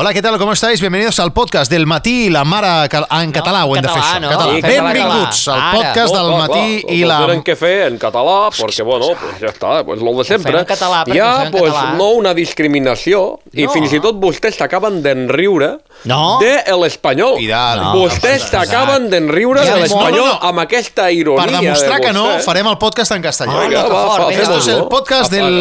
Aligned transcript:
Hola, 0.00 0.14
¿qué 0.14 0.22
tal? 0.22 0.38
¿Cómo 0.38 0.52
estáis? 0.52 0.80
Bienvenidos 0.80 1.18
al 1.18 1.32
podcast 1.32 1.68
del 1.72 1.84
matí 1.84 2.26
i 2.26 2.30
la 2.30 2.44
mare 2.46 2.88
cal- 2.88 3.06
en 3.20 3.32
català 3.34 3.64
ho 3.66 3.74
hem 3.74 3.82
de 3.82 3.88
fer 3.88 3.98
català, 3.98 4.14
això. 4.14 4.20
no? 4.20 4.28
Català. 4.30 4.52
Sí, 4.54 4.60
català, 4.62 4.92
Benvinguts 4.92 5.40
català. 5.40 5.54
al 5.56 5.60
Ara. 5.60 5.78
podcast 5.78 6.14
del 6.14 6.22
No, 6.22 6.36
clar, 6.36 6.38
matí 6.48 6.82
clar, 6.82 6.94
i 6.94 7.00
la... 7.04 7.16
tienen 7.18 7.42
que 7.42 7.56
fer 7.56 7.72
en 7.88 7.98
català, 7.98 8.36
porque 8.60 8.82
bueno, 8.84 9.06
pues 9.20 9.40
ya 9.40 9.46
está, 9.48 9.84
pues 9.84 10.00
lo 10.00 10.12
de 10.14 10.24
sempre. 10.24 10.64
català, 10.66 11.00
perquè 11.04 11.16
Hi 11.16 11.18
ha, 11.18 11.50
pues, 11.50 11.72
català. 11.72 11.94
no 11.98 12.10
una 12.10 12.32
discriminació, 12.32 13.40
i 13.52 13.64
No. 13.64 13.70
fins 13.72 13.92
i 13.92 13.98
tot 14.00 14.14
vostès 14.22 14.54
s'acaben 14.54 15.02
d'enriure 15.02 15.78
No. 16.04 16.38
de 16.38 16.62
l'espanyol. 16.80 17.40
I. 17.42 17.48
No, 17.48 17.96
vostès 17.96 18.44
no, 18.44 18.48
s'acaben 18.52 19.10
d'enriure 19.10 19.64
Ja 19.66 19.74
de 19.74 19.80
l'espanyol 19.80 20.20
no, 20.20 20.26
no, 20.26 20.32
no. 20.34 20.48
amb 20.48 20.60
aquesta 20.60 21.10
ironia 21.10 21.42
Per 21.44 21.58
demostrar 21.58 21.98
de 21.98 22.06
que 22.06 22.12
no, 22.12 22.38
farem 22.46 22.68
el 22.68 22.78
podcast 22.78 23.16
en 23.18 23.22
castellà. 23.22 23.66
Vinga, 23.66 23.82
va, 23.88 24.28
vinga. 24.28 24.42
Esto 24.44 24.58
es 24.58 24.68
el 24.68 24.84
podcast 24.86 25.32
del... 25.32 25.58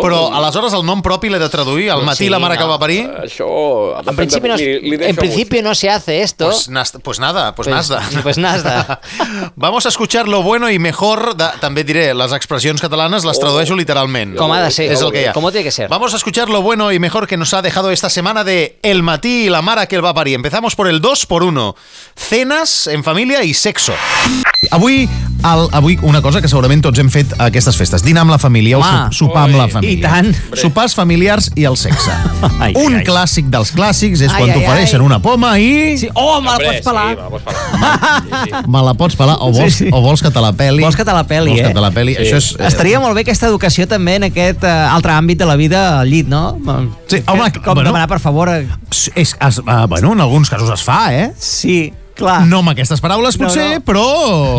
Però 0.00 0.32
aleshores 0.32 0.72
el 0.72 0.86
nom 0.86 1.02
propi 1.02 1.28
l'he 1.28 1.38
de 1.38 1.50
traduir, 1.50 1.90
el 1.90 2.00
matí 2.02 2.30
la 2.30 2.38
mare 2.38 2.56
que 2.56 2.64
no. 2.64 2.70
el 2.70 2.72
va 2.72 2.78
parir. 2.78 3.04
Això... 3.26 3.57
En 4.06 4.16
principio, 4.16 4.48
no, 4.50 4.56
li, 4.56 4.80
li 4.80 4.94
en 5.04 5.16
a 5.16 5.20
principio 5.20 5.62
no 5.62 5.74
se 5.74 5.90
hace 5.90 6.22
esto. 6.22 6.46
Pues, 6.46 6.68
nas- 6.70 6.92
pues 7.02 7.18
nada, 7.20 7.54
pues, 7.54 7.68
Pues- 7.68 7.88
nada. 7.90 8.02
pues 8.22 8.38
nada. 8.38 9.00
Vamos 9.56 9.86
a 9.86 9.88
escuchar 9.88 10.28
lo 10.28 10.42
bueno 10.42 10.70
y 10.70 10.78
mejor, 10.78 11.36
de, 11.36 11.46
també 11.60 11.84
diré, 11.84 12.14
les 12.14 12.32
expressions 12.32 12.80
catalanes 12.80 13.24
les 13.24 13.38
tradueixo 13.40 13.76
literalment. 13.76 14.36
Com 14.36 14.52
ha 14.52 14.62
de 14.62 14.70
ser. 14.70 14.90
És 14.92 15.02
el 15.02 15.12
que 15.12 15.22
hi 15.22 15.26
ha. 15.30 15.32
Com 15.32 15.44
tiene 15.50 15.64
que 15.64 15.70
ser. 15.72 15.88
Vamos 15.88 16.12
a 16.14 16.16
escuchar 16.16 16.48
lo 16.48 16.62
bueno 16.62 16.92
y 16.92 16.98
mejor 16.98 17.26
que 17.26 17.36
nos 17.36 17.52
ha 17.54 17.62
dejado 17.62 17.90
esta 17.90 18.08
semana 18.10 18.44
de 18.44 18.78
El 18.82 19.02
Matí 19.02 19.46
y 19.46 19.48
la 19.50 19.62
Mara 19.62 19.86
que 19.86 19.96
el 19.96 20.04
va 20.04 20.14
parir. 20.14 20.34
Empezamos 20.34 20.74
por 20.76 20.88
el 20.88 21.00
2 21.00 21.26
por 21.26 21.42
1 21.42 21.74
Cenas 22.16 22.86
en 22.88 23.04
família 23.04 23.42
i 23.44 23.54
sexo. 23.54 23.92
Avui, 24.70 25.08
el, 25.44 25.68
avui 25.72 25.98
una 26.02 26.20
cosa 26.20 26.40
que 26.42 26.48
segurament 26.50 26.82
tots 26.82 26.98
hem 26.98 27.08
fet 27.14 27.30
a 27.38 27.46
aquestes 27.46 27.76
festes. 27.78 28.02
Dinar 28.02 28.24
amb 28.26 28.32
la 28.34 28.38
família 28.42 28.76
o 28.76 28.82
Home, 28.82 29.12
su- 29.12 29.26
sopar 29.28 29.44
amb 29.46 29.54
la 29.56 29.64
oi, 29.68 29.70
família. 29.70 29.94
i 29.94 30.00
tant. 30.02 30.32
Sopars 30.58 30.96
familiars 30.98 31.52
i 31.54 31.64
el 31.68 31.76
sexe. 31.78 32.10
Ai, 32.60 32.72
un 32.76 32.96
ai. 32.98 33.04
clàssic 33.06 33.37
dels 33.46 33.70
clàssics 33.76 34.20
és 34.26 34.32
Ai, 34.32 34.42
quan 34.42 34.52
t'ofereixen 34.56 35.00
una 35.04 35.18
poma 35.22 35.52
i... 35.62 35.96
Sí. 36.00 36.08
Oh, 36.14 36.40
me'l 36.40 36.56
Hombre, 36.58 36.66
pots 36.72 36.84
pelar. 36.88 37.06
Sí, 37.14 37.14
me 37.18 37.22
la 37.22 37.34
pots 37.34 37.44
pelar. 37.44 38.18
Sí, 38.18 38.50
sí. 38.50 38.70
Me 38.74 38.82
la 38.82 38.94
pots 38.94 39.16
pelar 39.16 39.36
o 39.40 39.52
vols, 39.52 39.74
Sí, 39.78 39.84
sí. 39.84 39.90
o 39.92 40.00
vols 40.02 40.22
que 40.22 40.30
te 40.34 40.40
la 40.40 40.52
peli. 40.52 40.82
Vols 40.82 40.96
que 40.96 41.04
te 41.04 41.12
la 41.14 41.24
peli, 41.26 41.50
vols 41.54 41.60
eh? 41.60 41.68
que 41.68 41.74
te 41.74 41.84
la 41.86 41.90
peli. 41.94 42.14
Sí. 42.16 42.26
Això 42.26 42.40
és... 42.42 42.50
eh, 42.58 42.66
Estaria 42.68 43.00
molt 43.00 43.14
bé 43.14 43.22
aquesta 43.26 43.46
educació 43.52 43.86
també 43.90 44.16
en 44.18 44.28
aquest 44.30 44.64
uh, 44.66 44.74
altre 44.94 45.12
àmbit 45.14 45.38
de 45.38 45.46
la 45.48 45.56
vida 45.60 45.84
al 46.00 46.10
llit, 46.10 46.28
no? 46.28 46.42
Sí, 47.06 47.22
home, 47.26 47.50
Com 47.62 47.74
bueno. 47.74 47.88
demanar, 47.90 48.08
per 48.10 48.20
favor... 48.20 48.48
eh, 48.50 48.66
És, 48.90 49.10
és, 49.14 49.36
es, 49.48 49.58
uh, 49.62 49.86
bueno, 49.88 50.12
en 50.12 50.20
alguns 50.26 50.50
casos 50.50 50.70
es 50.74 50.82
fa, 50.82 51.14
eh? 51.14 51.30
Sí, 51.38 51.92
clar. 52.18 52.40
No 52.50 52.60
amb 52.64 52.72
aquestes 52.74 53.00
paraules, 53.00 53.38
No, 53.38 53.46
potser, 53.46 53.78
no. 53.78 53.84
però... 53.86 54.04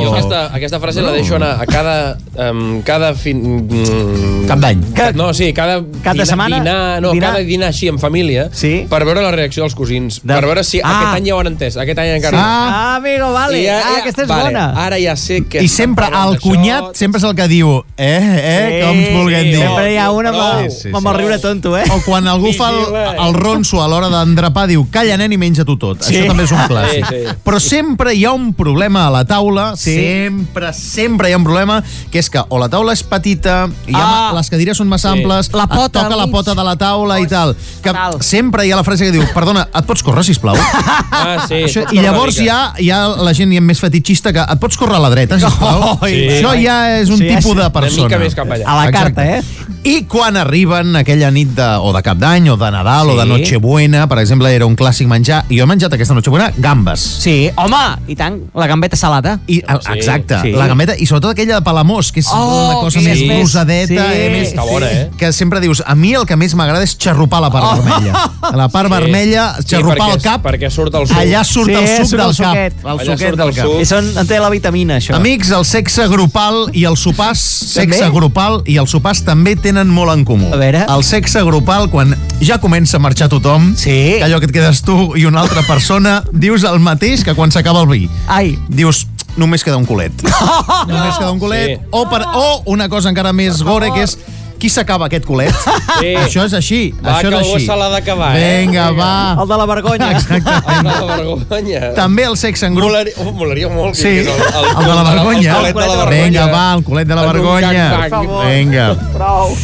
Jo 0.02 0.14
aquesta, 0.14 0.46
aquesta 0.56 0.80
frase 0.80 1.04
la 1.04 1.12
deixo 1.16 1.36
anar 1.38 1.58
a 1.62 1.68
cada... 1.70 2.18
Um, 2.40 2.82
cada 2.88 3.12
fin... 3.20 3.42
Mm, 3.68 4.48
Cap 4.50 4.60
d'any. 4.64 4.82
No, 5.20 5.30
sí, 5.38 5.52
cada, 5.54 5.82
Cap 6.04 6.16
de 6.18 6.26
setmana? 6.26 6.60
dinar, 6.62 7.02
no, 7.04 7.12
Dinar? 7.14 7.34
cada 7.36 7.44
dinar 7.46 7.68
així 7.74 7.90
en 7.92 8.00
família 8.00 8.48
Sí. 8.56 8.86
per 8.90 9.04
veure 9.06 9.22
la 9.22 9.32
reacció 9.36 9.64
dels 9.64 9.76
cosins, 9.76 10.22
De- 10.24 10.34
per 10.34 10.46
veure 10.48 10.64
si 10.64 10.80
Ah. 10.82 10.90
aquest 10.96 11.18
any 11.20 11.28
ja 11.30 11.36
ho 11.36 11.40
han 11.44 11.48
entès, 11.52 11.78
aquest 11.78 12.00
any 12.00 12.16
encara 12.16 12.38
Ah. 12.40 12.70
Ah, 12.70 12.96
amigo, 12.96 13.32
vale. 13.34 13.60
I 13.62 13.68
ah, 13.68 13.82
aquesta 14.02 14.24
és 14.24 14.28
vale, 14.30 14.50
bona. 14.54 14.66
Ara 14.86 14.98
ja 15.02 15.16
sé 15.20 15.42
que... 15.46 15.62
I 15.64 15.68
sempre 15.68 16.08
el 16.08 16.40
cunyat 16.40 16.96
sempre 16.96 17.20
és 17.20 17.24
el 17.28 17.36
que 17.36 17.48
diu 17.52 17.76
eh, 17.98 18.08
eh, 18.08 18.82
com 18.86 18.98
es 19.04 19.14
vulguem 19.16 19.44
sí, 19.44 19.52
dir. 19.52 19.60
Sempre 19.66 19.92
hi 19.94 19.98
ha 19.98 20.10
una 20.12 20.30
amb, 20.30 20.40
el- 20.40 20.72
Sí, 20.72 20.78
sí, 20.84 20.90
amb 20.94 21.06
el 21.08 21.14
sí. 21.14 21.18
riure 21.20 21.40
tonto, 21.40 21.78
eh? 21.78 21.84
O 21.92 22.00
quan 22.06 22.28
algú 22.28 22.54
fa 22.56 22.70
el, 22.72 22.80
el 23.28 23.34
ronso 23.36 23.84
a 23.84 23.88
l'hora 23.92 24.10
d'endrapar, 24.10 24.68
diu, 24.72 24.88
calla 24.92 25.18
nen 25.18 25.34
i 25.34 25.38
menja 25.38 25.66
tu 25.66 25.76
tot. 25.78 26.02
Sí. 26.04 26.16
Això 26.16 26.28
també 26.32 26.44
és 26.48 26.52
un 26.56 26.64
clàssic. 26.70 27.06
Sí, 27.10 27.26
sí. 27.28 27.36
Però 27.50 27.58
sempre 27.60 28.14
hi 28.14 28.26
ha 28.26 28.32
un 28.32 28.52
problema 28.54 29.08
a 29.08 29.10
la 29.10 29.24
taula, 29.26 29.72
Sí. 29.76 29.96
sempre, 29.96 30.72
sempre 30.74 31.30
hi 31.30 31.34
ha 31.34 31.38
un 31.38 31.44
problema, 31.44 31.82
que 32.12 32.20
és 32.20 32.30
que 32.30 32.40
o 32.48 32.60
la 32.60 32.68
taula 32.70 32.94
és 32.94 33.02
petita, 33.04 33.68
hi 33.88 33.94
ha, 33.96 34.30
Ah. 34.30 34.34
les 34.36 34.50
cadires 34.52 34.78
són 34.78 34.88
massa 34.88 35.12
Sí. 35.14 35.18
amples, 35.20 35.50
La 35.54 35.64
et 35.64 35.70
pota 35.70 36.04
toca 36.04 36.16
la 36.16 36.28
pota 36.28 36.54
de 36.54 36.64
la 36.64 36.76
taula 36.76 37.20
i 37.20 37.26
tal. 37.26 37.56
Que 37.82 37.90
fatal. 37.92 38.22
sempre 38.22 38.68
hi 38.68 38.72
ha 38.72 38.76
la 38.76 38.84
frase 38.84 39.06
que 39.06 39.12
diu, 39.12 39.24
perdona, 39.34 39.68
et 39.74 39.86
pots 39.86 40.04
córrer, 40.04 40.24
sisplau? 40.24 40.56
Ah, 41.12 41.46
sí. 41.48 41.56
Això, 41.56 41.84
I 41.92 42.00
llavors 42.02 42.38
hi 42.40 42.48
ha, 42.50 42.74
hi 42.78 42.92
ha 42.92 43.08
la 43.08 43.34
gent 43.34 43.52
ja 43.52 43.60
més 43.62 43.80
fetitxista 43.80 44.32
que 44.32 44.40
et 44.40 44.60
pots 44.60 44.78
córrer 44.78 44.96
a 44.96 45.00
la 45.00 45.10
dreta, 45.10 45.40
sisplau? 45.40 45.98
Oi, 46.02 46.14
Això 46.38 46.54
ja 46.64 47.00
és 47.00 47.10
un 47.10 47.18
Sí, 47.18 47.28
tipus 47.28 47.56
de 47.58 47.70
persona. 47.72 48.04
Una 48.06 48.08
mica 48.08 48.20
més 48.20 48.36
cap 48.36 48.48
allà. 48.48 48.64
A 48.66 48.76
la 48.76 48.86
Exacte. 48.90 49.16
carta, 49.16 49.38
eh? 49.38 49.44
I 49.84 50.04
quan 50.06 50.38
arriben 50.38 50.96
aquella 50.96 51.32
nit 51.32 51.50
de, 51.56 51.68
o 51.82 51.92
de 51.94 52.02
cap 52.04 52.18
d'any, 52.18 52.50
o 52.50 52.58
de 52.58 52.72
Nadal, 52.72 53.08
Sí. 53.08 53.14
o 53.14 53.18
de 53.20 53.26
Nochebuena, 53.26 54.08
per 54.08 54.20
exemple, 54.20 54.54
era 54.54 54.66
un 54.66 54.76
clàssic 54.76 55.08
menjar, 55.08 55.46
i 55.50 55.58
jo 55.58 55.64
he 55.64 55.68
menjat 55.68 55.92
aquesta 55.94 56.14
Nochebuena 56.14 56.52
gambes. 56.58 57.00
Sí, 57.00 57.39
home, 57.56 57.82
i 58.08 58.16
tant, 58.20 58.40
la 58.54 58.68
gambeta 58.68 58.98
salada. 59.00 59.38
I, 59.48 59.62
exacte, 59.96 60.40
sí. 60.42 60.52
la 60.56 60.68
gambeta, 60.68 60.96
i 60.98 61.06
sobretot 61.10 61.32
aquella 61.36 61.56
de 61.60 61.66
Palamós, 61.66 62.12
que 62.12 62.20
és 62.24 62.28
Oh, 62.34 62.68
una 62.70 62.76
cosa 62.82 63.00
que 63.00 63.06
més 63.06 63.18
és 63.22 63.28
més- 63.28 63.42
rosadeta, 63.42 64.06
sí. 64.12 64.20
eh, 64.20 64.30
més... 64.34 64.50
Està 64.54 64.66
bona, 64.68 64.90
eh? 64.92 65.10
Que 65.18 65.32
sempre 65.34 65.60
dius, 65.64 65.82
a 65.86 65.96
mi 65.96 66.14
el 66.14 66.26
que 66.30 66.36
més 66.40 66.54
m'agrada 66.56 66.84
és 66.84 66.96
xarrupar 66.98 67.42
la 67.42 67.50
part 67.52 67.66
Oh. 67.70 67.82
vermella. 67.82 68.26
La 68.56 68.68
part 68.70 68.90
vermella, 68.90 69.56
Sí, 69.60 69.76
xarrupar 69.76 69.98
perquè- 69.98 70.16
el 70.16 70.22
cap, 70.22 70.44
perquè 70.46 70.70
surt 70.72 70.96
el 70.96 71.08
suc. 71.08 71.18
allà 71.18 71.44
surt 71.44 71.70
Sí, 71.70 71.76
el 71.76 71.88
suc 71.88 72.06
surt 72.10 72.22
el 72.22 72.28
del 72.28 72.36
cap. 72.38 72.54
suquet. 72.54 72.74
El 72.80 72.90
Allà 73.00 73.06
suquet 73.12 73.36
del 73.36 73.48
el 73.50 73.56
cap. 73.56 73.66
suc. 73.66 73.82
I 73.82 73.86
són, 73.86 74.12
en 74.18 74.28
té 74.28 74.40
la 74.40 74.50
vitamina, 74.50 74.98
això. 74.98 75.16
Amics, 75.16 75.52
el 75.52 75.66
sexe 75.66 76.08
grupal 76.08 76.70
i 76.74 76.86
els 76.86 77.00
sopars, 77.00 77.40
sexe 77.40 78.00
També? 78.00 78.16
grupal 78.16 78.62
i 78.66 78.78
els 78.78 78.90
sopars 78.90 79.24
també 79.24 79.56
tenen 79.56 79.88
molt 79.90 80.12
en 80.14 80.26
comú. 80.26 80.50
A 80.54 80.58
veure. 80.58 80.86
El 80.90 81.04
sexe 81.04 81.42
grupal, 81.44 81.90
quan 81.90 82.16
ja 82.42 82.58
comença 82.60 82.98
a 82.98 83.00
marxar 83.00 83.30
tothom, 83.30 83.76
Sí. 83.76 84.18
que 84.20 84.24
allò 84.24 84.40
que 84.40 84.46
et 84.48 84.52
quedes 84.52 84.82
tu 84.84 85.16
i 85.16 85.26
una 85.26 85.42
altra 85.42 85.62
persona, 85.64 86.24
dius 86.32 86.64
el 86.64 86.80
mateix 86.80 87.24
que 87.24 87.29
quan 87.38 87.52
s'acaba 87.52 87.82
el 87.86 87.88
vi. 87.92 88.10
Ai, 88.28 88.58
Dius, 88.70 89.06
només 89.38 89.64
queda 89.64 89.78
un 89.78 89.86
culet. 89.86 90.14
només 90.90 91.18
queda 91.18 91.32
un 91.32 91.40
culet. 91.40 91.78
Sí. 91.78 91.88
O, 91.92 92.06
per, 92.10 92.24
o 92.34 92.62
una 92.74 92.90
cosa 92.90 93.10
encara 93.14 93.34
més 93.34 93.64
gore, 93.64 93.92
que 93.96 94.04
és 94.08 94.18
qui 94.60 94.68
s'acaba 94.68 95.08
aquest 95.08 95.26
culet? 95.28 95.56
Sí. 96.00 96.14
Això 96.16 96.46
és 96.48 96.54
així. 96.56 96.78
Va, 97.04 97.18
això 97.18 97.28
que 97.28 97.36
és 97.36 97.42
algú 97.42 97.56
així. 97.58 97.66
se 97.68 97.76
l'ha 97.76 97.88
d'acabar, 97.92 98.30
eh? 98.38 98.44
Vinga, 98.62 98.86
va. 98.96 99.10
el 99.42 99.50
de 99.50 99.58
la 99.60 99.66
vergonya. 99.68 100.08
Exacte. 100.16 100.54
Ah, 100.64 100.78
la 100.86 100.94
vergonya. 101.10 101.82
També 101.98 102.24
el 102.24 102.38
sexe 102.40 102.70
en 102.70 102.78
grup 102.78 102.88
Molaria, 102.88 103.18
oh, 103.20 103.34
molaria 103.36 103.72
molt 103.74 103.98
que 103.98 104.06
Sí, 104.06 104.14
digués 104.22 104.40
el, 104.48 104.70
de 104.80 104.94
la 104.96 105.04
vergonya. 105.10 105.52
El, 105.52 105.60
culet 105.60 105.76
de 105.76 105.90
la 105.90 105.98
vergonya. 106.06 106.24
Vinga, 106.30 106.48
va, 106.54 106.64
el 106.78 106.86
culet 106.88 107.12
de 107.12 107.20
la 107.20 107.28
vergonya. 107.28 107.74
gangbang. 107.74 108.00
Per 108.00 108.10
favor. 108.16 108.48
Vinga. 108.48 108.88
Prou. 109.18 109.56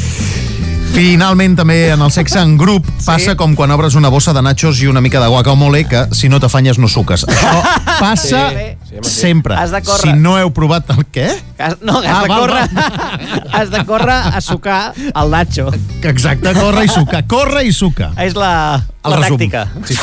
Finalment, 0.96 1.58
també 1.60 1.90
en 1.92 2.00
el 2.02 2.12
sexe 2.16 2.40
en 2.40 2.54
grup 2.58 2.86
passa 3.04 3.34
com 3.36 3.52
quan 3.58 3.72
obres 3.76 3.98
una 4.00 4.08
bossa 4.14 4.32
de 4.34 4.40
nachos 4.46 4.80
i 4.80 4.88
una 4.88 5.02
mica 5.04 5.20
de 5.20 5.28
guacamole 5.28 5.82
que 5.92 6.06
si 6.16 6.30
no 6.32 6.40
t'afanyes 6.40 6.80
no 6.80 6.88
suques. 6.88 7.26
Això 7.28 7.64
passa 8.00 8.46
Sí, 8.56 8.64
sí, 8.88 8.96
sí. 9.04 9.12
sempre. 9.12 9.58
Has 9.60 9.74
de 9.76 9.82
córrer. 9.84 10.14
Si 10.16 10.22
no 10.24 10.38
heu 10.40 10.54
provat 10.56 10.88
el 10.96 11.04
què? 11.12 11.28
Has, 11.60 11.76
no, 11.82 12.00
has, 12.00 12.08
Ah, 12.16 12.22
de 12.24 12.30
val, 12.32 12.40
córrer, 12.40 12.70
has 13.60 13.70
de 13.76 13.84
córrer 13.86 14.20
a 14.40 14.42
sucar 14.42 14.94
el 14.96 15.30
nacho. 15.36 15.68
Exacte, 16.02 16.54
corre 16.56 16.86
i 16.86 16.88
suca. 16.88 17.24
Corre 17.28 17.66
i 17.68 17.74
suca. 17.76 18.14
És 18.24 18.36
la, 18.40 18.54
El 19.04 19.12
la 19.12 19.20
resum. 19.20 19.38
tàctica. 19.38 19.68
Sí. 19.84 20.00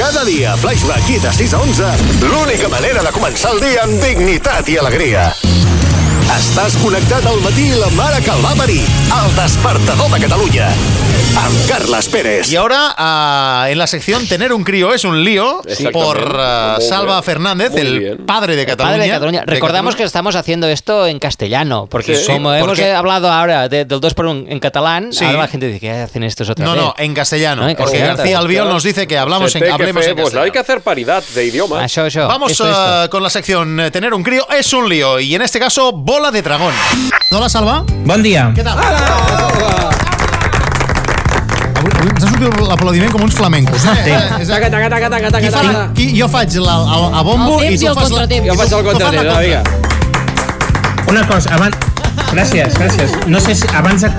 Cada 0.00 0.24
dia, 0.24 0.56
Flashback 0.56 1.10
i 1.14 1.18
de 1.20 1.30
6 1.36 1.54
a 1.54 1.58
11, 1.60 1.88
l'única 2.26 2.68
manera 2.72 3.02
de 3.06 3.10
començar 3.14 3.52
el 3.54 3.60
dia 3.62 3.82
amb 3.84 4.02
dignitat 4.02 4.68
i 4.72 4.78
alegria. 4.80 5.28
Estàs 6.30 6.76
connectat 6.78 7.26
al 7.26 7.40
matí 7.44 7.64
i 7.72 7.78
la 7.80 7.88
mare 7.96 8.20
que 8.22 8.30
el 8.30 8.44
va 8.44 8.52
parir, 8.58 8.82
el 9.16 9.34
despertador 9.34 10.12
de 10.14 10.20
Catalunya, 10.26 10.68
amb 11.36 11.68
Carles 11.68 12.08
Pérez. 12.08 12.50
Y 12.50 12.56
ahora, 12.56 12.94
ah, 12.96 13.66
en 13.68 13.78
la 13.78 13.86
sección 13.86 14.26
Tener 14.26 14.52
un 14.52 14.64
crío 14.64 14.92
es 14.94 15.04
un 15.04 15.22
lío, 15.24 15.62
por 15.92 16.36
ah, 16.38 16.76
Muy 16.78 16.86
Salva 16.88 17.14
bien. 17.14 17.22
Fernández, 17.24 17.70
Muy 17.72 17.80
el 17.80 17.98
bien. 17.98 18.26
padre 18.26 18.56
de 18.56 18.66
Cataluña. 18.66 18.92
Padre 18.96 19.04
de 19.06 19.10
Cataluña. 19.12 19.40
de 19.40 19.46
Recordamos 19.46 19.94
que 19.94 19.98
Cataluña. 19.98 20.06
estamos 20.06 20.36
haciendo 20.36 20.68
esto 20.68 21.06
en 21.06 21.18
castellano, 21.18 21.86
porque 21.90 22.16
Sí, 22.16 22.32
como 22.32 22.52
hemos 22.54 22.68
porque- 22.68 22.92
hablado 22.92 23.30
ahora 23.30 23.68
de- 23.68 23.84
del 23.84 24.00
2 24.00 24.14
por 24.14 24.26
1 24.26 24.44
en 24.48 24.58
catalán, 24.60 25.12
Sí. 25.12 25.24
ahora 25.24 25.38
la 25.38 25.48
gente 25.48 25.66
dice, 25.66 25.80
¿qué 25.80 25.90
hacen 25.90 26.22
estos 26.24 26.48
otra 26.50 26.64
No, 26.64 26.72
vez? 26.72 26.80
no, 26.82 26.94
en 26.98 27.14
castellano. 27.14 27.62
No, 27.62 27.68
en 27.68 27.76
porque 27.76 27.92
castellano. 27.92 28.16
García 28.16 28.38
Albiol 28.38 28.68
nos 28.68 28.82
dice 28.82 29.06
que 29.06 29.18
hablamos 29.18 29.54
en, 29.54 29.62
que 29.62 29.70
hablemos 29.70 30.04
en 30.06 30.12
pues, 30.14 30.24
castellano. 30.24 30.44
hay 30.44 30.50
que 30.50 30.58
hacer 30.58 30.80
paridad 30.82 31.22
de 31.34 31.44
idiomas. 31.44 31.96
Això. 31.96 32.26
Vamos 32.26 32.52
esto, 32.52 32.64
ah, 32.66 33.00
esto. 33.04 33.10
con 33.10 33.22
la 33.22 33.30
sección 33.30 33.78
eh, 33.80 33.90
Tener 33.90 34.14
un 34.14 34.22
crío 34.22 34.46
es 34.50 34.72
un 34.72 34.88
lío 34.88 35.18
y 35.20 35.34
en 35.34 35.42
este 35.42 35.58
caso 35.58 35.92
bola 35.92 36.30
de 36.30 36.42
dragón. 36.42 36.72
Hola, 37.30 37.48
Salva. 37.48 37.84
Bon 38.04 38.22
dia. 38.22 38.52
Què 38.54 38.64
tal? 38.64 38.78
Avui, 38.78 39.62
avui 39.62 40.19
ens 41.90 42.24
ha 42.24 42.28
sortit 42.30 42.60
l'aplaudiment 42.68 43.10
com 43.12 43.22
uns 43.26 43.34
flamencos. 43.34 43.84
Eh? 43.84 43.94
Sí. 44.04 44.46
Taca, 44.50 44.70
taca, 44.70 44.88
taca, 44.90 45.10
taca, 45.10 45.30
Qui 45.40 45.50
taca, 45.50 45.50
fa, 45.50 45.62
taca. 45.66 45.86
qui, 45.94 46.08
jo 46.18 46.28
faig 46.28 46.56
la, 46.62 46.76
a, 46.80 46.98
a 47.20 47.22
bombo 47.26 47.60
El 47.62 47.74
i 47.74 47.78
tu 47.78 47.92
fas 47.94 48.10
la... 48.14 48.26
Jo 48.26 48.56
faig 48.58 48.72
el 48.78 48.84
contratemps, 48.84 49.24
contra. 49.26 49.40
vinga. 49.40 49.62
Una 51.10 51.26
cosa, 51.26 51.54
abans... 51.54 51.76
Gràcies, 52.30 52.74
gràcies. 52.78 53.12
No 53.26 53.40
sé 53.42 53.54
si 53.58 53.66
abans 53.74 54.02
de, 54.04 54.10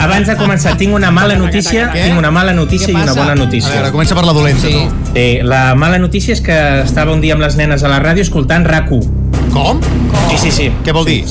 abans 0.00 0.26
de 0.28 0.34
començar 0.36 0.74
tinc 0.76 0.92
una 0.96 1.10
mala 1.14 1.36
notícia, 1.40 1.86
Què? 1.94 2.02
tinc 2.08 2.18
una 2.18 2.30
mala 2.34 2.52
notícia 2.52 2.90
i 2.90 2.96
una 2.96 3.14
bona 3.16 3.32
A 3.32 3.38
notícia. 3.38 3.70
veure, 3.72 3.92
comença 3.94 4.16
per 4.18 4.24
la 4.26 4.32
dolenta, 4.36 4.66
Sí. 4.66 4.72
tu. 4.74 5.12
Eh, 5.14 5.40
la 5.44 5.74
mala 5.78 5.98
notícia 6.02 6.34
és 6.34 6.40
que 6.44 6.56
estava 6.82 7.12
un 7.14 7.20
dia 7.22 7.32
amb 7.36 7.42
les 7.44 7.56
nenes 7.56 7.84
a 7.84 7.88
la 7.92 8.00
ràdio 8.02 8.26
escoltant 8.26 8.66
RAC1. 8.66 9.00
Com? 9.54 9.80
Sí, 10.30 10.36
sí, 10.42 10.50
sí. 10.50 10.70
Què 10.84 10.92
vol 10.92 11.06
dir? 11.08 11.22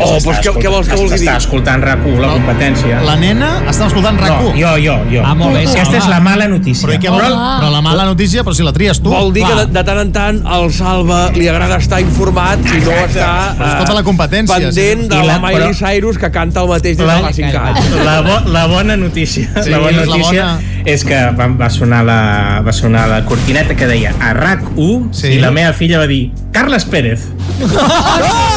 Oh, 0.00 0.18
pues 0.24 0.38
què, 0.42 0.52
què 0.60 0.70
vols 0.70 0.88
que 0.88 0.96
vulgui 0.96 1.18
dir? 1.18 1.28
Està 1.28 1.36
escoltant 1.38 1.82
RAC1, 1.84 2.18
la 2.20 2.28
competència. 2.34 3.00
La 3.04 3.16
nena 3.16 3.50
està 3.70 3.86
escoltant 3.86 4.16
No, 4.18 4.26
RAC1. 4.26 4.58
jo, 4.58 4.72
jo, 4.82 4.96
jo. 5.12 5.22
Ah, 5.24 5.34
molt 5.34 5.54
bé, 5.54 5.64
Aquesta 5.68 5.96
és 5.98 6.08
la 6.08 6.20
mala 6.20 6.48
notícia. 6.48 6.88
Però, 6.88 6.98
què 7.00 7.10
vol? 7.10 7.20
però 7.60 7.70
la 7.70 7.80
mala 7.84 8.04
notícia, 8.04 8.42
però 8.44 8.54
si 8.54 8.62
la 8.66 8.72
tries 8.72 9.00
tu. 9.02 9.10
Vol 9.10 9.32
dir 9.32 9.44
que 9.46 9.54
de, 9.54 9.66
de 9.66 9.84
tant 9.84 9.98
en 10.00 10.12
tant 10.12 10.42
al 10.46 10.70
Salva 10.72 11.30
li 11.34 11.48
agrada 11.48 11.76
estar 11.76 12.00
informat 12.00 12.58
i 12.64 12.80
no 12.84 12.90
està 13.04 13.30
Però 13.58 13.68
escolta 13.72 13.94
la 13.94 14.02
competència, 14.02 14.58
pendent 14.58 15.06
de 15.10 15.16
la, 15.16 15.24
la- 15.34 15.38
Miley 15.38 15.70
però- 15.70 15.74
Cyrus 15.78 16.18
que 16.18 16.30
canta 16.30 16.60
el 16.62 16.68
mateix 16.68 16.96
des 16.98 17.06
La- 17.06 17.16
de 17.16 17.22
fa 17.22 17.32
5 17.32 17.58
anys. 17.58 17.90
La, 18.04 18.20
bo, 18.22 18.40
la 18.50 18.66
bona 18.66 18.96
notícia, 18.96 19.48
Sí, 19.62 19.70
la 19.70 19.78
bona 19.78 19.90
és 20.02 20.08
la 20.08 20.16
notícia 20.16 20.44
bona. 20.44 20.82
és 20.84 21.04
que 21.04 21.20
va, 21.38 21.46
va, 21.48 21.70
sonar 21.70 22.04
la, 22.04 22.60
va 22.66 22.72
sonar 22.72 23.06
la 23.08 23.24
cortineta 23.24 23.74
que 23.74 23.86
deia 23.86 24.14
a 24.20 24.32
RAC1 24.34 25.12
Sí. 25.14 25.28
i 25.28 25.38
la 25.40 25.50
meva 25.50 25.72
filla 25.72 25.98
va 25.98 26.06
dir 26.06 26.30
Carles 26.52 26.84
Pérez. 26.84 27.28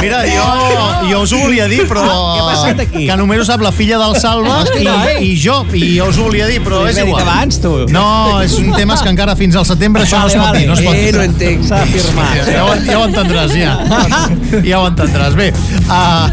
Mira, 0.00 0.20
jo, 0.26 0.44
jo 1.10 1.20
us 1.26 1.32
ho 1.32 1.38
volia 1.42 1.66
dir, 1.68 1.82
però... 1.88 2.02
Què 2.06 2.40
ha 2.40 2.46
passat 2.48 2.80
aquí? 2.86 3.02
Que 3.08 3.16
només 3.20 3.40
ho 3.42 3.44
sap 3.48 3.60
la 3.64 3.72
filla 3.74 3.98
del 4.00 4.14
Salva 4.20 4.60
i, 4.78 4.86
i 5.26 5.34
jo, 5.40 5.58
i 5.76 5.82
jo 5.98 6.06
us 6.08 6.18
ho 6.20 6.24
volia 6.28 6.46
dir, 6.48 6.60
però 6.64 6.82
és 6.88 6.96
igual. 7.02 7.20
abans, 7.26 7.58
tu. 7.60 7.72
No, 7.92 8.06
és 8.44 8.54
un 8.58 8.70
tema 8.76 8.96
que 9.00 9.12
encara 9.12 9.34
fins 9.38 9.56
al 9.60 9.66
setembre 9.68 10.04
això 10.06 10.22
no 10.24 10.30
es 10.30 10.36
pot 10.40 10.56
dir, 10.56 10.66
no 10.70 10.76
es 10.78 10.82
pot 10.86 10.94
Eh, 10.94 11.04
dir. 11.06 11.14
no 11.18 11.24
entenc. 11.28 11.66
S'ha 11.68 11.82
d'afirmar. 11.84 12.30
Ja 12.48 12.66
ja 12.90 12.98
ho 12.98 13.04
entendràs, 13.08 13.54
ja. 13.58 13.76
Ja 14.70 14.80
ho 14.80 14.88
entendràs. 14.88 15.36
Bé, 15.38 15.50
uh, 15.86 16.26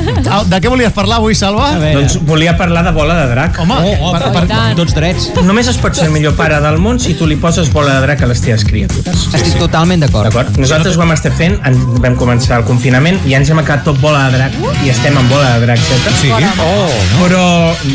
de 0.00 0.60
què 0.62 0.68
volies 0.70 0.92
parlar 0.96 1.18
avui, 1.20 1.34
Salva? 1.38 1.70
Doncs 1.80 2.18
volia 2.28 2.56
parlar 2.58 2.82
de 2.86 2.92
bola 2.96 3.16
de 3.22 3.26
drac. 3.32 3.58
Home, 3.62 3.74
Oh, 3.76 4.08
oh, 4.08 4.12
per, 4.12 4.20
per, 4.22 4.32
per, 4.32 4.46
per, 4.50 4.74
tots 4.78 4.94
drets. 4.96 5.28
Només 5.46 5.68
es 5.70 5.76
pot 5.80 5.94
ser 5.96 6.06
el 6.08 6.12
millor 6.14 6.34
pare 6.38 6.58
del 6.64 6.78
món 6.82 6.98
si 7.02 7.14
tu 7.18 7.26
li 7.28 7.36
poses 7.40 7.68
bola 7.72 7.96
de 7.98 8.06
drac 8.06 8.22
a 8.24 8.28
les 8.30 8.40
teves 8.42 8.64
criatures. 8.66 9.26
Estic 9.36 9.56
totalment 9.60 10.02
d'acord. 10.02 10.28
D'acord? 10.30 10.56
Nosaltres 10.60 10.96
ho 10.96 11.02
vam 11.02 11.12
estar 11.14 11.32
fent, 11.36 11.58
en, 11.68 11.76
vam 12.02 12.16
començar 12.18 12.60
el 12.60 12.64
confinament 12.68 13.18
i 13.26 13.34
ja 13.34 13.40
ens 13.40 13.50
hem 13.52 13.60
acabat 13.62 13.84
tot 13.86 14.00
bola 14.02 14.24
de 14.30 14.38
drac 14.40 14.56
i 14.84 14.90
estem 14.92 15.16
en 15.20 15.28
bola 15.30 15.52
de 15.56 15.66
drac, 15.66 15.82
certa? 15.86 16.14
Sí. 16.20 16.32
Oh, 16.32 16.88
però, 17.22 17.44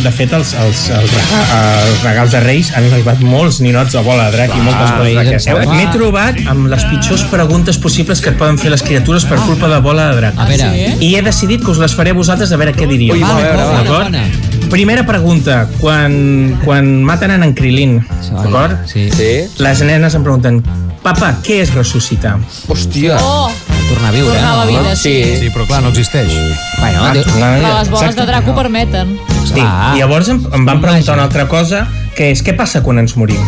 de 0.05 0.11
fet, 0.15 0.33
els, 0.37 0.53
els, 0.65 0.85
els, 0.95 1.15
els 1.57 2.03
regals 2.05 2.35
de 2.35 2.41
Reis 2.45 2.71
han 2.77 2.87
arribat 2.91 3.21
molts 3.25 3.59
ninots 3.63 3.95
a 3.97 4.03
bola 4.05 4.29
de 4.29 4.37
drac 4.37 4.55
i 4.55 4.61
moltes 4.63 4.93
coses 4.97 5.15
d'aquestes. 5.17 5.47
sembla. 5.49 5.75
M'he 5.75 5.87
trobat 5.93 6.39
amb 6.51 6.69
les 6.71 6.85
pitjors 6.91 7.25
preguntes 7.31 7.77
possibles 7.81 8.21
que 8.21 8.31
et 8.33 8.39
poden 8.39 8.57
fer 8.61 8.71
les 8.73 8.83
criatures 8.85 9.25
per 9.29 9.39
culpa 9.45 9.69
de 9.71 9.79
bola 9.83 10.09
de 10.11 10.21
drac. 10.21 10.39
A 10.41 10.47
veure, 10.49 10.69
I 11.01 11.13
he 11.17 11.21
decidit 11.25 11.63
que 11.65 11.71
us 11.73 11.81
les 11.81 11.90
faré 11.95 12.11
a 12.11 12.13
vosaltres 12.17 12.51
a 12.51 12.57
veure 12.57 12.73
què 12.73 12.87
diríeu. 12.87 13.15
Ui, 13.15 13.21
va, 13.23 13.33
a 13.33 13.41
veure, 13.41 13.65
bona, 13.65 13.89
bona. 13.89 14.69
Primera 14.71 15.03
pregunta. 15.05 15.67
Quan, 15.79 16.59
quan 16.63 17.03
maten 17.03 17.31
en 17.35 17.53
Krilin, 17.53 17.99
d'acord? 18.31 18.77
Sí. 18.87 19.09
Sí? 19.11 19.31
Les 19.59 19.81
nenes 19.83 20.15
em 20.15 20.23
pregunten, 20.23 20.61
papa, 21.03 21.33
què 21.43 21.59
és 21.65 21.73
ressuscitar? 21.75 22.37
Hòstia. 22.71 23.17
Oh, 23.21 23.49
Tornar 23.91 24.09
a 24.09 24.15
viure. 24.15 24.31
tornar 24.33 24.51
a 24.53 24.57
la 24.61 24.65
no? 24.65 24.71
vida, 24.71 24.95
sí. 24.95 25.15
Sí, 25.41 25.49
però 25.51 25.65
clar, 25.67 25.81
no 25.83 25.89
existeix. 25.89 26.31
Bueno, 26.79 27.03
Ah. 27.03 27.11
Però 27.13 27.79
les 27.79 27.89
boles 27.89 28.09
Exacte. 28.11 28.21
de 28.21 28.27
drac 28.27 28.47
ho 28.47 28.55
permeten. 28.55 29.17
Sí, 29.45 29.59
Ah. 29.59 29.93
i 29.95 29.99
llavors 29.99 30.29
em, 30.29 30.39
em 30.53 30.65
van 30.65 30.79
preguntar 30.79 31.15
una 31.15 31.23
altra 31.23 31.47
cosa, 31.47 31.87
que 32.15 32.31
és 32.31 32.43
què 32.43 32.55
passa 32.55 32.81
quan 32.81 32.99
ens 32.99 33.17
morim? 33.17 33.41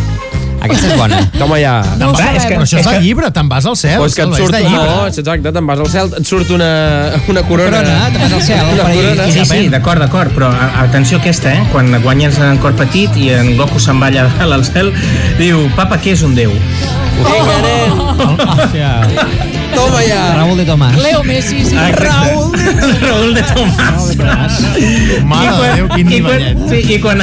Aquesta 0.64 0.90
és 0.90 0.96
bona. 0.98 1.20
Toma 1.40 1.58
ja. 1.60 1.74
No 2.00 2.10
Clar, 2.14 2.30
és 2.38 2.46
que- 2.48 2.58
això 2.64 2.80
és 2.80 2.88
de 2.88 3.00
llibre, 3.04 3.30
te'n 3.34 3.48
vas 3.52 3.66
al 3.70 3.76
cel. 3.76 3.98
Pues 4.02 4.14
que 4.16 4.22
et 4.26 4.34
surt, 4.38 4.58
no, 4.64 5.06
exacte, 5.06 5.52
te'n 5.58 5.66
vas 5.70 5.84
al 5.84 5.90
cel, 5.92 6.12
et 6.20 6.26
surt 6.28 6.50
una, 6.56 6.70
una 7.28 7.42
corona. 7.48 7.80
Corona, 7.82 8.10
te'n 8.14 8.22
vas 8.26 8.36
al 8.40 8.42
cel, 8.48 8.66
Una 8.74 8.88
corona. 8.90 9.28
Sí, 9.34 9.44
sí, 9.48 9.68
d'acord, 9.72 10.00
d'acord, 10.02 10.34
però 10.36 10.50
atenció 10.82 11.18
a 11.18 11.24
aquesta, 11.24 11.52
eh? 11.54 11.62
Quan 11.72 11.92
guanyes 12.02 12.38
en 12.42 12.58
cor 12.62 12.74
petit 12.78 13.16
i 13.20 13.30
en 13.36 13.54
Goku 13.60 13.80
se'n 13.82 14.00
va 14.02 14.10
allà 14.12 14.26
al 14.54 14.64
cel, 14.66 14.92
diu, 15.40 15.66
papa, 15.76 16.00
què 16.02 16.16
és 16.16 16.22
un 16.26 16.34
déu? 16.38 16.52
Vinga, 17.14 17.56
nen, 17.62 17.90
Hòstia. 18.44 18.90
toma 19.74 20.00
ja. 20.06 20.34
Raúl 20.36 20.56
de 20.58 20.64
Tomàs. 20.66 20.96
Leo 21.02 21.22
Messi, 21.24 21.64
sí. 21.64 21.76
Raúl. 21.76 22.52
Raúl 23.02 23.34
de 23.34 23.42
Tomàs. 23.42 24.10
Mare 25.24 25.50
de 25.60 25.72
Déu, 25.74 25.88
quin 25.94 26.10
i 26.10 26.20
quan, 26.22 26.38
nivellet. 26.38 26.58
sí, 26.70 26.94
i 26.94 26.98
quan, 27.02 27.22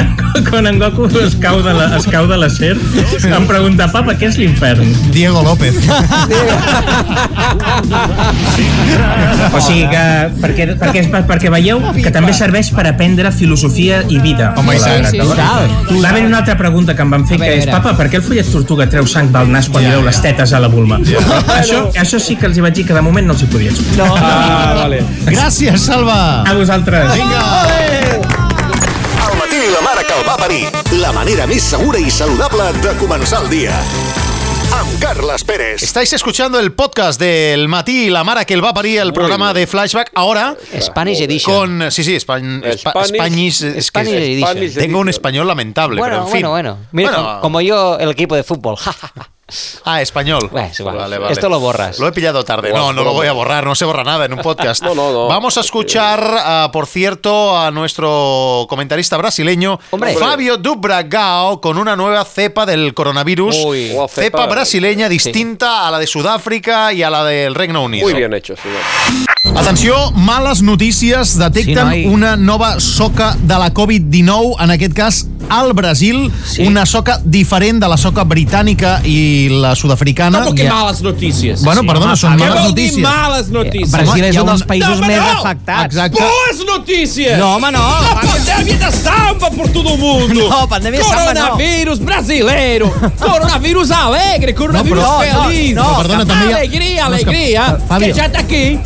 quan 0.50 0.68
en 0.68 0.80
Goku 0.82 1.08
es 1.22 1.36
cau 1.42 1.62
de 1.64 1.74
la, 1.76 1.90
es 1.98 2.08
cau 2.12 2.28
de 2.28 2.38
la 2.40 2.50
ser, 2.50 2.76
em 3.28 3.48
pregunta, 3.48 3.88
papa, 3.92 4.16
què 4.20 4.30
és 4.32 4.38
l'infern? 4.40 4.84
Diego 5.16 5.44
López. 5.46 5.76
O 9.52 9.60
sigui 9.62 9.86
que, 9.92 10.04
perquè, 10.44 10.68
perquè, 10.80 11.06
perquè 11.28 11.52
veieu 11.54 11.82
que 11.98 12.12
també 12.14 12.34
serveix 12.38 12.72
per 12.76 12.86
aprendre 12.92 13.32
filosofia 13.36 14.02
i 14.10 14.20
vida. 14.24 14.52
Home, 14.60 14.76
i 14.78 14.84
tant. 14.84 15.08
Sí, 15.08 15.18
sí, 15.18 15.22
D'acord? 15.22 15.92
Va 16.04 16.10
haver 16.12 16.26
una 16.28 16.40
altra 16.44 16.58
pregunta 16.60 16.96
que 16.96 17.06
em 17.06 17.12
van 17.16 17.26
fer, 17.28 17.40
que 17.42 17.52
és, 17.62 17.68
papa, 17.72 17.96
per 17.98 18.10
què 18.12 18.20
el 18.22 18.26
follet 18.28 18.52
tortuga 18.52 18.88
treu 18.92 19.08
sang 19.10 19.32
del 19.34 19.52
nas 19.52 19.70
quan 19.72 19.81
li 19.82 19.90
veu 19.92 20.04
les 20.06 20.22
tetes 20.22 20.54
a 20.54 20.60
la 20.64 20.68
vulma? 20.72 21.00
Això, 21.02 21.84
això 21.98 22.20
sí 22.22 22.36
que 22.38 22.46
els 22.50 22.58
hi 22.58 22.62
vaig 22.66 22.74
dir 22.78 22.86
que 22.88 22.94
de 22.98 23.02
moment 23.02 23.28
no 23.28 23.34
els 23.34 23.44
hi 23.44 23.50
podia 23.52 23.72
explicar. 23.74 24.08
No. 24.08 24.16
Ah, 24.18 24.74
vale. 24.84 25.02
Gràcies, 25.28 25.78
Salva. 25.90 26.42
A 26.48 26.54
vosaltres. 26.54 27.14
Vinga. 27.14 27.42
Al 29.22 29.38
matí 29.38 29.60
la 29.74 29.82
mare 29.82 30.06
que 30.08 30.14
el 30.20 30.28
va 30.28 30.38
parir. 30.38 30.66
La 31.02 31.12
manera 31.14 31.46
més 31.48 31.64
segura 31.64 32.00
i 32.02 32.10
saludable 32.12 32.72
de 32.82 32.96
començar 33.02 33.44
el 33.44 33.50
dia. 33.52 33.76
Amb 34.72 34.94
Carles 35.02 35.44
Pérez. 35.44 35.84
Estáis 35.84 36.14
escuchando 36.14 36.58
el 36.58 36.72
podcast 36.72 37.20
del 37.20 37.68
Matí 37.68 38.06
y 38.06 38.10
la 38.10 38.24
Mara 38.24 38.46
que 38.46 38.54
el 38.54 38.64
va 38.64 38.70
a 38.70 38.74
parir, 38.74 39.00
el 39.00 39.12
programa 39.12 39.54
de 39.54 39.68
Flashback. 39.68 40.12
Ahora, 40.16 40.56
Spanish 40.80 41.20
Edition. 41.22 41.80
con. 41.80 41.92
Sí, 41.92 42.04
sí, 42.06 42.16
Span- 42.16 42.64
Spa- 42.78 42.94
Spanish- 43.04 43.08
Spanish. 43.18 43.64
es 43.64 43.74
que 43.74 43.82
Spanish 43.82 44.14
Edition. 44.14 44.50
Spanish 44.52 44.74
tengo 44.76 45.00
un 45.00 45.10
español 45.10 45.46
lamentable, 45.48 46.00
Bueno, 46.00 46.16
pero 46.16 46.26
en 46.28 46.32
fin. 46.32 46.42
bueno, 46.50 46.50
bueno. 46.52 46.78
Mira, 46.94 47.12
Bueno, 47.12 47.28
com- 47.34 47.42
como 47.42 47.62
yo, 47.62 47.98
el 48.00 48.10
equipo 48.12 48.36
de 48.36 48.44
fútbol. 48.44 48.78
Ah, 49.86 50.02
español. 50.02 50.50
Bueno, 50.52 50.68
es 50.72 50.80
igual. 50.80 51.14
Esto 51.30 51.50
lo 51.50 51.60
borras. 51.60 52.00
Lo 52.00 52.08
he 52.08 52.12
pillado 52.12 52.44
tarde. 52.44 52.72
No, 52.74 52.94
no 52.94 53.04
lo 53.04 53.14
voy 53.14 53.28
a 53.28 53.32
borrar, 53.34 53.66
no 53.66 53.76
se 53.76 53.86
borra 53.86 54.04
nada 54.04 54.26
en 54.26 54.34
un 54.34 54.40
podcast. 54.40 54.82
No, 54.92 54.96
no, 54.96 55.12
no. 55.12 55.28
Vamos 55.28 55.58
a 55.58 55.62
escuchar, 55.62 56.22
ah, 56.38 56.70
por 56.74 56.88
cierto, 56.88 57.58
a 57.58 57.72
nuestro 57.72 58.66
comentarista 58.70 59.16
brasileño, 59.18 59.80
Hombre. 59.92 60.16
Fabio 60.16 60.58
Dubragao, 60.58 61.62
con 61.62 61.78
una 61.78 61.96
nueva 61.96 62.26
cepa 62.26 62.66
del 62.66 62.94
coronavirus. 62.94 63.56
Uy. 63.66 63.88
Cepa, 63.90 64.08
cepa. 64.08 64.46
brasileña 64.48 65.08
distinta 65.10 65.88
a 65.88 65.92
la 65.92 66.00
de 66.00 66.08
Sudáfrica 66.08 66.92
y 66.94 67.04
a 67.04 67.10
la 67.10 67.24
del 67.24 67.54
Reino 67.56 67.84
Unido. 67.84 68.04
Muy 68.06 68.14
bien 68.16 68.34
hecho, 68.34 68.56
señor. 68.56 68.80
Atenció, 69.56 70.12
males 70.12 70.62
notícies. 70.62 71.38
Detecten 71.38 71.76
Sí, 71.92 72.06
noi. 72.06 72.06
una 72.06 72.36
nova 72.38 72.80
soca 72.80 73.36
de 73.40 73.58
la 73.58 73.74
Covid-19, 73.74 74.56
en 74.64 74.72
aquest 74.72 74.94
cas 74.94 75.28
al 75.50 75.74
Brasil, 75.74 76.32
Sí. 76.46 76.64
una 76.66 76.86
soca 76.86 77.20
diferent 77.24 77.82
de 77.82 77.88
la 77.90 77.98
soca 77.98 78.24
britànica 78.24 79.02
i 79.04 79.41
la 79.50 79.76
sud-africana. 79.76 80.40
Como 80.44 80.56
que 80.56 80.66
Ja- 80.68 80.74
malas 80.74 81.02
noticias. 81.02 81.64
Bueno, 81.64 81.84
perdona, 81.84 82.16
són 82.16 82.38
¿Qué 82.38 82.44
males 82.46 82.64
vol 82.64 82.76
dir 82.76 82.92
notícies. 82.92 83.04
malas 83.04 83.48
noticias? 83.50 83.92
Brasil 83.92 84.24
és 84.26 84.38
ha 84.38 84.42
un 84.44 84.48
dels 84.48 84.64
països 84.64 85.00
No, 85.00 85.08
més 85.08 85.18
no. 85.18 85.30
afectats. 85.40 85.86
Exacte. 85.96 86.20
Boas 86.22 86.66
notícias! 86.66 87.38
No, 87.40 87.56
home, 87.56 87.72
no. 87.72 87.80
A 87.84 88.22
pandemia 88.22 88.78
da 88.78 88.92
samba 88.92 89.50
por 89.52 89.70
todo 89.70 89.98
mundo. 89.98 90.50
No, 90.50 90.68
pandemia 90.68 91.04
samba 91.04 91.34
no. 91.34 91.40
Coronavírus 91.42 92.00
brasileiro. 92.00 92.94
Coronavírus 93.20 93.92
alegre. 93.92 94.54
Coronavírus 94.54 95.02
No, 95.04 95.20
però- 95.20 95.34
no, 95.34 95.44
feliz. 95.50 95.76
no, 95.76 95.84
Però 95.84 95.98
perdona, 95.98 96.26
també 96.26 96.46
hi 96.46 96.52
ha- 96.54 96.58
Alegria, 96.58 97.04
No, 97.04 97.10
que- 97.10 97.16
alegria. 97.24 97.78
Fabio. 97.88 98.08
Que 98.08 98.14
já 98.14 98.30
tá 98.32 98.40
aqui. 98.40 98.80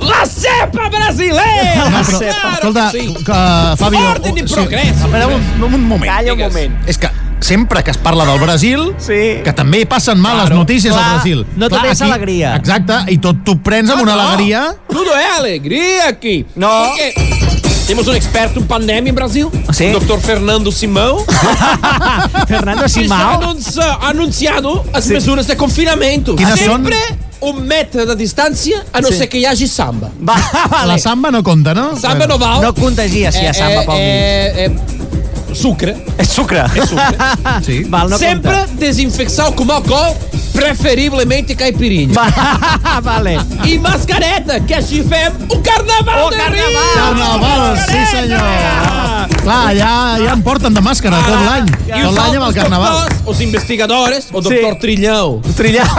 La 0.00 0.24
cepa 0.26 0.88
brasileira. 0.88 1.90
No, 1.90 1.98
però, 2.04 2.18
Claro 2.18 2.52
escolta, 2.54 2.90
sí. 2.92 3.14
que, 3.24 3.76
Fabio... 3.76 3.98
Ordre 4.10 4.30
i 4.30 4.46
sí, 4.46 4.54
progrés. 4.54 4.88
Espera 5.00 5.26
un, 5.26 5.62
un 5.64 5.88
moment. 5.88 6.04
Calla 6.12 6.32
un 6.34 6.38
moment. 6.38 6.76
És 6.86 6.98
que 6.98 7.10
sempre 7.40 7.82
que 7.84 7.90
es 7.90 7.96
parla 7.98 8.24
del 8.24 8.40
Brasil, 8.40 8.94
Sí. 8.98 9.40
que 9.44 9.52
també 9.54 9.84
passen 9.86 10.18
males 10.18 10.42
Claro. 10.46 10.56
notícies 10.56 10.92
Clar, 10.92 11.04
al 11.04 11.14
Brasil. 11.14 11.46
no 11.56 11.68
tot 11.68 11.84
és 11.84 12.00
alegria. 12.02 12.56
Exacte, 12.56 12.94
i 13.12 13.18
tot 13.18 13.36
t'ho 13.44 13.56
prens 13.62 13.90
amb 13.90 14.02
una 14.02 14.14
No, 14.16 14.20
alegria. 14.22 14.74
Tudo 14.88 15.10
é 15.14 15.36
alegria 15.36 16.08
aqui. 16.08 16.44
No. 16.56 16.68
Porque 16.68 17.14
temos 17.86 18.08
um 18.08 18.14
experto 18.14 18.58
em 18.58 18.64
pandemia 18.64 19.10
em 19.10 19.14
Brasil. 19.14 19.50
Sim. 19.72 19.94
O 19.94 20.00
Dr. 20.00 20.18
Fernando 20.20 20.72
Simão. 20.72 21.24
Fernando 22.48 22.88
Simão. 22.88 23.40
anuncia- 23.42 23.98
anunciado 24.02 24.84
as 24.92 25.06
mesures 25.06 25.46
de 25.46 25.54
confinamento. 25.56 26.34
Quines 26.34 26.58
Sempre 26.58 26.96
um 27.40 27.52
metro 27.52 28.04
de 28.06 28.16
distância, 28.16 28.82
a 28.92 29.00
não 29.00 29.10
Sim. 29.12 29.18
ser 29.18 29.26
que 29.28 29.38
hi 29.38 29.46
hagi 29.46 29.68
samba. 29.68 30.10
Va, 30.20 30.34
vale. 30.70 30.86
La 30.92 30.98
samba 30.98 31.30
no 31.30 31.42
compta, 31.42 31.74
no? 31.74 31.96
Samba 31.96 32.26
no 32.26 32.38
val. 32.38 32.62
No 32.62 32.74
contagia 32.74 33.30
si 33.30 33.38
hi 33.40 33.46
ha 33.46 33.54
samba 33.54 33.82
pel 33.84 33.94
mig. 33.94 34.00
é, 34.02 34.64
é 34.66 34.70
sucre. 35.56 35.96
És 36.18 36.28
sucre. 36.28 36.58
É 36.58 36.86
sucre. 36.86 37.16
Sí. 37.66 37.84
Val, 37.84 38.08
no 38.08 38.18
Sempre 38.18 38.52
compta. 38.52 38.74
desinfecção 38.74 39.50
com 39.52 39.70
álcool, 39.72 40.16
preferivelmente 40.52 41.54
caipirinha. 41.54 42.12
Va, 42.14 43.00
vale. 43.00 43.38
E 43.64 43.78
mascareta, 43.78 44.60
que 44.60 44.74
així 44.74 45.02
fem 45.02 45.28
o 45.50 45.58
carnaval 45.62 46.26
O 46.26 46.30
de 46.30 46.36
carnaval. 46.36 46.70
Rio. 46.70 46.94
Carnaval, 46.94 47.76
sí 47.78 48.06
senyor. 48.10 49.15
Clar, 49.46 49.70
ja, 49.78 49.90
ja 50.18 50.32
em 50.34 50.40
porten 50.42 50.74
de 50.74 50.82
màscara 50.82 51.20
tot 51.22 51.38
l'any. 51.46 51.68
I 51.86 52.02
Tot 52.02 52.16
l'any 52.16 52.34
amb 52.40 52.46
el 52.48 52.54
carnaval. 52.56 52.96
doctors, 52.98 53.20
os 53.30 53.40
investigadores, 53.44 54.26
o 54.32 54.40
doctor 54.42 54.74
Trilhão. 54.82 55.40
Trillau. 55.54 55.86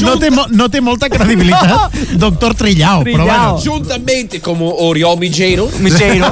No 0.00 0.14
té, 0.16 0.30
no 0.30 0.66
té 0.72 0.80
molta 0.80 1.08
credibilitat, 1.12 1.92
doctor 2.24 2.54
Trillao, 2.56 3.02
però 3.04 3.24
Trillao. 3.24 3.52
bueno. 3.52 3.60
Juntamente 3.64 4.40
como 4.40 4.70
Oriol 4.86 5.18
Migeiro. 5.18 5.68
Micheiro. 5.80 6.30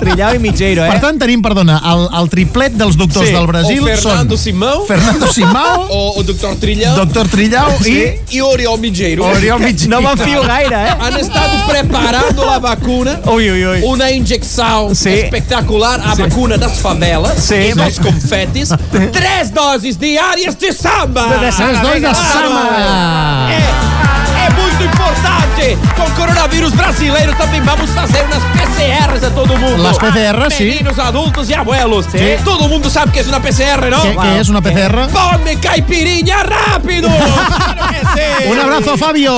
Trillau 0.00 0.34
i 0.34 0.38
Micheiro, 0.38 0.84
eh? 0.84 0.90
Per 0.94 1.00
tant, 1.02 1.18
tenim, 1.20 1.42
perdona, 1.44 1.76
el, 1.92 2.06
el 2.20 2.30
triplet 2.32 2.72
dels 2.80 2.96
doctors 2.96 3.28
Sí. 3.28 3.34
del 3.34 3.46
Brasil 3.46 3.82
o 3.82 3.86
Fernando 3.86 4.36
són 4.36 4.44
Simão. 4.44 4.86
Fernando 4.88 5.28
Simao, 5.32 5.84
o 5.98 6.18
o 6.20 6.22
doctor 6.24 6.56
Trilhão. 6.56 6.94
doctor 6.96 7.28
Trillao 7.28 7.76
i 7.84 7.98
E 8.32 8.42
Oriol 8.42 8.78
Migeiro. 8.78 9.24
Oriol 9.24 9.60
Mitjí. 9.60 9.88
No 9.88 10.00
m'enfio 10.00 10.42
gaire, 10.48 10.74
eh? 10.88 10.96
Han 11.00 11.20
estado 11.20 11.60
preparando 11.68 12.48
a 12.48 12.58
vacuna. 12.58 13.20
Ui, 13.26 13.50
ui, 13.50 13.64
ui. 13.66 13.82
Uma 13.82 14.10
injeção 14.10 14.94
Sim. 14.98 15.14
espetacular, 15.14 16.00
a 16.04 16.14
vacuna 16.14 16.58
das 16.58 16.80
favelas 16.80 17.38
Sim. 17.38 17.70
e 17.70 17.74
dos 17.74 17.98
confetes. 17.98 18.70
Três 19.12 19.50
doses 19.50 19.96
diárias 19.96 20.54
de 20.56 20.72
samba. 20.72 21.22
Tres 21.38 21.80
dois 21.80 22.00
de 22.02 22.14
samba. 22.14 23.48
É, 23.50 24.46
é 24.46 24.50
muito 24.50 24.82
importante. 24.82 25.78
Com 25.94 26.10
coronavírus 26.20 26.72
brasileiro 26.72 27.32
também 27.36 27.60
vamos 27.62 27.90
fazer 27.90 28.24
umas 28.24 28.42
PCRs 28.42 29.24
a 29.24 29.30
todo 29.30 29.56
mundo. 29.56 29.82
Les 29.82 29.98
PCR, 29.98 30.50
sí. 30.50 30.64
Meninos, 30.64 30.98
adultos 30.98 31.48
e 31.48 31.54
abuelos. 31.54 32.06
Todo 32.44 32.68
mundo 32.68 32.90
sabe 32.90 33.12
que 33.12 33.20
é 33.20 33.22
uma 33.22 33.40
PCR, 33.40 33.90
¿no? 33.90 34.02
Què, 34.02 34.16
què 34.16 34.38
és 34.40 34.48
una 34.48 34.60
PCR? 34.60 35.06
Ponme 35.12 35.56
caipirinha 35.56 36.42
rápido. 36.42 37.08
claro 37.08 37.88
que 37.88 38.00
sí. 38.00 38.48
Un 38.50 38.58
abrazo, 38.58 38.96
Fabio. 38.96 39.32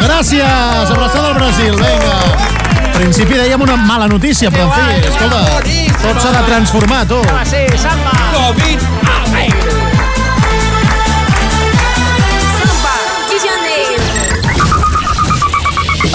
Gràcies. 0.00 0.90
Abraçada 0.90 1.28
al 1.28 1.34
Brasil. 1.34 1.74
Vinga. 1.74 2.55
Principi 2.96 3.36
dèiem 3.36 3.60
una 3.60 3.76
mala 3.76 4.06
notícia, 4.08 4.50
però 4.50 4.66
en 4.66 4.72
fi, 4.72 5.08
escolta, 5.10 5.42
tot 6.00 6.20
s'ha 6.22 6.30
de 6.32 6.44
transformar, 6.48 7.04
tu. 7.10 7.20
Sí, 7.44 7.66
samba. 7.78 8.14
Covid. 8.32 8.86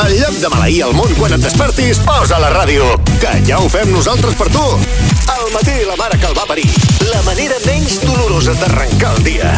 En 0.02 0.18
lloc 0.18 0.38
de 0.42 0.50
maleir 0.50 0.82
el 0.88 0.96
món 0.98 1.12
quan 1.20 1.36
et 1.36 1.44
despertis, 1.44 2.00
posa 2.02 2.40
la 2.42 2.50
ràdio, 2.56 2.88
que 3.22 3.36
ja 3.46 3.60
ho 3.62 3.70
fem 3.70 3.94
nosaltres 3.94 4.34
per 4.40 4.50
tu. 4.50 4.66
Al 5.36 5.46
matí 5.54 5.78
la 5.86 5.96
mare 6.02 6.18
que 6.18 6.28
el 6.32 6.36
va 6.38 6.50
parir. 6.50 6.66
La 7.14 7.22
manera 7.30 7.62
menys 7.68 8.02
dolorosa 8.08 8.58
d'arrencar 8.58 9.16
el 9.20 9.24
dia. 9.30 9.54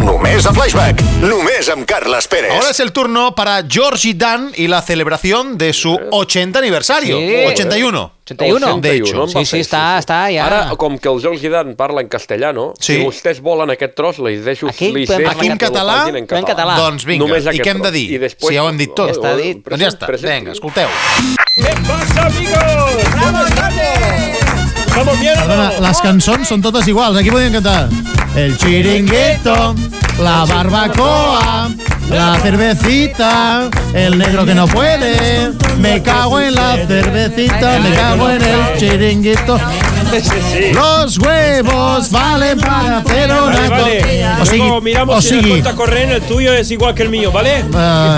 Només 0.00 0.46
a 0.48 0.52
Flashback. 0.56 1.02
Només 1.20 1.68
amb 1.72 1.84
Carles 1.88 2.26
Pérez. 2.30 2.52
Ahora 2.54 2.70
es 2.70 2.80
el 2.80 2.92
turno 2.92 3.34
para 3.34 3.62
Georgie 3.68 4.14
Dan 4.14 4.50
y 4.56 4.66
la 4.68 4.80
celebración 4.82 5.58
de 5.58 5.72
su 5.72 5.98
80 6.10 6.58
aniversario. 6.58 7.18
Sí. 7.18 7.34
81. 7.46 8.12
81. 8.24 8.78
De 8.80 8.96
hecho. 8.96 9.26
Sí, 9.28 9.44
sí, 9.44 9.58
està, 9.60 9.98
està 9.98 10.20
ja... 10.32 10.46
Ara, 10.46 10.60
com 10.78 10.96
que 10.98 11.10
el 11.10 11.20
Jordi 11.20 11.48
Dan 11.50 11.74
parla 11.76 12.00
en 12.00 12.08
castellano, 12.08 12.72
Sí. 12.78 12.96
si 12.96 13.04
vostès 13.04 13.40
volen 13.42 13.70
aquest 13.74 13.94
tros, 13.98 14.18
li 14.22 14.36
deixo... 14.38 14.68
Aquí 14.70 14.92
li 14.94 15.04
podem 15.06 15.26
Aquí 15.28 15.50
en 15.50 15.58
que 15.58 15.66
ho 15.66 15.72
català? 15.72 15.98
en 16.08 16.16
En 16.24 16.26
català. 16.48 16.76
Doncs 16.78 17.04
vinga, 17.04 17.26
Només 17.26 17.44
i 17.52 17.58
què 17.60 17.70
hem 17.74 17.82
de 17.82 17.90
dir? 17.90 18.06
I 18.14 18.18
després- 18.22 18.48
si 18.48 18.54
ja 18.56 18.64
ho 18.64 18.70
hem 18.70 18.78
dit 18.78 18.94
tot. 18.94 19.10
Ja 19.10 19.18
està 19.18 19.34
dit. 19.36 19.64
Doncs 19.66 19.82
ja 19.82 19.88
està, 19.92 20.06
Present. 20.06 20.38
vinga, 20.46 20.52
escolteu. 20.52 20.88
¿Qué 21.56 21.74
pasa, 21.86 22.26
amigos? 22.26 23.10
¿Cómo 23.20 23.44
estamos? 23.44 24.39
¿Estamos 24.90 25.20
bien 25.20 25.38
o 25.38 25.42
Perdona, 25.46 25.66
les 25.84 26.00
cançons 26.02 26.48
són 26.50 26.62
totes 26.64 26.88
iguals. 26.90 27.14
Aquí 27.20 27.30
podem 27.30 27.54
cantar. 27.54 27.86
El 28.34 28.56
chiringuito, 28.58 29.54
la 30.18 30.40
barbacoa, 30.50 31.70
la 32.10 32.38
cervecita, 32.40 33.68
el 33.94 34.18
negro 34.18 34.44
que 34.44 34.54
no 34.54 34.66
puede. 34.66 35.50
Me 35.78 36.02
cago 36.02 36.40
en 36.40 36.54
la 36.54 36.76
cervecita, 36.86 37.78
me 37.80 37.94
cago 37.94 38.28
en 38.30 38.42
el 38.42 38.78
chiringuito. 38.78 39.58
Los 40.74 41.18
huevos 41.18 42.10
valen 42.10 42.58
para 42.58 42.98
hacer 42.98 43.30
una 43.30 43.44
Vale, 43.44 43.68
vale. 43.68 44.00
co- 44.36 44.42
O 44.42 44.46
sigui, 44.46 44.58
Luego 44.58 44.80
miramos 44.80 45.16
o 45.18 45.22
si 45.22 45.40
la 45.40 45.48
cuenta 45.48 45.74
corriente 45.74 46.16
el 46.16 46.22
tuyo 46.22 46.52
es 46.52 46.70
igual 46.70 46.94
que 46.94 47.02
el 47.04 47.10
mío, 47.10 47.30
¿vale? 47.30 47.58
eh, 47.58 47.64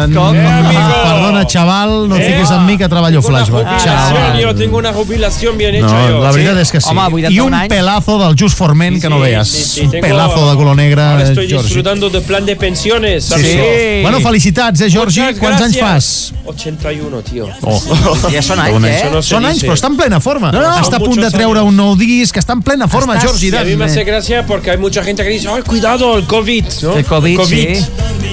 no, 0.09 0.27
amigo. 0.29 0.81
perdona, 1.05 1.45
xaval, 1.47 2.09
no 2.09 2.17
et 2.17 2.23
Eh? 2.23 2.43
amb 2.49 2.67
mi 2.69 2.79
que 2.79 2.89
treballo 2.89 3.21
flashback. 3.23 3.67
jubilación, 3.67 4.39
yo 4.41 4.55
tengo 4.55 4.79
una 4.79 4.93
jubilación 4.93 5.59
bien 5.59 5.75
hecha 5.75 5.87
No, 5.87 6.09
yo. 6.09 6.23
la 6.25 6.31
veritat 6.33 6.55
¿sí? 6.57 6.61
és 6.63 6.73
que 6.73 6.81
sí. 6.81 6.89
Home, 6.91 7.01
81 7.03 7.57
I 7.57 7.63
un 7.63 7.69
pelazo 7.69 8.19
del 8.19 8.37
Just 8.39 8.57
Forment 8.57 9.01
que 9.03 9.09
no 9.09 9.21
veas. 9.21 9.49
sí, 9.49 9.63
sí, 9.63 9.81
un 9.83 9.91
tengo- 9.91 10.07
pelazo 10.07 10.51
de 10.51 10.57
color 10.57 10.77
negre, 10.77 11.03
Ahora 11.03 11.23
estoy 11.25 11.47
disfrutando 11.47 12.09
del 12.11 12.23
plan 12.23 12.47
de 12.47 12.57
pensiones. 12.57 13.25
Sí. 13.25 13.43
Sí. 13.83 14.03
Bueno, 14.03 14.21
felicitats, 14.21 14.81
eh, 14.81 14.91
Georgi. 14.91 15.21
Muchas 15.21 15.39
Quants 15.39 15.63
anys 15.63 15.77
gracias. 15.77 16.33
fas? 16.33 16.47
81, 16.47 17.23
tío. 17.23 17.49
Oh. 17.63 17.81
Ja 18.33 18.43
són 18.43 18.59
anys, 18.61 18.85
eh? 18.85 19.09
no 19.13 19.23
Són 19.23 19.45
anys, 19.47 19.63
però 19.63 19.75
està 19.75 19.87
en 19.89 19.97
plena 19.97 20.21
forma. 20.21 20.51
no, 20.53 20.61
està 20.61 20.79
a 20.81 20.85
són 20.85 20.99
punt 21.05 21.15
de 21.17 21.21
muchos 21.27 21.33
treure 21.33 21.61
años. 21.61 21.69
un 21.71 21.77
nou 21.77 21.97
disc, 21.97 22.37
està 22.37 22.53
en 22.53 22.63
plena 22.63 22.89
forma, 22.89 23.15
Estàs- 23.17 23.23
Georgi 23.39 23.51
Y 23.53 23.57
a 23.57 23.65
mí 23.65 23.77
me 23.77 23.85
hace 23.87 24.05
gracia 24.05 24.45
porque 24.47 24.71
hay 24.71 24.79
mucha 24.79 25.03
gente 25.05 25.23
que 25.23 25.29
dice, 25.31 25.49
ay, 25.49 25.63
cuidado, 25.63 26.17
el 26.17 26.25
COVID, 26.27 26.65
¿no? 26.83 26.97
El 26.97 27.05
COVID, 27.05 27.41
sí. 27.45 27.87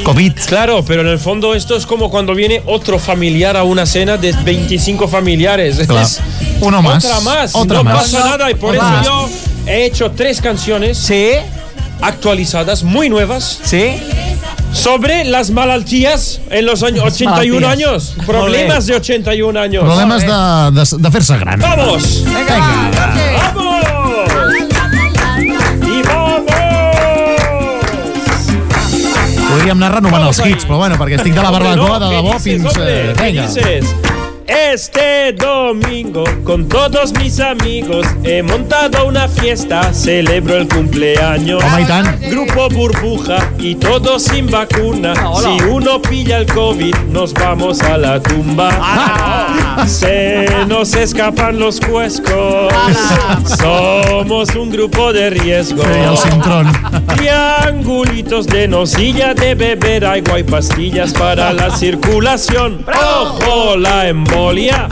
Covid. 0.04 0.34
Claro, 0.48 0.84
pero 0.86 1.02
en 1.02 1.08
el 1.08 1.20
fondo 1.20 1.54
esto 1.54 1.76
es 1.76 1.86
como 1.86 2.10
cuando 2.10 2.34
viene 2.34 2.62
otro 2.66 2.98
familiar 3.00 3.56
a 3.58 3.64
una 3.64 3.86
cena 3.86 4.18
de 4.18 4.32
25 4.32 5.08
familiares. 5.08 5.78
Claro. 5.86 6.02
Es 6.06 6.20
Uno 6.62 6.82
más. 6.82 7.04
Otra 7.06 7.20
más. 7.22 7.56
Otra 7.56 7.78
no 7.78 7.84
más. 7.84 7.96
pasa 8.04 8.20
nada 8.26 8.50
y 8.50 8.56
por 8.56 8.76
Otra 8.76 8.88
eso 8.88 8.96
más. 8.98 9.06
yo 9.06 9.30
he 9.68 9.86
hecho 9.86 10.12
tres 10.12 10.42
canciones 10.42 10.98
Sí, 10.98 11.32
actualizadas, 12.02 12.84
muy 12.84 13.10
nuevas, 13.10 13.60
sí. 13.64 13.96
Sobre 14.72 15.24
las 15.26 15.50
malaltías 15.52 16.40
en 16.50 16.66
los 16.66 16.84
años 16.84 17.04
81 17.06 17.60
malaltías. 17.68 17.90
años. 17.90 18.16
Problemas 18.26 18.86
de 18.86 18.96
81 18.96 19.60
años. 19.60 19.84
Problemes 19.84 20.22
de, 20.22 20.28
de, 20.98 21.02
de 21.04 21.12
fer-se 21.12 21.38
gran. 21.38 21.60
¡Vamos! 21.60 22.24
¡Vamos! 22.26 23.76
¡Y 25.82 26.02
vamos! 26.04 26.46
Podríem 29.50 29.78
anar 29.82 29.96
renovant 29.98 30.24
els 30.30 30.40
hits, 30.46 30.66
però 30.70 30.78
bueno, 30.84 30.96
perquè 31.00 31.18
estic 31.18 31.34
de 31.36 31.42
la 31.44 31.50
barbacoa 31.52 31.98
no, 31.98 32.00
de 32.00 32.10
¿qué 32.10 32.16
debò 32.22 32.40
fins... 32.40 32.78
eh, 32.80 33.14
¿Qué 33.18 33.24
Vinga. 33.32 33.48
dices? 33.48 33.96
Este 34.50 35.32
domingo 35.34 36.24
con 36.44 36.68
todos 36.68 37.14
mis 37.14 37.40
amigos 37.40 38.08
he 38.24 38.42
montado 38.42 39.06
una 39.06 39.28
fiesta, 39.28 39.94
celebro 39.94 40.56
el 40.58 40.68
cumpleaños. 40.68 41.62
Grupo 42.32 42.68
burbuja 42.70 43.38
y 43.60 43.76
todos 43.76 44.24
sin 44.24 44.50
vacuna. 44.50 45.14
Si 45.40 45.64
uno 45.66 46.02
pilla 46.02 46.40
el 46.40 46.48
COVID, 46.48 46.96
nos 47.12 47.32
vamos 47.36 47.80
a 47.82 47.96
la 48.00 48.20
tumba. 48.24 48.72
Se 49.86 50.48
nos 50.68 50.96
escapan 50.96 51.60
los 51.60 51.80
cuescos. 51.80 52.74
Somos 53.60 54.56
un 54.56 54.72
grupo 54.72 55.14
de 55.14 55.30
riesgo. 55.30 55.84
Triangulitos 57.16 58.48
de 58.48 58.68
nocilla 58.68 59.34
de 59.34 59.56
beber 59.56 60.06
agua 60.06 60.40
y 60.40 60.44
pastillas 60.44 61.14
para 61.14 61.52
la 61.54 61.76
circulación. 61.76 62.86
Ojo 62.88 63.76
la 63.78 64.08
embolia. 64.08 64.88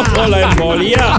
Ojo 0.00 0.26
la 0.28 0.42
embolia. 0.42 1.18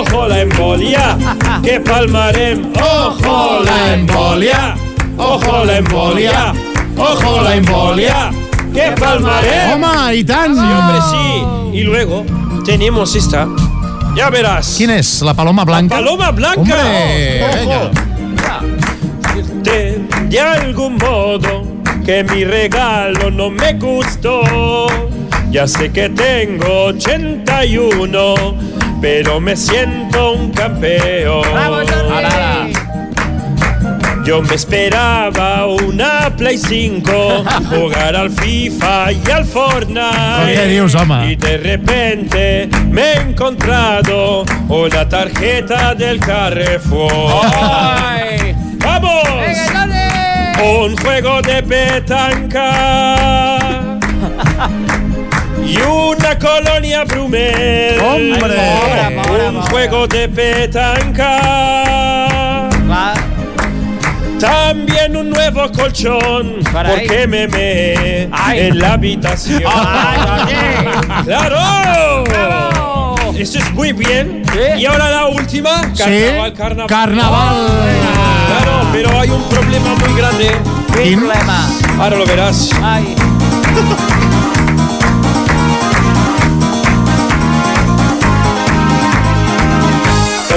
Ojo 0.00 0.28
la 0.28 0.40
embolia. 0.40 1.16
Que 1.62 1.80
palmarem. 1.80 2.72
Ojo 2.74 3.60
la 3.64 3.94
embolia. 3.94 4.74
Ojo 5.16 5.64
la 5.64 5.78
embolia. 5.78 6.54
Ojo 6.96 7.40
la 7.42 7.56
embolia. 7.56 8.30
Que 8.74 8.92
palmarem. 8.92 9.82
Home, 9.82 10.14
i 10.14 10.24
tant! 10.24 10.54
Sí, 10.54 10.60
hombre, 10.60 10.98
sí. 11.10 11.78
Y 11.78 11.82
luego 11.82 12.24
tenemos 12.64 13.16
esta. 13.16 13.48
Ya 14.14 14.28
verás. 14.30 14.74
Quin 14.76 14.90
és? 14.90 15.22
La 15.22 15.34
Paloma 15.34 15.64
Blanca? 15.64 15.96
Paloma 15.96 16.30
Blanca. 16.32 16.60
Hombre, 16.60 17.44
Ojo. 17.64 18.09
De, 19.70 20.40
algún 20.40 20.96
modo 20.96 21.64
que 22.04 22.24
mi 22.24 22.44
regalo 22.44 23.30
no 23.30 23.50
me 23.50 23.74
gustó. 23.74 24.86
Ya 25.50 25.66
sé 25.66 25.90
que 25.90 26.08
tengo 26.08 26.84
81, 26.86 28.34
pero 29.00 29.40
me 29.40 29.56
siento 29.56 30.32
un 30.32 30.52
campeón. 30.52 31.42
Yo 34.24 34.42
me 34.42 34.54
esperaba 34.54 35.66
una 35.66 36.30
Play 36.36 36.58
5, 36.58 37.44
jugar 37.70 38.14
al 38.14 38.30
FIFA 38.30 39.12
y 39.12 39.30
al 39.30 39.44
Fortnite. 39.44 40.52
Y 41.26 41.36
de 41.36 41.56
repente 41.56 42.68
me 42.88 43.02
he 43.02 43.16
encontrado 43.16 44.44
una 44.68 45.08
tarjeta 45.08 45.94
del 45.94 46.20
Carrefour. 46.20 47.10
Un 50.62 50.96
juego 50.98 51.40
de 51.42 51.62
petanca. 51.62 52.68
Y 55.64 55.78
una 55.78 56.38
colonia 56.38 57.04
Brumel. 57.04 57.98
¡Hombre! 58.00 58.58
Un 59.48 59.62
juego 59.62 60.06
de 60.06 60.28
petanca. 60.28 61.40
También 64.38 65.16
un 65.16 65.30
nuevo 65.30 65.70
colchón, 65.72 66.56
porque 66.72 67.26
me 67.26 67.48
meé 67.48 68.28
en 68.54 68.78
la 68.78 68.92
habitación. 68.94 69.62
¡Claro! 71.24 72.24
Esto 73.36 73.58
es 73.58 73.72
muy 73.72 73.92
bien. 73.92 74.42
Y 74.76 74.84
ahora 74.84 75.10
la 75.10 75.26
última. 75.26 75.90
Carnaval, 75.96 76.52
carnaval. 76.52 76.86
Carnaval. 76.86 78.19
Pero 79.02 79.18
hay 79.18 79.30
un 79.30 79.42
problema 79.44 79.94
muy 79.94 80.12
grande. 80.14 80.50
Quin 80.92 81.20
problema? 81.20 81.66
Ahora 81.98 82.18
lo 82.18 82.26
verás. 82.26 82.68
Ai. 82.82 83.16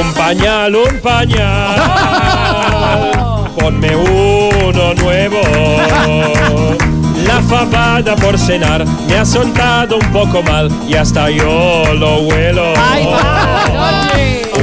Un 0.02 0.14
pañal, 0.14 0.76
un 0.76 1.00
pañal. 1.00 1.80
Ponme 3.58 3.96
uno 3.96 4.94
nuevo. 4.96 5.40
La 7.26 7.42
fabada 7.44 8.18
por 8.18 8.38
cenar 8.38 8.86
me 9.08 9.20
ha 9.20 9.26
soltado 9.26 9.96
un 9.96 10.12
poco 10.12 10.44
mal 10.44 10.70
y 10.86 10.96
hasta 10.96 11.30
yo 11.30 11.94
lo 11.94 12.24
huelo. 12.24 12.74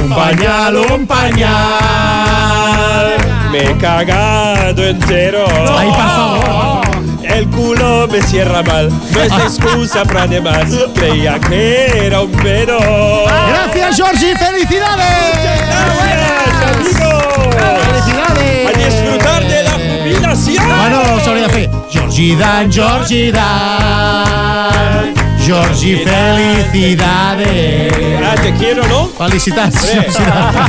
Un 0.03 0.09
pañal, 0.09 0.77
un 0.77 1.07
pañal. 1.07 2.41
Me 3.51 3.59
he 3.69 3.77
cagado 3.77 4.87
entero. 4.87 5.45
Ay, 5.77 5.89
por 5.89 5.97
favor. 5.97 6.81
El 7.21 7.47
culo 7.49 8.07
me 8.09 8.21
cierra 8.21 8.63
mal. 8.63 8.89
No 8.89 9.21
es 9.21 9.31
excusa 9.33 10.05
para 10.05 10.25
demás. 10.27 10.65
Creía 10.95 11.37
que 11.37 12.05
era 12.05 12.21
un 12.21 12.31
pero. 12.31 12.79
Gracias, 13.49 13.97
Georgie. 13.97 14.35
¡Felicidades! 14.37 15.05
Gracias, 15.67 16.63
amigos. 16.75 17.23
¡Felicidades! 17.87 18.67
A 18.67 18.71
disfrutar 18.77 19.43
de 19.43 19.63
la 19.63 19.71
jubilación. 19.71 20.65
Bueno, 20.67 21.19
s'hauria 21.23 21.47
de 21.47 21.53
fer. 21.53 21.69
Georgie 21.91 22.35
Dan, 22.37 22.71
Georgie 22.71 23.31
Dan. 23.33 25.13
Georgie, 25.43 26.05
felicidades. 26.05 27.91
Ah, 28.23 28.35
te 28.41 28.53
quiero, 28.53 28.87
¿no? 28.87 29.09
Dan. 29.17 29.71
por 29.71 30.11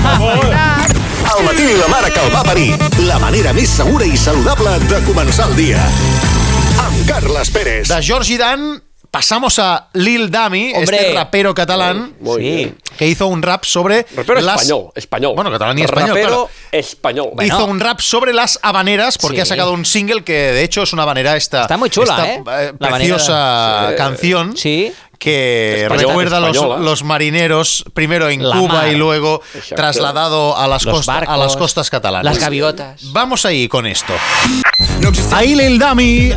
favor. 0.02 1.01
Al 1.42 1.46
matí 1.49 1.64
la 1.76 1.88
mare 1.88 2.12
que 2.12 2.20
el 2.25 2.32
va 2.32 2.42
parir. 2.44 2.76
La 3.08 3.18
manera 3.18 3.50
més 3.56 3.66
segura 3.75 4.06
i 4.06 4.14
saludable 4.16 4.76
de 4.87 5.00
començar 5.08 5.49
el 5.50 5.56
dia. 5.58 5.80
Amb 6.78 7.00
Carles 7.08 7.50
Pérez. 7.50 7.88
De 7.90 7.99
Georgie 8.00 8.38
Dan 8.38 8.78
pasamos 9.11 9.58
a 9.58 9.88
Lil 9.94 10.30
Dami, 10.30 10.72
Hombre. 10.76 10.96
este 11.00 11.14
rapero 11.14 11.52
catalán 11.52 12.14
Muy 12.20 12.42
Sí. 12.42 12.49
bien. 12.49 12.78
que 12.96 13.08
hizo 13.08 13.26
un 13.26 13.42
rap 13.42 13.64
sobre 13.64 14.06
Rapero 14.14 14.40
las... 14.40 14.62
español, 14.62 14.92
español. 14.94 15.32
Bueno, 15.34 15.50
catalán 15.50 15.78
y 15.78 15.82
español, 15.82 16.08
Rapero 16.11 16.26
claro. 16.28 16.50
español. 16.70 17.30
Hizo 17.42 17.64
un 17.64 17.80
rap 17.80 18.00
sobre 18.00 18.32
las 18.32 18.61
habaneras 18.62 19.18
porque 19.18 19.38
Sí. 19.38 19.42
ha 19.42 19.46
sacado 19.46 19.72
un 19.72 19.84
single 19.84 20.22
que 20.22 20.32
de 20.52 20.62
hecho 20.62 20.82
es 20.84 20.92
una 20.92 21.02
habanera 21.02 21.37
esta 21.37 21.62
Está 21.62 21.76
muy 21.76 21.90
chula, 21.90 22.25
esta, 22.25 22.64
¿eh? 22.64 22.72
La 22.78 22.88
preciosa 22.90 23.80
habanera. 23.80 23.96
canción 23.96 24.56
Sí. 24.56 24.92
Que 25.22 25.82
Española, 25.82 26.08
recuerda 26.08 26.40
los, 26.40 26.80
los 26.80 27.04
marineros 27.04 27.84
primero 27.94 28.28
en 28.28 28.46
La 28.48 28.56
Cuba 28.56 28.74
mar. 28.74 28.88
y 28.88 28.96
luego 28.96 29.40
Exacto. 29.54 29.76
trasladado 29.76 30.56
a 30.56 30.66
las, 30.66 30.84
costa- 30.84 31.18
a 31.18 31.36
las 31.36 31.56
costas 31.56 31.90
catalanas. 31.90 32.24
Las 32.24 32.38
gaviotas. 32.42 33.00
Vamos 33.12 33.44
ahí 33.46 33.68
con 33.68 33.86
esto. 33.86 34.12
Ahir 35.32 35.56
Lil 35.56 35.78
Dami, 35.78 36.30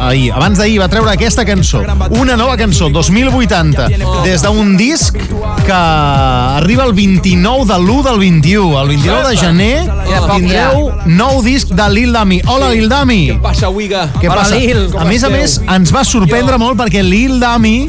ahir, 0.00 0.32
abans 0.32 0.58
d'ahir, 0.58 0.78
va 0.80 0.86
treure 0.88 1.10
aquesta 1.14 1.44
cançó. 1.46 1.80
Una 2.10 2.36
nova 2.36 2.56
cançó, 2.56 2.88
2080, 2.90 3.88
des 4.22 4.42
d'un 4.42 4.76
disc 4.76 5.16
que 5.64 5.72
arriba 5.72 6.84
el 6.84 6.92
29 6.92 7.64
de 7.72 7.78
l'1 7.78 8.02
del 8.04 8.18
21. 8.18 8.80
El 8.82 8.88
29 8.88 9.28
de 9.30 9.36
gener 9.36 9.90
tindreu 10.34 10.92
nou 11.06 11.40
disc 11.42 11.68
de 11.74 11.88
Lil 11.90 12.12
Dami. 12.12 12.40
Hola, 12.46 12.70
Lil 12.70 12.88
Dami! 12.88 13.38
Passa, 13.42 13.68
Wiga. 13.70 14.06
Què 14.20 14.28
passa? 14.28 14.56
A 15.00 15.04
més 15.08 15.24
a 15.24 15.30
més, 15.32 15.58
ens 15.66 15.92
va 15.94 16.04
sorprendre 16.04 16.58
molt 16.60 16.78
perquè 16.78 17.02
Lil 17.02 17.40
Dami 17.40 17.88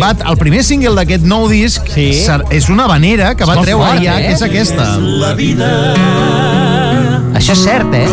va, 0.00 0.10
el 0.30 0.36
primer 0.40 0.62
single 0.64 0.94
d'aquest 0.96 1.24
nou 1.24 1.48
disc 1.48 1.82
Sí. 1.94 2.12
ser- 2.24 2.44
és 2.50 2.68
una 2.68 2.86
vanera 2.86 3.34
que 3.34 3.44
va 3.44 3.56
treure 3.60 3.84
fort, 3.92 4.02
ja, 4.02 4.18
eh? 4.20 4.26
que 4.26 4.32
és 4.32 4.42
aquesta. 4.42 4.98
Això 7.34 7.52
és 7.52 7.58
cert, 7.64 7.92
eh? 7.94 8.06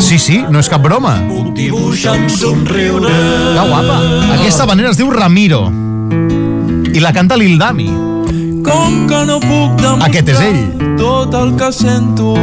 Sí, 0.00 0.18
sí, 0.18 0.44
no 0.50 0.58
és 0.60 0.68
cap 0.68 0.82
broma. 0.82 1.14
Que 1.54 1.70
guapa. 3.68 4.00
Aquesta 4.34 4.64
vanera 4.66 4.90
es 4.90 4.96
diu 4.98 5.10
Ramiro. 5.10 5.70
I 6.92 7.00
la 7.00 7.12
canta 7.12 7.36
Lil 7.36 7.58
Dami. 7.58 7.86
Com 8.66 9.06
que 9.06 9.24
no 9.26 9.38
puc 9.40 9.76
demostrar 9.80 10.08
Aquest 10.08 10.28
és 10.28 10.40
ell. 10.40 10.96
tot 10.98 11.34
el 11.34 11.54
que 11.56 11.72
sento. 11.72 12.34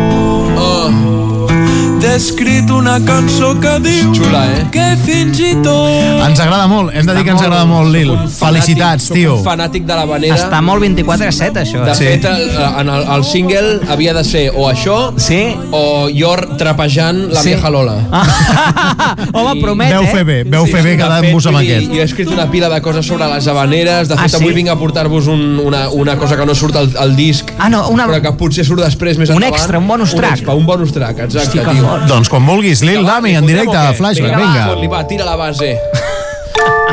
T'he 2.04 2.18
escrit 2.20 2.68
una 2.76 2.98
cançó 3.08 3.54
que 3.64 3.78
diu 3.80 4.10
Xula, 4.12 4.42
eh? 4.52 4.64
que 4.74 4.84
fins 5.06 5.38
i 5.40 5.54
tot 5.64 6.20
Ens 6.26 6.40
agrada 6.44 6.66
molt, 6.68 6.92
hem 6.92 7.06
de 7.08 7.14
dir 7.16 7.22
que 7.24 7.32
ens 7.32 7.42
agrada 7.46 7.64
molt, 7.70 7.94
Lil. 7.94 8.10
Un 8.12 8.26
Felicitats, 8.32 9.06
tio. 9.14 9.38
Soc 9.38 9.40
un 9.40 9.46
fanàtic 9.46 9.86
de 9.88 9.96
la 9.96 10.04
vanera. 10.10 10.36
Està 10.36 10.60
molt 10.64 10.84
24 10.84 11.30
a 11.30 11.32
7, 11.36 11.62
això. 11.62 11.84
De 11.88 11.94
Sí. 11.96 12.04
fet, 12.10 12.26
el, 12.28 12.44
en 12.82 12.90
el, 12.92 13.06
el 13.16 13.24
single 13.24 13.80
havia 13.88 14.14
de 14.18 14.24
ser 14.28 14.44
o 14.54 14.66
això 14.70 15.14
Sí? 15.18 15.56
o 15.72 16.10
jo 16.12 16.34
trapejant 16.60 17.30
la 17.32 17.40
Sí. 17.42 17.50
vieja 17.54 17.70
Lola. 17.70 17.96
Ah. 18.12 19.16
Home, 19.34 19.62
promet, 19.62 19.94
Veu 19.94 20.04
eh? 20.04 20.12
fer 20.12 20.24
bé, 20.26 20.38
veu 20.44 20.66
fer 20.68 20.84
bé 20.84 20.98
quedant-vos 20.98 21.48
amb 21.48 21.62
aquest. 21.62 21.88
Jo 21.88 22.02
he 22.02 22.08
escrit 22.10 22.28
una 22.36 22.50
pila 22.52 22.68
de 22.70 22.82
coses 22.82 23.06
sobre 23.08 23.28
les 23.32 23.48
habaneres. 23.48 24.10
De 24.10 24.16
Ah, 24.16 24.24
fet, 24.28 24.32
sí? 24.36 24.42
avui 24.44 24.54
vinc 24.54 24.70
a 24.70 24.76
portar-vos 24.76 25.28
un, 25.28 25.58
una, 25.64 25.88
una 25.90 26.18
cosa 26.18 26.36
que 26.36 26.46
no 26.46 26.54
surt 26.56 26.76
al, 26.76 26.92
al 27.00 27.16
disc, 27.16 27.52
Ah, 27.60 27.70
no, 27.70 27.88
una... 27.90 28.08
però 28.08 28.22
que 28.22 28.32
potser 28.34 28.66
surt 28.66 28.84
després, 28.84 29.18
més 29.18 29.30
Un 29.30 29.36
endavant. 29.38 29.56
extra, 29.56 29.80
un 29.80 29.88
bonus 29.88 30.12
track. 30.16 30.32
Un, 30.34 30.38
extra, 30.38 30.54
un 30.56 30.66
bonus 30.66 30.92
track, 30.92 31.20
exacte, 31.20 31.60
Hosti, 31.60 31.80
tio. 31.80 31.93
Fort. 31.94 32.08
Doncs 32.10 32.30
quan 32.32 32.46
vulguis, 32.48 32.82
Lil 32.86 33.04
Va, 33.04 33.16
Dami, 33.18 33.36
en 33.38 33.46
directe 33.48 33.78
a? 33.78 33.94
Flashback, 33.94 34.36
Vinga, 34.36 34.66
vinga. 34.66 34.82
Li 34.82 34.90
va, 34.92 35.04
tira 35.08 35.26
la 35.26 35.36
base. 35.40 35.76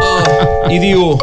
Oh, 0.01 0.71
I 0.73 0.79
diu 0.81 1.19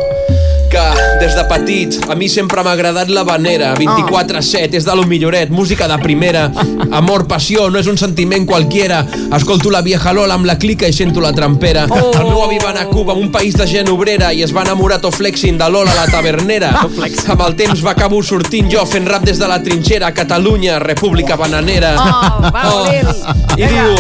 que 0.70 0.84
des 1.20 1.34
de 1.36 1.44
petit 1.50 1.98
a 2.10 2.16
mi 2.16 2.28
sempre 2.30 2.62
m'ha 2.64 2.72
agradat 2.76 3.10
la 3.10 3.24
vanera 3.26 3.74
24-7, 3.76 4.78
és 4.78 4.86
de 4.86 4.96
lo 4.96 5.04
milloret. 5.10 5.50
Música 5.50 5.88
de 5.88 5.98
primera, 6.02 6.52
amor, 6.92 7.26
passió 7.28 7.70
no 7.70 7.80
és 7.80 7.88
un 7.90 7.98
sentiment 7.98 8.46
qualquiera. 8.46 9.04
Escolto 9.36 9.72
la 9.74 9.82
vieja 9.82 10.14
Lola 10.14 10.38
amb 10.38 10.46
la 10.46 10.58
clica 10.60 10.88
i 10.88 10.94
sento 10.94 11.22
la 11.24 11.34
trampera. 11.34 11.88
Oh. 11.90 12.12
el 12.14 12.30
meu 12.30 12.44
avi 12.44 12.60
va 12.64 12.72
anar 12.72 12.86
a 12.86 12.92
Cuba 12.92 13.14
un 13.18 13.32
país 13.32 13.58
de 13.58 13.68
gent 13.68 13.90
obrera 13.90 14.32
i 14.34 14.44
es 14.46 14.54
va 14.56 14.64
enamorar 14.68 15.02
tot 15.02 15.16
flexing 15.16 15.58
de 15.58 15.70
Lola 15.70 15.96
la 15.98 16.08
tavernera. 16.12 16.72
Amb 16.86 17.46
el 17.48 17.58
temps 17.60 17.84
va 17.86 17.96
acabar 17.96 18.24
sortint 18.24 18.70
jo 18.72 18.86
fent 18.86 19.08
rap 19.10 19.26
des 19.26 19.40
de 19.40 19.48
la 19.50 19.62
trinxera 19.64 20.14
Catalunya, 20.14 20.80
república 20.80 21.36
bananera. 21.36 21.96
Oh, 21.98 22.52
va, 22.54 22.66
Lil. 22.88 23.14
i 23.58 23.68
diu 23.68 23.96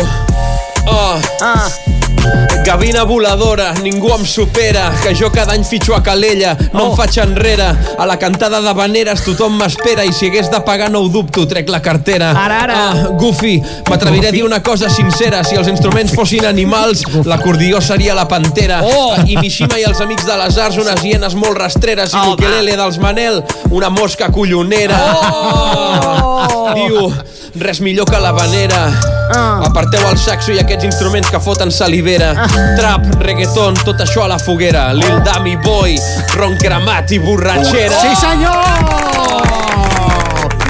oh, 0.88 1.15
Ah. 1.41 1.96
Gavina 2.65 3.03
voladora, 3.03 3.73
ningú 3.81 4.09
em 4.11 4.25
supera, 4.25 4.91
que 5.01 5.13
jo 5.15 5.29
cada 5.31 5.53
any 5.53 5.63
fitxo 5.63 5.95
a 5.95 6.01
Calella, 6.03 6.57
no 6.73 6.83
Oh. 6.83 6.91
em 6.91 6.97
faig 6.97 7.17
enrere. 7.23 7.67
A 7.97 8.05
la 8.05 8.17
cantada 8.19 8.59
de 8.61 8.73
Vaneres 8.73 9.23
tothom 9.23 9.55
m'espera 9.57 10.03
i 10.03 10.11
si 10.11 10.27
hagués 10.27 10.49
de 10.51 10.59
pagar 10.67 10.89
no 10.91 10.99
ho 10.99 11.07
dubto, 11.07 11.47
trec 11.47 11.69
la 11.69 11.81
cartera. 11.81 12.31
Ara, 12.31 12.57
ara. 12.63 12.75
Ah, 12.91 13.07
Goofy, 13.17 13.61
m'atreviré 13.89 14.27
a 14.27 14.31
dir 14.31 14.43
una 14.43 14.61
cosa 14.61 14.89
sincera, 14.89 15.45
si 15.45 15.55
els 15.55 15.69
instruments 15.69 16.11
fossin 16.13 16.45
animals, 16.45 17.03
l'acordió 17.23 17.79
seria 17.79 18.13
la 18.13 18.27
pantera. 18.27 18.81
Oh. 18.83 19.15
I 19.25 19.37
Mishima 19.37 19.79
i 19.79 19.83
els 19.87 20.01
amics 20.01 20.25
de 20.27 20.35
les 20.37 20.57
arts, 20.57 20.77
unes 20.77 21.01
hienes 21.01 21.35
molt 21.35 21.57
rastreres, 21.57 22.11
i 22.13 22.17
Oh, 22.17 22.31
l'ukelele 22.31 22.75
dels 22.75 22.97
Manel, 22.99 23.43
una 23.71 23.89
mosca 23.89 24.27
collonera. 24.29 24.99
Oh. 25.23 26.73
Diu, 26.75 27.13
res 27.59 27.81
millor 27.81 28.09
que 28.09 28.19
la 28.19 28.31
vanera. 28.35 28.87
Ah. 29.33 29.59
Aparteu 29.67 30.05
el 30.09 30.17
saxo 30.21 30.53
i 30.55 30.61
aquests 30.61 30.87
instruments 30.87 31.29
que 31.33 31.41
foten 31.43 31.71
salivera. 31.73 32.33
Trap, 32.77 33.09
reggaeton, 33.23 33.79
tot 33.83 34.01
això 34.05 34.25
a 34.25 34.31
la 34.31 34.39
foguera. 34.39 34.89
Lil 34.97 35.21
Dami 35.27 35.57
Boy, 35.65 35.97
ron 36.37 36.57
cremat 36.61 37.11
i 37.15 37.21
borratxera. 37.23 38.01
Sí, 38.01 38.15
senyor! 38.21 39.56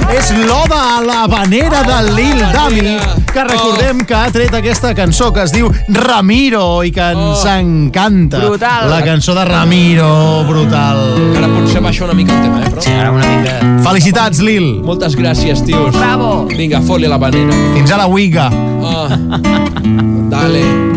És 0.08 0.30
l'oda 0.32 0.78
a 0.96 1.00
la 1.04 1.26
vanera 1.28 1.82
de 1.84 1.98
Lil 2.14 2.40
Dami, 2.52 2.96
que 3.28 3.44
recordem 3.44 4.00
que 4.08 4.16
ha 4.16 4.30
tret 4.32 4.54
aquesta 4.56 4.94
cançó 4.96 5.28
que 5.34 5.44
es 5.44 5.52
diu 5.52 5.68
Ramiro 5.92 6.82
i 6.86 6.92
que 6.94 7.10
ens 7.12 7.44
encanta. 7.52 8.40
Brutal. 8.46 8.88
La 8.90 9.02
cançó 9.04 9.36
de 9.36 9.44
Ramiro, 9.44 10.08
brutal. 10.48 11.04
Ara 11.36 11.52
potser 11.52 11.84
baixa 11.84 12.08
una 12.08 12.16
mica 12.16 12.34
el 12.34 12.42
tema, 12.48 12.64
eh, 12.64 12.72
però... 12.72 12.84
Sí, 12.88 12.96
ara 12.96 13.12
una 13.12 13.28
mica... 13.36 13.58
Felicitats, 13.84 14.40
Lil. 14.44 14.78
Moltes 14.84 15.16
gràcies, 15.18 15.62
tios. 15.68 15.92
Bravo. 15.96 16.46
Vinga, 16.50 16.80
fot-li 16.88 17.08
a 17.08 17.12
la 17.12 17.20
vanera. 17.20 17.56
Fins 17.76 17.92
a 17.92 18.00
la 18.00 18.08
Wiga. 18.08 18.48
Ah. 18.82 19.08
Dale. 20.32 20.87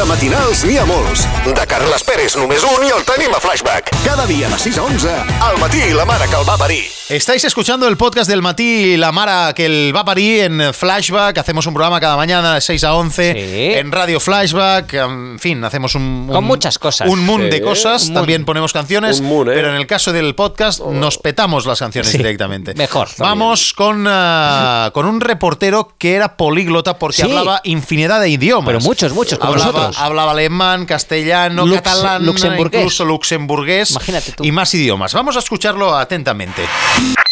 De 0.00 0.06
matinals 0.08 0.62
n'hi 0.64 0.78
ha 0.80 0.86
molts. 0.88 1.26
De 1.44 1.64
Carles 1.68 2.04
Pérez 2.08 2.36
només 2.40 2.64
un 2.70 2.86
i 2.86 2.94
el 2.96 3.04
tenim 3.10 3.36
a 3.36 3.40
Flashback. 3.44 3.92
Cada 4.06 4.24
dia 4.30 4.48
de 4.48 4.62
6 4.64 4.80
a 4.80 4.86
11, 4.94 5.18
al 5.50 5.60
matí 5.60 5.92
la 5.92 6.08
mare 6.08 6.30
que 6.32 6.40
el 6.40 6.48
va 6.48 6.56
parir. 6.56 6.99
Estáis 7.10 7.42
escuchando 7.44 7.88
el 7.88 7.96
podcast 7.96 8.30
del 8.30 8.40
Matí 8.40 8.96
La 8.96 9.10
Mara 9.10 9.52
que 9.52 9.66
el 9.66 9.92
va 9.94 10.00
a 10.00 10.04
parir 10.04 10.42
en 10.44 10.72
Flashback. 10.72 11.38
Hacemos 11.38 11.66
un 11.66 11.74
programa 11.74 11.98
cada 11.98 12.16
mañana 12.16 12.54
de 12.54 12.60
6 12.60 12.84
a 12.84 12.94
11 12.94 13.32
Sí. 13.32 13.78
en 13.80 13.90
Radio 13.90 14.20
Flashback. 14.20 14.94
En 14.94 15.38
fin, 15.40 15.64
hacemos 15.64 15.96
un. 15.96 16.28
Con 16.30 16.44
muchas 16.44 16.78
cosas. 16.78 17.08
Un 17.08 17.26
moon 17.26 17.42
Sí. 17.42 17.50
de 17.50 17.62
cosas. 17.62 18.02
Un 18.04 18.08
moon. 18.10 18.14
También 18.22 18.44
ponemos 18.44 18.72
canciones. 18.72 19.18
Un 19.18 19.26
moon, 19.26 19.48
¿eh? 19.48 19.54
Pero 19.56 19.70
en 19.70 19.74
el 19.74 19.88
caso 19.88 20.12
del 20.12 20.36
podcast, 20.36 20.78
nos 20.82 21.18
petamos 21.18 21.66
las 21.66 21.80
canciones 21.80 22.12
Sí. 22.12 22.16
directamente. 22.18 22.74
Mejor. 22.74 23.08
Vamos 23.18 23.72
con, 23.72 24.04
ah, 24.08 24.90
con 24.94 25.04
un 25.06 25.20
reportero 25.20 25.92
que 25.98 26.14
era 26.14 26.36
políglota 26.36 26.96
porque 26.96 27.16
Sí. 27.16 27.22
hablaba 27.22 27.60
infinidad 27.64 28.20
de 28.20 28.28
idiomas. 28.28 28.66
Pero 28.66 28.80
muchos, 28.82 29.12
muchos, 29.12 29.36
como 29.40 29.54
hablaba, 29.54 29.72
nosotros. 29.72 29.98
hablaba 29.98 30.30
alemán, 30.30 30.86
castellano, 30.86 31.66
Lux- 31.66 31.82
catalán, 31.82 32.24
luxemburgués. 32.24 32.80
incluso 32.82 33.04
luxemburgués 33.04 33.90
Imagínate 33.90 34.30
tú. 34.30 34.44
i 34.44 34.52
más 34.52 34.72
idiomes. 34.74 35.12
Vamos 35.12 35.34
a 35.34 35.40
escucharlo 35.40 35.96
atentamente. 35.98 36.62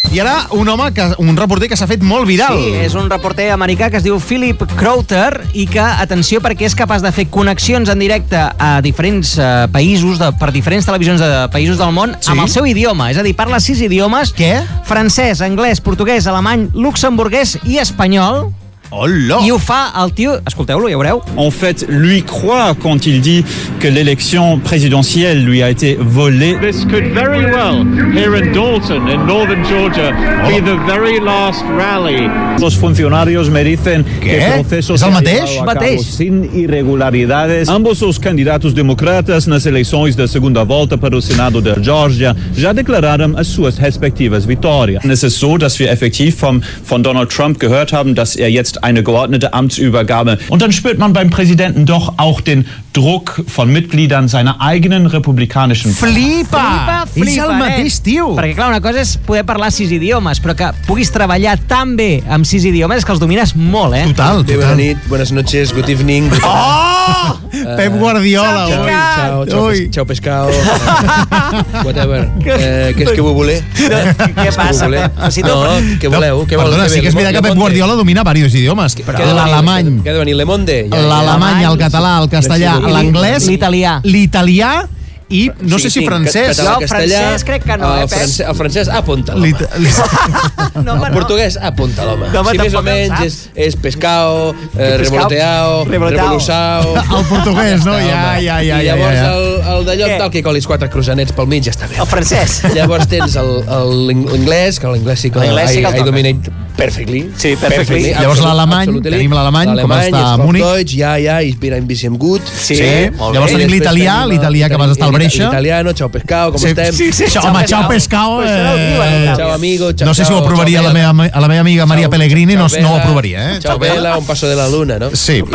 I 0.09 0.21
ara 0.23 0.47
un 0.57 0.67
home, 0.73 0.87
que, 0.97 1.05
un 1.21 1.37
reporter 1.37 1.69
que 1.69 1.77
s'ha 1.77 1.87
fet 1.87 2.01
molt 2.01 2.25
viral. 2.27 2.57
Sí, 2.57 2.71
és 2.81 2.95
un 2.97 3.11
reporter 3.13 3.51
americà 3.53 3.91
que 3.93 3.99
es 4.01 4.05
diu 4.07 4.17
Philip 4.19 4.63
Crowther 4.79 5.43
i 5.53 5.67
que, 5.69 5.83
atenció, 5.85 6.41
perquè 6.41 6.65
és 6.65 6.75
capaç 6.79 7.05
de 7.05 7.13
fer 7.13 7.27
connexions 7.29 7.91
en 7.93 8.01
directe 8.01 8.41
a 8.41 8.71
diferents 8.81 9.35
eh, 9.37 9.67
països, 9.71 10.17
de, 10.19 10.31
per 10.41 10.49
diferents 10.55 10.89
televisions 10.89 11.21
de 11.21 11.29
països 11.53 11.77
del 11.77 11.93
món, 11.93 12.17
Sí? 12.25 12.33
amb 12.33 12.47
el 12.47 12.49
seu 12.49 12.65
idioma. 12.67 13.11
És 13.13 13.21
a 13.21 13.27
dir, 13.27 13.35
parla 13.37 13.61
sis 13.61 13.83
idiomes. 13.85 14.33
Què? 14.33 14.55
Francès, 14.89 15.43
anglès, 15.45 15.85
portuguès, 15.85 16.27
alemany, 16.27 16.71
luxemburguès 16.73 17.59
i 17.69 17.77
espanyol. 17.85 18.49
Hola! 18.91 19.41
I 19.45 19.51
ho 19.51 19.59
fa 19.59 19.93
el 20.03 20.13
tio... 20.17 20.39
Escolteu-lo, 20.49 20.89
ja 20.89 20.97
veureu. 20.97 21.21
En 21.37 21.51
fait, 21.51 21.85
lui 21.91 22.23
croit 22.23 22.75
quand 22.81 23.05
il 23.07 23.21
dit 23.21 23.45
que 23.81 23.89
l'élection 23.89 24.59
présidentielle 24.61 25.45
lui 25.45 25.63
a 25.63 25.69
été 25.69 25.99
volée. 26.01 26.57
This 26.63 26.87
could 26.87 27.05
very 27.13 27.45
well, 27.45 27.85
here 28.17 28.35
in 28.35 28.51
Dalton, 28.55 29.07
in 29.09 29.27
northern 29.27 29.63
Georgia, 29.65 30.13
be 30.49 30.61
the 30.63 30.77
very 30.87 31.21
last 31.21 31.63
rally. 31.77 32.29
Los 32.61 32.77
funcionarios 32.77 33.51
me 33.51 33.63
dicen 33.63 34.05
que 34.23 34.31
¿Qué? 34.31 34.45
el 34.47 34.53
proceso 34.65 34.95
¿Es 34.95 35.01
se 35.01 35.07
el 35.07 35.13
ha 35.13 35.15
mateix? 35.21 35.51
llevado 35.51 35.71
a 35.71 35.75
cabo 35.75 35.81
Mateix. 35.81 36.03
sin 36.07 36.51
irregularidades. 36.55 37.69
Ambos 37.69 38.01
os 38.03 38.19
candidatos 38.19 38.73
democratas 38.73 39.47
nas 39.47 39.67
eleições 39.67 40.17
da 40.17 40.27
segunda 40.27 40.65
volta 40.65 40.97
para 40.97 41.15
o 41.15 41.21
Senado 41.21 41.61
da 41.61 41.75
Geórgia 41.81 42.35
já 42.57 42.73
declararam 42.73 43.37
as 43.37 43.49
suas 43.49 43.77
respectivas 43.77 44.47
vitórias. 44.47 45.05
Es 45.05 45.23
ist 45.23 45.39
so, 45.39 45.59
dass 45.59 45.79
wir 45.79 45.91
effektiv 45.93 46.37
vom, 46.37 46.63
von 46.83 47.03
Donald 47.03 47.29
Trump 47.31 47.59
gehört 47.61 47.93
haben, 47.93 48.15
dass 48.15 48.35
er 48.35 48.51
jetzt 48.51 48.78
eine 48.83 49.03
geordnete 49.03 49.53
Amtsübergabe. 49.55 50.39
Und 50.49 50.63
dann 50.63 50.73
spürt 50.73 50.99
man 50.99 51.13
beim 51.13 51.31
Präsidenten 51.31 51.87
doch 51.87 52.15
auch 52.19 52.41
den 52.41 52.67
Druck 52.93 53.43
von 53.47 53.71
Mitgliedern 53.73 54.29
seiner 54.29 54.61
eigenen 54.61 55.07
republikanischen 55.07 55.93
Flipa! 55.95 56.59
Flipa, 56.59 57.05
flipa, 57.13 57.31
És 57.31 57.37
el 57.39 57.49
nen. 57.49 57.59
mateix 57.59 58.01
tio! 58.03 58.35
Perquè, 58.37 58.55
clar, 58.57 58.69
una 58.73 58.81
cosa 58.81 59.01
és 59.01 59.17
poder 59.27 59.45
parlar 59.47 59.71
sis 59.73 59.91
idiomes, 59.95 60.41
però 60.43 60.55
que 60.59 60.71
puguis 60.87 61.11
treballar 61.15 61.57
tan 61.69 61.97
bé 61.97 62.23
amb 62.29 62.47
sis 62.49 62.65
idiomes 62.65 62.99
és 62.99 63.05
que 63.07 63.13
els 63.15 63.21
domines 63.23 63.55
molt, 63.55 63.95
eh? 63.95 64.05
Total, 64.11 64.43
Bé, 64.45 64.57
bona 64.57 64.75
nit, 64.79 64.99
buenas 65.09 65.31
noches, 65.33 65.73
good 65.75 65.89
evening. 65.89 66.29
Good 66.31 66.43
Oh! 66.45 67.39
Pep 67.77 67.93
Guardiola, 67.99 68.67
Ciao, 68.69 68.81
ui. 68.83 68.89
ciao, 68.89 69.47
ciao, 69.47 69.65
Ui. 69.67 69.79
pes, 69.81 69.91
ciao 69.95 70.05
pescado. 70.07 70.51
whatever. 71.85 72.29
Eh, 72.59 72.93
què 72.97 73.05
és 73.05 73.11
que 73.15 73.23
voleu? 73.23 73.61
Què 73.77 74.51
passa, 74.57 74.87
voleu? 74.89 75.05
Pep? 75.09 75.31
Si 75.33 75.43
No, 75.45 75.55
què 76.01 76.09
voleu? 76.11 76.43
Què 76.49 76.57
voleu? 76.59 76.73
Perdona, 76.73 76.87
Què 76.89 76.93
sí 76.97 77.01
que 77.05 77.11
és 77.13 77.15
veritat 77.17 77.37
que 77.39 77.43
Pep 77.49 77.57
Guardiola 77.59 77.95
domina 77.99 78.25
diversos 78.27 78.55
idiomes. 78.59 78.68
Venir? 78.75 79.35
L'alemany, 79.35 80.03
Què 80.05 80.11
ha 80.11 80.13
de 80.13 80.19
venir? 80.19 80.35
Le 80.37 80.45
Monde? 80.45 80.89
L'alemany, 80.91 81.65
el 81.65 81.79
català, 81.79 82.19
el 82.23 82.29
castellà, 82.29 82.79
l'anglès, 82.81 83.47
l'italià. 83.49 84.01
l'italià 84.05 84.89
i 85.31 85.51
no 85.61 85.79
sé 85.79 85.91
si 85.91 86.01
tinc 86.01 86.09
francès. 86.11 86.57
Català, 86.57 86.71
No, 86.75 86.81
castellà, 86.81 87.19
francès 87.25 87.45
crec 87.45 87.65
que 87.65 87.77
no, 87.77 87.89
eh, 87.97 88.03
el, 88.03 88.09
Pep? 88.09 88.19
francès, 88.19 88.41
el 88.49 88.55
francès 88.57 88.89
apunta 88.89 89.35
l'home. 89.35 89.53
No, 90.85 90.95
El 91.05 91.13
portuguès 91.13 91.57
apunta 91.61 92.05
l'home. 92.07 92.29
No, 92.33 92.43
si 92.47 92.59
més 92.61 92.75
o 92.75 92.81
el 92.81 92.85
menys 92.87 93.23
és, 93.25 93.37
és 93.69 93.77
pescao, 93.83 94.53
eh, 94.79 94.93
revoloteao, 95.03 95.83
revolusao... 95.89 96.95
El 97.19 97.25
portuguès, 97.29 97.85
no? 97.85 97.97
Ja, 97.99 98.39
ja, 98.39 98.59
ja, 98.61 98.61
I 98.63 98.69
ja, 98.71 98.79
llavors 98.93 99.17
ja. 99.19 99.27
el, 99.33 99.49
el 99.75 99.87
d'allò 99.89 100.09
tal 100.21 100.31
que 100.35 100.43
colis 100.47 100.67
quatre 100.71 100.89
croissants 100.93 101.33
pel 101.35 101.49
mig 101.51 101.65
ja 101.67 101.73
està 101.75 101.89
bé. 101.91 101.99
El 101.99 102.07
francès. 102.09 102.61
Llavors 102.77 103.09
tens 103.11 103.35
el- 103.41 103.63
el- 103.65 104.07
l'anglès, 104.29 104.79
que 104.81 104.93
l'anglès 104.93 105.25
sí 105.27 105.33
que 105.35 105.43
L'anglès 105.43 105.73
sí 105.75 105.83
que 105.83 105.91
el 105.93 105.99
I, 106.01 106.07
dominate 106.07 106.53
perfectly. 106.79 107.25
Sí, 107.37 107.57
perfectly. 107.59 108.13
Llavors 108.13 108.39
absolut- 108.39 108.53
l'alemany, 108.53 109.01
tenim 109.03 109.35
l'alemany, 109.35 109.75
com 109.83 109.95
està 109.99 110.23
a 110.35 110.37
Múnich. 110.39 110.95
Ja, 110.95 111.17
ja, 111.19 111.41
ich 111.43 111.59
bin 111.59 111.75
ein 111.75 111.89
bisschen 111.91 112.15
gut. 112.19 112.43
Sí, 112.47 112.79
molt 113.19 113.35
Llavors 113.35 113.57
tenim 113.57 113.73
l'italià, 113.75 114.21
l'italià 114.31 114.71
que 114.71 114.79
vas 114.79 114.95
estar 114.95 115.09
al 115.11 115.18
Breixa. 115.19 115.45
L'italiano, 115.45 115.93
ciao 115.95 116.09
pescao, 116.09 116.53
com 116.53 116.61
Sí, 116.61 116.69
estem? 116.69 116.93
sí, 116.93 117.13
sí, 117.13 117.25
Ciao, 117.29 117.45
home, 117.49 117.65
ho 117.65 118.77
diuen, 118.77 119.29
Eh. 119.29 119.33
Ciao 119.37 119.53
amigo, 119.53 119.93
ciao, 119.93 120.07
no 120.07 120.15
sé 120.15 120.25
si 120.25 120.33
ho 120.33 120.39
aprovaria 120.39 120.81
ciao, 120.81 120.89
la 120.89 120.95
meva, 120.95 121.31
a 121.33 121.41
la 121.41 121.49
meva 121.49 121.61
amiga 121.61 121.87
Maria 121.87 122.05
Ciao, 122.05 122.11
Pellegrini, 122.11 122.55
no, 122.55 122.67
no 122.69 122.93
ho 122.93 122.97
aprovaria, 122.97 123.55
eh? 123.55 123.61
Ciao, 123.61 123.79
Bella, 123.79 124.17
un 124.17 124.27
paso 124.27 124.49
de 124.49 124.57
la 124.57 124.69
luna, 124.69 124.99
no? 124.99 125.11
Sí. 125.15 125.43
Uh, 125.43 125.49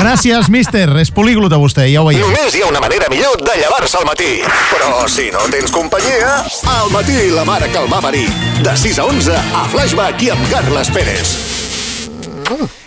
gràcies, 0.00 0.48
míster. 0.48 0.88
És 1.00 1.10
políglota 1.10 1.56
vostè, 1.56 1.88
ja 1.92 2.02
ho 2.02 2.06
veiem. 2.06 2.22
Només 2.22 2.54
hi 2.54 2.62
ha 2.62 2.68
una 2.70 2.80
manera 2.80 3.06
millor 3.10 3.40
de 3.42 3.58
llevar-se 3.60 3.96
al 3.98 4.06
matí. 4.06 4.40
Però 4.72 5.08
si 5.08 5.30
no 5.32 5.38
tens 5.50 5.70
companyia, 5.70 6.42
al 6.76 6.90
matí 6.90 7.30
la 7.34 7.44
mare 7.44 7.68
que 7.70 7.78
el 7.78 7.92
va 7.92 8.00
parir. 8.00 8.28
De 8.62 8.76
6 8.76 8.98
a 8.98 9.04
11 9.04 9.32
a 9.36 9.66
Flashback 9.72 10.22
i 10.22 10.30
amb 10.30 10.50
Carles 10.50 10.90
Pérez. 10.90 11.36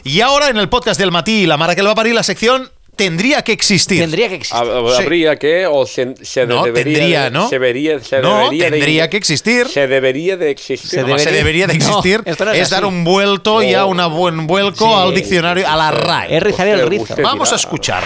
Y 0.03 0.21
ahora 0.21 0.49
en 0.49 0.57
el 0.57 0.69
podcast 0.69 0.99
del 0.99 1.11
Matí, 1.11 1.45
la 1.45 1.57
Mara 1.57 1.75
que 1.75 1.81
lo 1.83 1.87
va 1.89 1.93
a 1.93 1.95
parir, 1.95 2.15
la 2.15 2.23
sección 2.23 2.71
tendría 2.99 3.41
que 3.41 3.51
existir. 3.53 3.99
Tendría 3.99 4.27
que 4.29 4.35
existir. 4.35 4.59
Hab- 4.59 4.95
Sí. 4.97 5.03
Habría 5.03 5.35
que, 5.38 5.65
o 5.65 5.85
se, 5.88 6.13
se 6.21 6.45
No, 6.45 6.63
debería, 6.65 6.93
tendría, 6.99 7.23
de- 7.25 7.31
¿no? 7.31 7.47
Se 7.49 7.55
debería, 7.55 7.99
se 7.99 8.19
No, 8.21 8.38
debería 8.43 8.69
tendría 8.69 9.03
de, 9.03 9.09
que 9.09 9.17
existir. 9.17 9.67
Se 9.67 9.88
debería 9.88 10.38
de 10.38 10.51
existir. 10.51 10.99
Home, 11.03 11.17
se 11.19 11.31
debería 11.31 11.65
de 11.67 11.73
existir. 11.79 12.21
No, 12.25 12.51
es 12.51 12.59
es 12.62 12.69
dar 12.69 12.85
un 12.85 13.03
vuelto 13.03 13.63
y 13.63 13.73
a 13.73 13.85
Oh. 13.85 13.89
una 13.89 14.07
buen 14.07 14.45
vuelco 14.47 14.85
Sí. 14.85 14.93
al 14.93 15.15
diccionario, 15.15 15.67
a 15.67 15.75
la 15.77 15.91
RAE. 15.91 16.38
Es 16.38 16.43
rizar 16.43 16.67
el 16.67 16.88
rizo. 16.89 17.03
usted 17.03 17.23
Vamos 17.23 17.51
a 17.53 17.55
escuchar. 17.55 18.03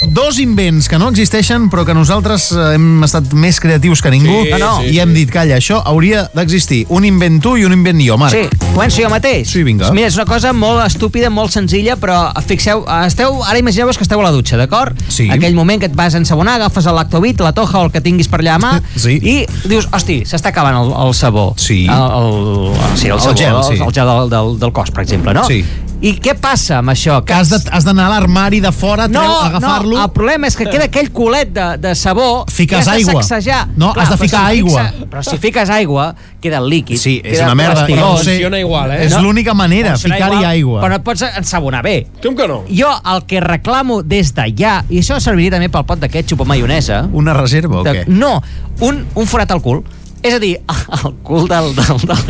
Dos 0.00 0.38
invents 0.38 0.88
que 0.88 0.96
no 0.98 1.08
existeixen, 1.10 1.68
però 1.70 1.82
que 1.84 1.92
nosaltres 1.94 2.52
eh, 2.54 2.74
hem 2.76 3.02
estat 3.04 3.32
més 3.34 3.58
creatius 3.60 4.00
que 4.00 4.12
ningú 4.14 4.44
Sí, 4.44 4.50
No, 4.54 4.58
no. 4.58 4.68
sí, 4.80 4.92
i 4.94 5.00
hem 5.02 5.10
dit, 5.12 5.28
calla, 5.30 5.56
això 5.58 5.80
hauria 5.84 6.28
d'existir. 6.34 6.84
Un 6.94 7.04
invent 7.04 7.40
tu 7.42 7.56
i 7.58 7.64
un 7.66 7.72
invent 7.74 7.98
jo, 8.06 8.16
Marc. 8.16 8.32
Sí, 8.36 8.44
començo 8.74 9.02
jo 9.02 9.10
mateix. 9.10 9.50
Sí, 9.50 9.64
vinga. 9.66 9.90
Mira, 9.92 10.06
és 10.06 10.14
una 10.14 10.24
cosa 10.24 10.52
molt 10.54 10.84
estúpida, 10.86 11.30
molt 11.30 11.50
senzilla, 11.50 11.96
però 11.98 12.30
fixeu, 12.46 12.84
esteu, 13.08 13.42
ara 13.44 13.58
imagineu-vos 13.58 13.98
que 13.98 14.06
esteu 14.06 14.17
a 14.20 14.24
la 14.24 14.30
dutxa, 14.34 14.56
d'acord? 14.56 14.96
Sí. 15.08 15.28
Aquell 15.30 15.54
moment 15.54 15.80
que 15.80 15.86
et 15.86 15.94
vas 15.96 16.14
ensabonar, 16.14 16.56
agafes 16.60 16.86
el 16.86 16.94
lactobit, 16.94 17.40
la 17.40 17.52
toja 17.52 17.78
o 17.80 17.84
el 17.86 17.92
que 17.92 18.00
tinguis 18.00 18.28
per 18.28 18.40
allà 18.40 18.54
a 18.56 18.58
mà, 18.58 18.72
Sí. 18.96 19.18
i 19.22 19.46
dius, 19.68 19.88
hosti, 19.92 20.22
s'està 20.28 20.48
acabant 20.52 20.76
el, 20.82 20.92
el 21.06 21.14
sabó. 21.14 21.54
Sí. 21.56 21.86
El, 21.86 21.92
el, 21.92 22.74
sí, 22.96 23.06
el, 23.08 23.12
El 23.14 23.20
sabó, 23.20 23.36
gel, 23.36 23.62
sí. 23.64 23.74
el, 23.80 23.86
el 23.88 23.92
gel 23.94 24.06
del, 24.06 24.30
del, 24.30 24.58
del 24.58 24.72
cos, 24.72 24.90
per 24.90 25.02
exemple, 25.04 25.34
no? 25.34 25.44
Sí. 25.44 25.64
I 26.00 26.12
què 26.22 26.36
passa 26.38 26.76
amb 26.78 26.92
això? 26.92 27.16
Que 27.26 27.32
has 27.34 27.48
de- 27.50 27.70
has 27.74 27.82
d'anar 27.84 28.04
a 28.06 28.10
l'armari 28.12 28.60
de 28.62 28.70
fora, 28.70 29.08
no, 29.08 29.20
agafar-lo... 29.42 29.96
no, 29.96 30.04
el 30.04 30.10
problema 30.14 30.46
és 30.46 30.54
que 30.54 30.66
queda 30.70 30.84
aquell 30.86 31.10
culet 31.10 31.50
de, 31.52 31.64
de 31.82 31.94
sabó 31.98 32.44
Fiques 32.46 32.70
que 32.70 32.76
has 32.78 32.86
de 32.86 32.92
aigua. 32.92 33.22
sacsejar. 33.24 33.66
No, 33.76 33.88
has 33.96 34.08
de 34.10 34.14
però 34.14 34.18
ficar 34.20 34.40
si 34.44 34.52
aigua. 34.58 34.84
fixa- 34.84 35.08
però 35.10 35.22
si 35.26 35.38
fiques 35.38 35.70
aigua, 35.70 36.14
queda 36.40 36.58
el 36.58 36.68
líquid. 36.70 36.96
Sí, 37.02 37.20
és 37.24 37.40
una 37.42 37.56
merda. 37.56 37.84
sé, 37.86 37.96
Funciona 37.98 38.60
igual, 38.60 38.92
eh? 38.92 39.04
És 39.06 39.12
No. 39.12 39.22
l'única 39.22 39.54
manera, 39.54 39.96
ficar-hi 39.98 40.44
aigua. 40.44 40.80
Però 40.82 40.88
no 40.90 40.96
et 40.96 41.02
pots 41.02 41.22
ensabonar 41.22 41.82
bé. 41.82 42.06
Com 42.22 42.36
que 42.36 42.46
no? 42.46 42.62
Jo 42.70 42.92
el 43.14 43.26
que 43.26 43.40
reclamo 43.40 44.02
des 44.04 44.32
d'allà, 44.36 44.84
i 44.88 45.00
això 45.00 45.18
serviria 45.18 45.50
també 45.50 45.68
pel 45.68 45.84
pot 45.84 45.98
de 45.98 46.08
ketchup 46.08 46.40
o 46.42 46.44
maionesa, 46.44 47.08
Una 47.12 47.34
reserva 47.34 47.80
o 47.80 47.82
de, 47.82 48.04
què? 48.04 48.06
no, 48.06 48.40
un, 48.80 49.04
un 49.16 49.26
forat 49.26 49.50
al 49.50 49.60
cul. 49.62 49.82
És 50.22 50.34
a 50.34 50.38
dir, 50.42 50.56
el 50.98 51.12
cul 51.22 51.46
del... 51.48 51.68
del, 51.76 52.00
del, 52.10 52.22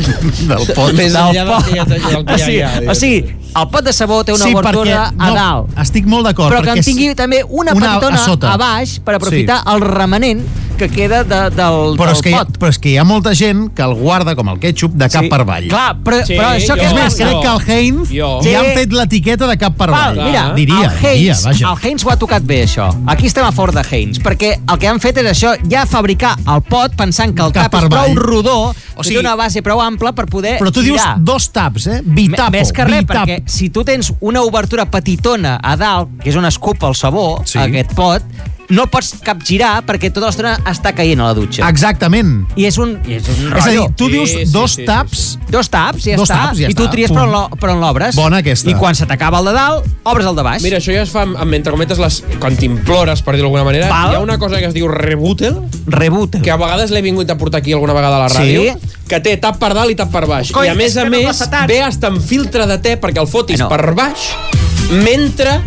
Del 0.49 0.65
pot. 0.77 0.93
Més 0.93 1.15
del 1.15 1.39
pot. 1.49 1.71
ja- 1.73 1.87
ja 2.37 2.49
hi 2.51 2.61
ha, 2.61 2.73
o 2.91 2.97
sigui, 2.99 3.23
el 3.57 3.69
pot 3.73 3.87
de 3.87 3.95
sabó 3.97 4.21
té 4.29 4.35
una 4.37 4.45
sí, 4.45 4.55
obertura 4.55 5.07
perquè, 5.09 5.25
a 5.25 5.31
dalt. 5.35 5.71
No, 5.73 5.83
estic 5.83 6.09
molt 6.11 6.29
d'acord. 6.29 6.53
Però 6.53 6.61
que 6.61 6.69
perquè 6.75 6.83
en 6.83 6.89
tingui 6.91 7.15
també 7.19 7.43
una, 7.49 7.73
una 7.73 7.95
petitona 7.95 8.21
a 8.21 8.25
sota. 8.27 8.53
a 8.53 8.61
baix 8.61 8.99
per 9.05 9.17
aprofitar 9.17 9.63
el 9.73 9.81
remanent 9.87 10.45
que 10.79 10.89
queda 10.89 11.25
de, 11.25 11.41
del, 11.51 11.97
Però 11.99 12.09
és, 12.13 12.21
del 12.21 12.23
que 12.23 12.31
hi 12.31 12.35
pot. 12.39 12.59
però 12.59 12.69
és 12.73 12.79
que 12.79 12.93
hi 12.93 12.97
ha 12.97 13.05
molta 13.05 13.35
gent 13.35 13.67
que 13.75 13.83
el 13.83 13.95
guarda 13.99 14.35
com 14.39 14.49
el 14.49 14.59
ketchup 14.63 14.95
de 14.95 15.09
cap 15.11 15.25
Sí. 15.25 15.29
per 15.29 15.41
avall. 15.43 15.67
Clar, 15.69 15.97
però, 16.05 16.23
Sí, 16.25 16.35
però 16.39 16.55
això 16.55 16.75
jo- 16.75 16.79
què 16.79 16.87
És 16.87 16.93
és 16.93 16.95
més, 16.95 17.15
crec 17.17 17.41
que 17.43 17.49
el 17.49 17.61
Heinz 17.69 18.09
Jo. 18.11 18.41
ja 18.43 18.61
han 18.61 18.73
fet 18.79 18.93
l'etiqueta 18.93 19.47
de 19.47 19.57
cap 19.59 19.77
per 19.77 19.91
Val, 19.91 20.13
avall. 20.19 20.25
mira, 20.31 20.53
diria, 20.55 20.85
el 20.87 21.01
diria, 21.03 21.11
Heinz, 21.33 21.45
vaja. 21.45 21.73
el 21.73 21.79
Heinz 21.87 22.05
ho 22.05 22.11
ha 22.11 22.17
tocat 22.17 22.43
bé, 22.43 22.63
això. 22.65 22.89
Aquí 23.07 23.27
estem 23.27 23.45
a 23.45 23.53
favor 23.53 23.73
de 23.75 23.83
Heinz, 23.91 24.21
perquè 24.21 24.61
el 24.73 24.79
que 24.79 24.89
han 24.89 25.01
fet 25.01 25.19
és 25.19 25.27
això, 25.27 25.57
ja 25.71 25.85
fabricar 25.87 26.37
el 26.47 26.63
pot 26.63 26.95
pensant 26.97 27.35
que 27.35 27.43
el 27.43 27.53
Cap 27.53 27.71
tap 27.71 27.83
és 27.83 27.89
prou 27.89 27.99
avall. 28.05 28.15
rodó, 28.17 28.75
O 28.97 29.03
sigui- 29.03 29.15
té 29.17 29.21
una 29.21 29.35
base 29.37 29.63
prou 29.63 29.81
ampla 29.81 30.13
per 30.13 30.27
poder 30.27 30.59
Però 30.59 30.71
tu 30.73 30.81
dius 30.83 31.01
girar. 31.01 31.17
dos 31.19 31.51
taps, 31.51 31.87
eh? 31.89 32.01
Bitapo. 32.05 32.51
Més 32.53 32.73
que 32.73 32.85
res, 32.85 33.01
bitap. 33.05 33.27
perquè 33.27 33.43
si 33.47 33.71
tu 33.71 33.85
tens 33.85 34.13
una 34.21 34.43
obertura 34.43 34.87
petitona 34.91 35.59
a 35.63 35.77
dalt, 35.77 36.09
que 36.23 36.31
és 36.31 36.37
on 36.37 36.45
es 36.45 36.59
cupa 36.59 36.87
el 36.89 36.95
sabó, 36.95 37.43
Sí. 37.45 37.59
aquest 37.59 37.93
pot, 37.95 38.23
no 38.71 38.85
pots 38.93 39.15
capgirar 39.25 39.83
perquè 39.87 40.11
tota 40.13 40.27
l'estona 40.29 40.57
està 40.69 40.93
caient 40.93 41.21
a 41.25 41.31
la 41.31 41.35
dutxa. 41.39 41.69
Exactament. 41.69 42.45
I 42.57 42.67
és 42.69 42.77
un, 42.79 42.99
i 43.09 43.15
és 43.17 43.29
un 43.33 43.53
És 43.57 43.65
a 43.65 43.71
dir, 43.71 43.79
rotllo. 43.79 43.87
tu 43.97 44.09
dius 44.13 44.35
dos 44.53 44.77
taps... 44.85 45.39
Dos 45.49 45.71
taps, 45.73 46.05
ja 46.05 46.17
Dos 46.21 46.29
està. 46.29 46.43
taps, 46.51 46.59
ja 46.61 46.69
I 46.69 46.75
tu 46.77 46.83
està, 46.85 46.91
tries 46.93 47.09
per 47.09 47.23
punt. 47.23 47.29
on, 47.29 47.33
l'o- 47.33 47.57
per 47.57 47.71
on 47.73 47.81
l'obres. 47.81 48.15
Bona 48.19 48.43
aquesta. 48.43 48.69
I 48.69 48.75
quan 48.77 48.95
se 48.95 49.07
t'acaba 49.09 49.39
el 49.41 49.47
de 49.49 49.55
dalt, 49.57 49.87
obres 50.05 50.27
el 50.29 50.37
de 50.37 50.43
baix. 50.45 50.63
Mira, 50.63 50.77
això 50.83 50.93
ja 50.93 51.01
es 51.07 51.09
fa 51.15 51.23
amb, 51.25 51.55
entre 51.57 51.73
cometes, 51.73 51.97
les, 51.99 52.19
quan 52.39 52.55
t'implores, 52.61 53.23
per 53.25 53.33
dir-ho 53.35 53.47
d'alguna 53.49 53.65
manera. 53.65 53.89
Val. 53.89 54.13
Hi 54.13 54.19
ha 54.19 54.21
una 54.21 54.37
cosa 54.39 54.59
que 54.61 54.67
es 54.69 54.75
diu 54.77 54.89
rebooter, 54.93 55.55
Rebooter. 55.87 56.43
que 56.45 56.51
a 56.53 56.59
vegades 56.61 56.91
l'he 56.93 57.01
vingut 57.01 57.31
a 57.33 57.39
portar 57.41 57.63
aquí 57.63 57.73
alguna 57.73 57.95
vegada 57.97 58.17
a 58.21 58.27
la 58.27 58.29
ràdio, 58.29 58.77
Sí. 58.77 58.93
que 59.09 59.21
té 59.25 59.39
tap 59.41 59.57
per 59.59 59.73
dalt 59.73 59.91
i 59.91 59.97
tap 59.97 60.13
per 60.13 60.27
baix. 60.29 60.53
Coi, 60.53 60.67
I 60.69 60.71
a 60.71 60.75
més 60.75 60.93
és 60.93 60.97
a 60.99 61.05
no 61.09 61.11
més, 61.17 61.25
ve 61.67 61.81
hasta 61.81 62.07
amb 62.13 62.21
filtre 62.21 62.67
de 62.67 62.77
te 62.79 62.99
perquè 63.01 63.21
el 63.25 63.27
fotis 63.27 63.61
no. 63.65 63.71
per 63.73 63.95
baix, 63.97 64.29
mentre 65.03 65.63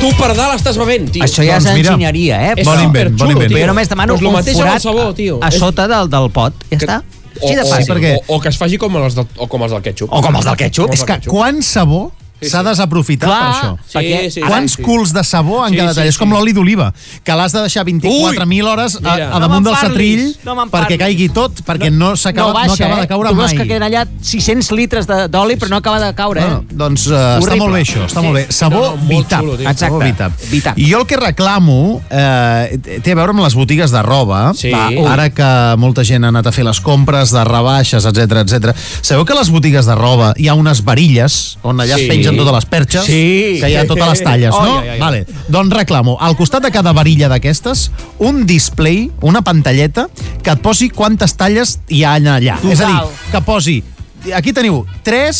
tu 0.00 0.10
per 0.18 0.32
dalt 0.34 0.56
estàs 0.58 0.78
bevent, 0.80 1.08
tio. 1.14 1.22
Això 1.24 1.44
ja 1.46 1.58
Doncs 1.58 1.70
és 1.70 1.76
mira, 1.78 1.92
enginyeria, 1.94 2.38
eh? 2.50 2.54
És 2.62 2.66
bon 2.66 2.80
invent, 2.82 3.14
bon 3.18 3.30
invent. 3.30 3.52
Jo 3.54 3.66
només 3.70 3.88
demano 3.90 4.16
lo 4.18 4.30
un 4.32 4.36
amb 4.36 4.48
el 4.48 4.54
forat 4.56 4.82
sabó, 4.82 5.12
tio. 5.14 5.38
a 5.42 5.48
És- 5.48 5.58
sota 5.62 5.86
del, 5.88 6.10
del 6.10 6.30
pot. 6.30 6.54
Ja 6.70 6.78
que- 6.78 6.86
està. 6.86 7.02
O, 7.40 7.46
Així 7.46 7.54
de 7.56 7.62
o, 7.62 7.66
fàcil. 7.70 7.94
perquè- 7.94 8.16
o, 8.26 8.34
o 8.36 8.40
que 8.40 8.48
es 8.50 8.58
faci 8.58 8.76
com 8.78 8.96
els 8.96 9.14
del, 9.14 9.26
o 9.36 9.46
com 9.48 9.62
els 9.62 9.72
del 9.72 9.82
ketchup. 9.82 10.10
O 10.12 10.20
com 10.20 10.34
els 10.36 10.44
del 10.44 10.56
ketchup. 10.56 10.86
Com 10.86 10.92
És 10.92 11.00
els 11.00 11.06
que 11.06 11.12
del 11.12 11.20
ketchup. 11.22 11.32
quan 11.38 11.62
sabó 11.62 12.12
Sí, 12.12 12.21
s'ha 12.48 12.60
sí. 12.62 12.68
desaprofitat 12.68 13.28
Clar, 13.28 13.40
per 13.40 13.52
això. 13.52 13.72
Sí, 13.86 13.92
perquè 13.98 14.30
sí, 14.30 14.40
Quants 14.46 14.72
sí. 14.76 14.82
culs 14.82 15.12
de 15.12 15.24
sabó 15.24 15.62
han 15.64 15.70
Sí, 15.72 15.76
quedat 15.78 15.94
sí, 15.94 16.00
allà? 16.00 16.08
És 16.08 16.18
com 16.18 16.28
sí. 16.28 16.34
l'oli 16.36 16.52
d'oliva, 16.52 16.92
que 17.24 17.34
l'has 17.38 17.52
de 17.52 17.60
deixar 17.60 17.84
24.000 17.86 18.64
hores 18.68 18.98
a, 19.02 19.14
a 19.14 19.28
No 19.32 19.40
damunt 19.46 19.64
del 19.66 19.76
setrill 19.76 20.36
no 20.44 20.56
perquè 20.72 20.98
caigui 20.98 21.28
tot, 21.32 21.62
perquè 21.66 21.90
no, 21.92 22.14
s'acaba 22.16 22.52
no, 22.52 22.54
baixa, 22.60 22.84
acaba 22.84 22.98
eh? 22.98 23.00
de 23.02 23.08
caure 23.08 23.28
tu 23.28 23.34
mai. 23.34 23.46
veus 23.46 23.52
que 23.60 23.66
queden 23.68 23.82
allà 23.82 24.06
600 24.20 24.70
litres 24.72 25.06
de- 25.06 25.28
d'oli, 25.28 25.56
però 25.56 25.68
no 25.70 25.76
acaba 25.76 26.00
de 26.00 26.14
caure, 26.14 26.40
eh? 26.40 26.44
Bueno, 26.44 26.64
doncs 26.70 27.06
uh, 27.08 27.38
està 27.40 27.56
molt 27.58 27.74
bé 27.74 27.82
això, 27.82 28.06
està 28.06 28.20
Sí. 28.20 28.26
molt 28.26 28.34
bé. 28.38 28.46
Sabó 28.50 28.80
No, 28.82 28.96
no, 28.96 29.08
Vitap. 29.08 29.40
xulo, 29.40 29.56
tio. 29.56 29.64
Sabó 29.74 30.00
Exacte. 30.02 30.04
Vitap. 30.04 30.32
Vitap. 30.50 30.78
I 30.78 30.90
jo 30.92 31.00
el 31.00 31.06
que 31.06 31.16
reclamo 31.16 32.00
eh, 32.10 32.78
té 33.02 33.12
a 33.12 33.14
veure 33.18 33.30
amb 33.34 33.40
les 33.44 33.54
botigues 33.54 33.90
de 33.90 34.02
roba. 34.02 34.52
Sí. 34.54 34.70
Va, 34.70 34.88
ara 35.12 35.28
que 35.30 35.48
molta 35.78 36.04
gent 36.04 36.24
ha 36.24 36.28
anat 36.32 36.46
a 36.46 36.52
fer 36.52 36.64
les 36.64 36.80
compres 36.80 37.30
de 37.32 37.42
rebaixes, 37.44 38.04
etc 38.04 38.42
etc. 38.42 38.74
Sabeu 39.00 39.24
que 39.24 39.32
a 39.32 39.36
les 39.40 39.50
botigues 39.50 39.86
de 39.86 39.94
roba 39.94 40.32
hi 40.36 40.48
ha 40.48 40.54
unes 40.54 40.82
varilles 40.84 41.58
on 41.62 41.80
allà 41.80 41.96
Sí. 41.96 42.02
es 42.06 42.08
pengen 42.08 42.31
totes 42.38 42.56
les 42.56 42.68
perxes? 42.72 43.06
Sí. 43.06 43.22
Que 43.60 43.70
hi 43.72 43.78
ha 43.78 43.86
totes 43.88 44.08
les 44.08 44.24
talles, 44.24 44.52
no? 44.54 44.78
Ai, 44.80 44.88
ai, 44.88 44.96
ai. 44.96 45.00
Vale. 45.00 45.46
Doncs 45.52 45.76
reclamo, 45.76 46.16
al 46.20 46.36
costat 46.38 46.66
de 46.66 46.72
cada 46.74 46.92
varilla 46.96 47.30
d'aquestes, 47.32 47.90
un 48.18 48.44
display, 48.46 49.10
una 49.20 49.42
pantalleta, 49.46 50.08
que 50.42 50.54
et 50.54 50.62
posi 50.64 50.90
quantes 50.90 51.36
talles 51.38 51.78
hi 51.88 52.04
ha 52.04 52.16
allà. 52.18 52.58
És 52.68 52.80
a 52.80 52.90
dir, 52.90 53.16
que 53.32 53.42
posi... 53.46 53.80
Aquí 54.36 54.52
teniu 54.54 54.84
3 55.02 55.38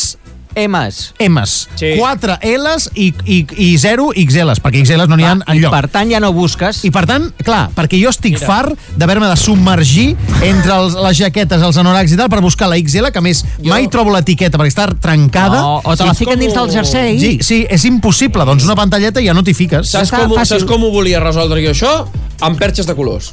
M's. 0.57 1.13
M's, 1.19 1.69
Sí. 1.77 1.95
4 1.99 2.39
L's 2.43 2.91
i, 2.95 3.13
i, 3.25 3.39
i 3.57 3.69
0 3.79 4.11
XL's, 4.17 4.61
perquè 4.63 4.83
XL's 4.85 5.09
no 5.11 5.17
n'hi 5.17 5.25
ha 5.27 5.35
I 5.37 5.57
enlloc. 5.57 5.73
per 5.75 5.89
tant 5.89 6.11
ja 6.13 6.21
no 6.21 6.33
busques. 6.33 6.83
I 6.85 6.91
per 6.95 7.05
tant, 7.09 7.31
clar, 7.45 7.71
perquè 7.75 8.01
jo 8.03 8.11
estic 8.13 8.37
Mira. 8.39 8.47
fart 8.47 8.79
d'haver-me 8.97 9.29
de 9.31 9.37
submergir 9.41 10.13
entre 10.43 10.75
els, 10.77 10.95
les 10.95 11.17
jaquetes, 11.19 11.63
els 11.63 11.77
anoracs 11.81 12.13
i 12.13 12.21
tal, 12.21 12.29
per 12.33 12.41
buscar 12.45 12.69
la 12.69 12.77
XL, 12.81 13.11
que 13.13 13.19
a 13.19 13.25
més 13.25 13.45
jo... 13.59 13.71
mai 13.73 13.89
trobo 13.93 14.13
l'etiqueta 14.15 14.59
perquè 14.61 14.75
està 14.75 14.89
trencada. 15.01 15.61
No, 15.63 15.81
o 15.85 15.97
te 15.97 16.05
la 16.07 16.15
fiquen 16.15 16.37
com 16.37 16.45
dins 16.47 16.55
del 16.55 16.71
jersei. 16.75 17.19
Sí, 17.21 17.33
sí, 17.43 17.63
és 17.69 17.85
impossible. 17.89 18.45
Doncs 18.49 18.65
una 18.69 18.77
pantalleta 18.79 19.23
ja 19.25 19.35
no 19.35 19.43
t'hi 19.43 19.55
fiques. 19.55 19.89
Saps 19.93 20.11
com, 20.13 20.37
saps 20.45 20.65
com 20.69 20.85
ho 20.85 20.91
volia 20.95 21.21
resoldre 21.23 21.63
jo 21.65 21.73
això? 21.75 21.95
Amb 22.43 22.59
perxes 22.59 22.87
de 22.87 22.95
colors. 22.99 23.33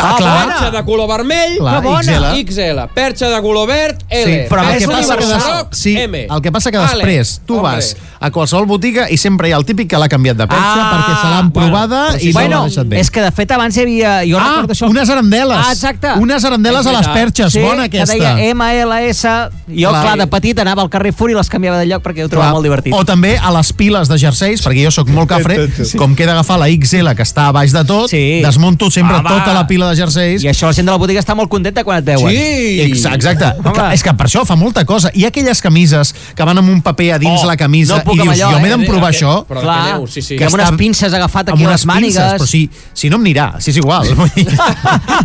Ah, 0.00 0.14
clar. 0.16 0.46
Perxa 0.48 0.70
de 0.70 0.82
color 0.84 1.08
vermell, 1.08 1.58
Clar, 1.58 1.80
que 1.82 1.86
bona. 1.88 2.02
XL. 2.02 2.24
XL. 2.48 2.80
Perxa 2.94 3.28
de 3.28 3.40
color 3.42 3.68
verd, 3.68 4.00
L. 4.08 4.24
Sí, 4.24 4.38
però 4.48 4.62
el 4.64 4.78
que, 4.78 4.86
passa 4.88 5.16
que, 5.16 5.26
des... 5.26 5.44
sí, 5.78 5.96
M. 5.98 6.22
el 6.30 6.42
que 6.42 6.52
passa 6.52 6.70
que 6.72 6.78
després 6.78 7.40
tu 7.46 7.58
Hombre. 7.58 7.72
vas 7.76 7.96
a 8.22 8.30
qualsevol 8.30 8.66
botiga 8.66 9.08
i 9.10 9.16
sempre 9.18 9.48
hi 9.48 9.52
ha 9.52 9.56
el 9.58 9.64
típic 9.66 9.88
que 9.90 9.98
l'ha 9.98 10.08
canviat 10.08 10.36
de 10.38 10.46
perxa 10.46 10.62
Ah, 10.82 10.88
perquè 10.94 11.14
se 11.20 11.28
l'han 11.28 11.50
bueno, 11.52 11.68
provada 11.68 12.00
però 12.12 12.22
i 12.22 12.26
no 12.28 12.32
bueno, 12.38 12.56
l'ha 12.62 12.68
deixat 12.70 12.86
bé. 12.86 13.00
és 13.00 13.10
que 13.10 13.20
de 13.22 13.30
fet 13.34 13.50
abans 13.52 13.76
hi 13.76 13.80
havia... 13.82 14.12
Jo 14.26 14.38
ah, 14.38 14.48
recordo 14.48 14.72
això. 14.74 14.88
unes 14.90 15.10
arandeles. 15.10 15.58
Ah, 15.58 15.72
exacte. 15.72 16.12
Unes 16.22 16.44
arandeles 16.44 16.86
a 16.86 16.92
les 16.92 17.08
perxes. 17.08 17.52
sí, 17.52 17.60
Bona 17.60 17.84
aquesta. 17.90 18.14
que 18.14 18.20
deia 18.20 18.54
MLS. 18.54 19.22
Jo, 19.68 19.90
Clar. 19.90 20.02
clar, 20.02 20.16
de 20.18 20.26
petit 20.26 20.58
anava 20.62 20.82
al 20.82 20.90
Carrefour 20.90 21.30
i 21.30 21.34
les 21.34 21.48
canviava 21.50 21.78
de 21.78 21.86
lloc 21.90 22.02
perquè 22.02 22.24
ho 22.24 22.28
trobava 22.28 22.50
Clar, 22.50 22.56
molt 22.58 22.64
divertit. 22.68 22.94
O 22.94 23.04
també 23.04 23.36
a 23.38 23.50
les 23.52 23.72
piles 23.72 24.08
de 24.08 24.18
jerseis, 24.18 24.62
perquè 24.64 24.84
jo 24.84 24.90
sóc 24.94 25.08
molt 25.08 25.28
cafre, 25.28 25.68
com 25.98 26.14
que 26.16 26.24
he 26.24 26.26
d'agafar 26.30 26.58
la 26.62 26.68
XL 26.70 27.12
que 27.18 27.22
està 27.26 27.48
a 27.48 27.52
baix 27.52 27.72
de 27.74 27.84
tot, 27.84 28.08
Sí. 28.10 28.40
desmunto 28.44 28.90
sempre 28.90 29.16
Home. 29.18 29.28
tota 29.28 29.52
la 29.54 29.66
pila 29.66 29.81
de 29.88 29.96
jerseis. 29.96 30.42
I 30.44 30.48
això 30.48 30.66
la 30.66 30.72
gent 30.72 30.86
de 30.86 30.92
la 30.92 30.98
botiga 30.98 31.20
està 31.20 31.34
molt 31.34 31.48
contenta 31.50 31.84
quan 31.84 31.98
et 31.98 32.04
veuen. 32.04 32.30
Sí. 32.30 32.80
Ex- 32.86 33.04
Exacte. 33.04 33.44
Home. 33.64 33.72
Que- 33.72 33.94
És 33.94 34.02
que 34.02 34.12
per 34.14 34.26
això 34.26 34.44
fa 34.46 34.56
molta 34.56 34.84
cosa. 34.84 35.10
Hi 35.14 35.24
ha 35.24 35.28
aquelles 35.28 35.60
camises 35.60 36.14
que 36.34 36.44
van 36.44 36.58
amb 36.58 36.68
un 36.70 36.80
paper 36.82 37.12
a 37.14 37.18
dins 37.18 37.40
Oh, 37.42 37.46
la 37.46 37.56
camisa 37.56 38.02
no 38.04 38.12
i 38.12 38.18
dius, 38.18 38.28
allò, 38.38 38.52
jo 38.52 38.60
m'he 38.60 38.68
eh? 38.68 38.76
d'emprovar 38.76 39.10
Que- 39.10 39.16
això. 39.18 39.46
Però 39.46 39.60
Clar, 39.60 39.82
que 39.84 39.90
aneu, 39.90 40.06
sí, 40.06 40.22
sí. 40.22 40.36
que 40.36 40.44
amb 40.44 40.54
unes 40.54 40.72
pinces 40.72 41.12
agafat 41.12 41.48
aquí 41.50 41.64
a 41.64 41.70
les 41.70 41.86
mànigues. 41.86 42.16
pinces, 42.16 42.40
però 42.40 42.46
si, 42.46 42.70
si 42.94 43.10
no 43.10 43.16
em 43.16 43.22
anirà, 43.22 43.60
si 43.60 43.70
és 43.70 43.76
igual. 43.76 44.06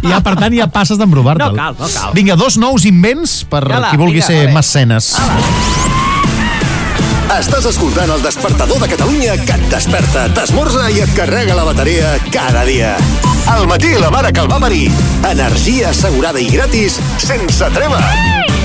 Ja, 0.04 0.22
per 0.22 0.36
tant, 0.36 0.54
ja 0.54 0.67
passes 0.67 0.98
d'emprovar-te'l. 0.98 1.50
No 1.52 1.56
cal, 1.56 1.76
no 1.80 1.88
cal. 1.88 2.13
Vinga, 2.13 2.36
dos 2.36 2.58
nous 2.58 2.86
invents 2.86 3.43
per 3.50 3.63
Ala, 3.72 3.89
qui 3.91 3.98
vulgui 3.98 4.22
vinga, 4.22 4.26
ser 4.28 4.52
mecenes. 4.54 5.15
Estàs 7.36 7.66
escoltant 7.68 8.12
el 8.13 8.22
despertador 8.24 8.80
de 8.80 8.88
Catalunya 8.94 9.36
que 9.42 9.58
et 9.58 9.66
desperta, 9.72 10.28
t'esmorza 10.38 10.88
i 10.96 11.02
et 11.04 11.12
carrega 11.18 11.58
la 11.60 11.68
bateria 11.68 12.16
cada 12.32 12.63
dia. 12.66 12.96
Al 13.52 13.68
matí 13.68 13.94
la 14.00 14.12
mare 14.12 14.32
que 14.32 14.46
el 14.46 14.52
va 14.52 14.62
parir. 14.63 14.88
Energia 15.28 15.92
assegurada 15.92 16.40
i 16.40 16.48
gratis 16.56 17.02
sense 17.20 17.74
treva. 17.76 18.00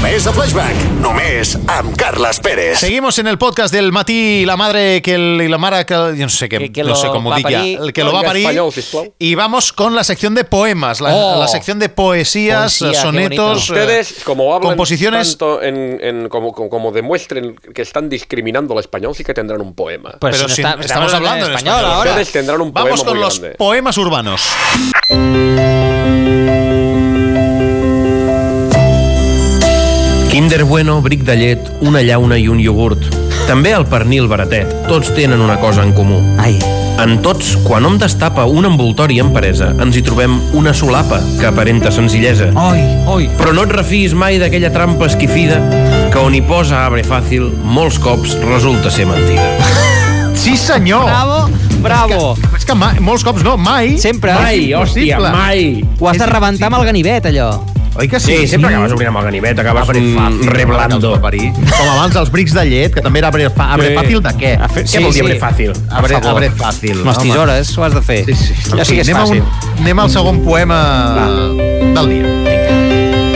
Més 0.02 0.26
a 0.26 0.32
Flashback, 0.34 0.74
només 1.00 1.52
amb 1.70 1.92
Carles 1.96 2.40
Pérez. 2.42 2.80
Seguimos 2.80 3.16
en 3.20 3.28
el 3.28 3.38
podcast 3.38 3.72
del 3.72 3.92
Matí, 3.92 4.44
la 4.44 4.56
madre 4.56 5.00
que 5.00 5.14
el, 5.14 5.40
y 5.44 5.48
la 5.48 5.58
mara 5.58 5.86
que 5.86 5.94
yo 5.94 6.12
no 6.26 6.28
sé 6.28 6.48
qué, 6.48 6.58
Que- 6.58 6.72
que 6.72 6.82
no 6.82 6.94
sé 6.96 7.06
cómo 7.08 7.32
diga, 7.34 7.48
parir. 7.50 7.78
el 7.80 7.92
que 7.92 8.02
lo 8.02 8.12
va 8.12 8.20
a 8.20 8.22
parir. 8.24 8.42
español. 8.50 9.14
Y 9.18 9.34
vamos 9.36 9.72
con 9.72 9.94
la 9.94 10.02
sección 10.04 10.34
de 10.34 10.44
poemas, 10.44 11.00
la, 11.00 11.14
Oh. 11.14 11.38
la 11.38 11.46
sección 11.48 11.78
de 11.78 11.88
poesías, 11.88 12.78
Poesía, 12.80 13.00
sonetos, 13.00 13.70
eh, 13.70 13.72
Ustedes, 13.72 14.14
como 14.24 14.52
hablan 14.54 14.70
composiciones. 14.72 15.28
tanto 15.38 15.62
en, 15.62 15.98
en- 16.02 16.28
como, 16.28 16.52
como, 16.52 16.68
como 16.68 16.90
demuestren 16.92 17.54
que 17.56 17.82
están 17.82 18.08
discriminando 18.08 18.74
al 18.74 18.80
español, 18.80 19.14
sí 19.14 19.22
que 19.24 19.32
tendrán 19.34 19.60
un 19.60 19.74
poema. 19.74 20.16
Pues 20.20 20.36
Pero 20.36 20.48
si 20.48 20.62
está- 20.62 20.76
estamos 20.80 21.14
hablando 21.14 21.46
en 21.46 21.52
español 21.52 21.84
ahora. 21.84 22.10
Ustedes 22.10 22.32
tendrán 22.32 22.60
un 22.60 22.72
poema 22.72 22.90
Vamos 22.90 23.04
con 23.04 23.14
muy 23.14 23.22
los 23.24 23.38
grande. 23.38 23.56
poemas 23.56 23.96
urbanos. 23.96 24.42
Kinder 30.52 30.68
Bueno, 30.68 31.00
bric 31.00 31.22
de 31.22 31.34
llet, 31.34 31.68
una 31.80 32.02
llauna 32.02 32.36
i 32.36 32.42
un 32.46 32.58
iogurt. 32.60 33.06
També 33.48 33.70
el 33.72 33.86
pernil 33.88 34.26
baratet. 34.28 34.68
Tots 34.84 35.14
tenen 35.16 35.40
una 35.40 35.54
cosa 35.62 35.80
en 35.80 35.94
comú. 35.96 36.18
Ai, 36.36 36.58
En 37.00 37.22
tots, 37.24 37.54
quan 37.64 37.86
hom 37.88 37.96
destapa 37.96 38.44
un 38.44 38.68
envoltori 38.68 39.16
en 39.22 39.30
paresa, 39.32 39.70
ens 39.80 39.96
hi 39.96 40.02
trobem 40.04 40.36
una 40.52 40.74
solapa 40.76 41.22
que 41.40 41.48
aparenta 41.48 41.90
senzillesa. 41.90 42.50
oi, 42.52 42.84
oi. 43.08 43.30
Però 43.40 43.56
no 43.56 43.64
et 43.64 43.72
refiïs 43.72 44.12
mai 44.12 44.36
d'aquella 44.38 44.68
trampa 44.76 45.08
esquifida 45.08 45.56
que 46.12 46.20
on 46.20 46.36
hi 46.36 46.44
posa 46.44 46.84
abre 46.84 47.00
fàcil, 47.02 47.48
molts 47.64 47.98
cops 47.98 48.36
resulta 48.44 48.90
ser 48.90 49.08
mentida. 49.08 49.48
Sí, 50.36 50.58
senyor! 50.58 51.08
Bravo, 51.08 51.48
bravo. 51.80 52.36
És 52.54 52.68
que 52.68 52.74
mai, 52.76 53.00
molts 53.00 53.24
cops 53.24 53.42
no, 53.42 53.56
mai. 53.56 53.96
Sempre. 53.96 54.36
Mai, 54.36 54.74
hòstia, 54.76 55.18
mai! 55.32 55.80
Ho 55.98 56.12
has 56.12 56.20
de 56.20 56.26
rebentar 56.28 56.68
amb 56.68 56.82
el 56.82 56.90
ganivet, 56.92 57.32
allò. 57.32 57.54
Oi 57.94 58.08
que 58.08 58.18
sí? 58.18 58.32
Sí, 58.38 58.46
sempre 58.48 58.70
acabes 58.72 58.92
obrint 58.94 59.10
amb 59.10 59.18
el 59.20 59.24
ganivet, 59.26 59.58
acabes 59.60 59.82
Abre 59.84 60.00
un 60.00 60.14
fàcil, 60.16 60.46
reblando. 60.48 61.10
va. 61.20 61.30
Com 61.30 61.88
abans 61.92 62.16
els 62.16 62.30
brics 62.32 62.54
de 62.56 62.64
llet, 62.64 62.94
que 62.94 63.02
també 63.04 63.20
era 63.20 63.28
abre, 63.28 63.50
fa, 63.50 63.66
abre 63.74 63.90
Sí. 63.90 63.96
fàcil 63.98 64.22
de 64.24 64.30
què? 64.40 64.52
Què 64.58 64.86
Sí, 64.86 65.02
vol 65.02 65.12
dir 65.12 65.20
sí. 65.20 65.20
abre 65.26 65.38
fàcil? 65.40 65.72
Abre, 65.90 66.16
abre 66.16 66.50
fàcil. 66.50 66.96
Amb 67.02 67.06
les 67.06 67.18
tisores 67.18 67.76
ho 67.76 67.84
has 67.84 67.94
de 67.94 68.00
fer. 68.02 68.24
Sí, 68.24 68.34
sí. 68.34 68.54
Ja 68.76 68.84
sí 68.84 68.94
que 68.94 69.02
és 69.02 69.08
anem, 69.10 69.22
fàcil. 69.22 69.42
un, 69.42 69.82
anem 69.84 69.98
al 70.00 70.10
segon 70.10 70.40
poema 70.42 70.80
del 71.94 72.08
dia. 72.08 73.32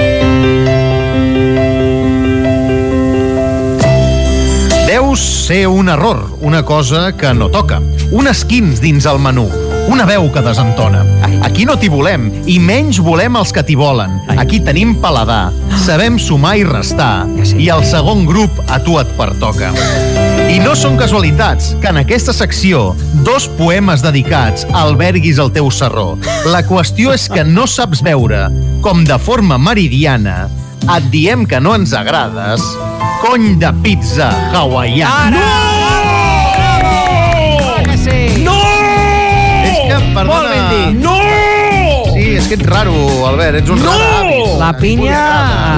Deus 4.86 5.20
ser 5.20 5.66
un 5.68 5.88
error, 5.88 6.36
una 6.40 6.64
cosa 6.64 7.12
que 7.16 7.32
no 7.34 7.48
toca. 7.50 7.80
Un 8.10 8.28
esquins 8.28 8.80
dins 8.80 9.04
el 9.06 9.18
menú, 9.18 9.48
una 9.88 10.04
veu 10.08 10.30
que 10.32 10.42
desentona. 10.42 11.04
Aquí 11.46 11.64
no 11.68 11.76
t'hi 11.78 11.88
volem, 11.92 12.28
i 12.50 12.58
menys 12.62 12.98
volem 13.02 13.36
els 13.38 13.52
que 13.54 13.62
t'hi 13.66 13.76
volen. 13.78 14.18
Aquí 14.36 14.60
tenim 14.64 14.96
paladar, 15.02 15.52
sabem 15.84 16.18
sumar 16.18 16.56
i 16.58 16.64
restar, 16.66 17.26
i 17.56 17.70
el 17.72 17.84
segon 17.86 18.26
grup 18.26 18.60
a 18.66 18.80
tu 18.82 18.98
et 19.00 19.10
pertoca. 19.18 19.72
I 20.46 20.58
no 20.62 20.76
són 20.78 20.98
casualitats 20.98 21.72
que 21.82 21.90
en 21.90 22.00
aquesta 22.00 22.34
secció 22.36 22.92
dos 23.26 23.48
poemes 23.58 24.02
dedicats 24.04 24.66
alberguis 24.72 25.40
el 25.42 25.50
teu 25.54 25.70
serró. 25.74 26.14
La 26.50 26.62
qüestió 26.66 27.14
és 27.14 27.26
que 27.30 27.44
no 27.44 27.66
saps 27.70 28.02
veure 28.06 28.46
com 28.84 29.04
de 29.06 29.18
forma 29.18 29.58
meridiana 29.58 30.46
et 30.86 31.08
diem 31.10 31.46
que 31.50 31.58
no 31.60 31.74
ens 31.74 31.94
agrades 31.98 32.62
cony 33.24 33.56
de 33.58 33.72
pizza 33.82 34.30
hawaiana. 34.54 35.42
Que 35.42 35.75
és 42.46 42.52
que 42.54 42.62
ets 42.62 42.68
raro, 42.70 42.94
Albert, 43.26 43.56
ets 43.58 43.70
un 43.74 43.80
No! 43.82 43.90
raro. 43.90 44.58
La 44.60 44.72
pinya... 44.78 45.22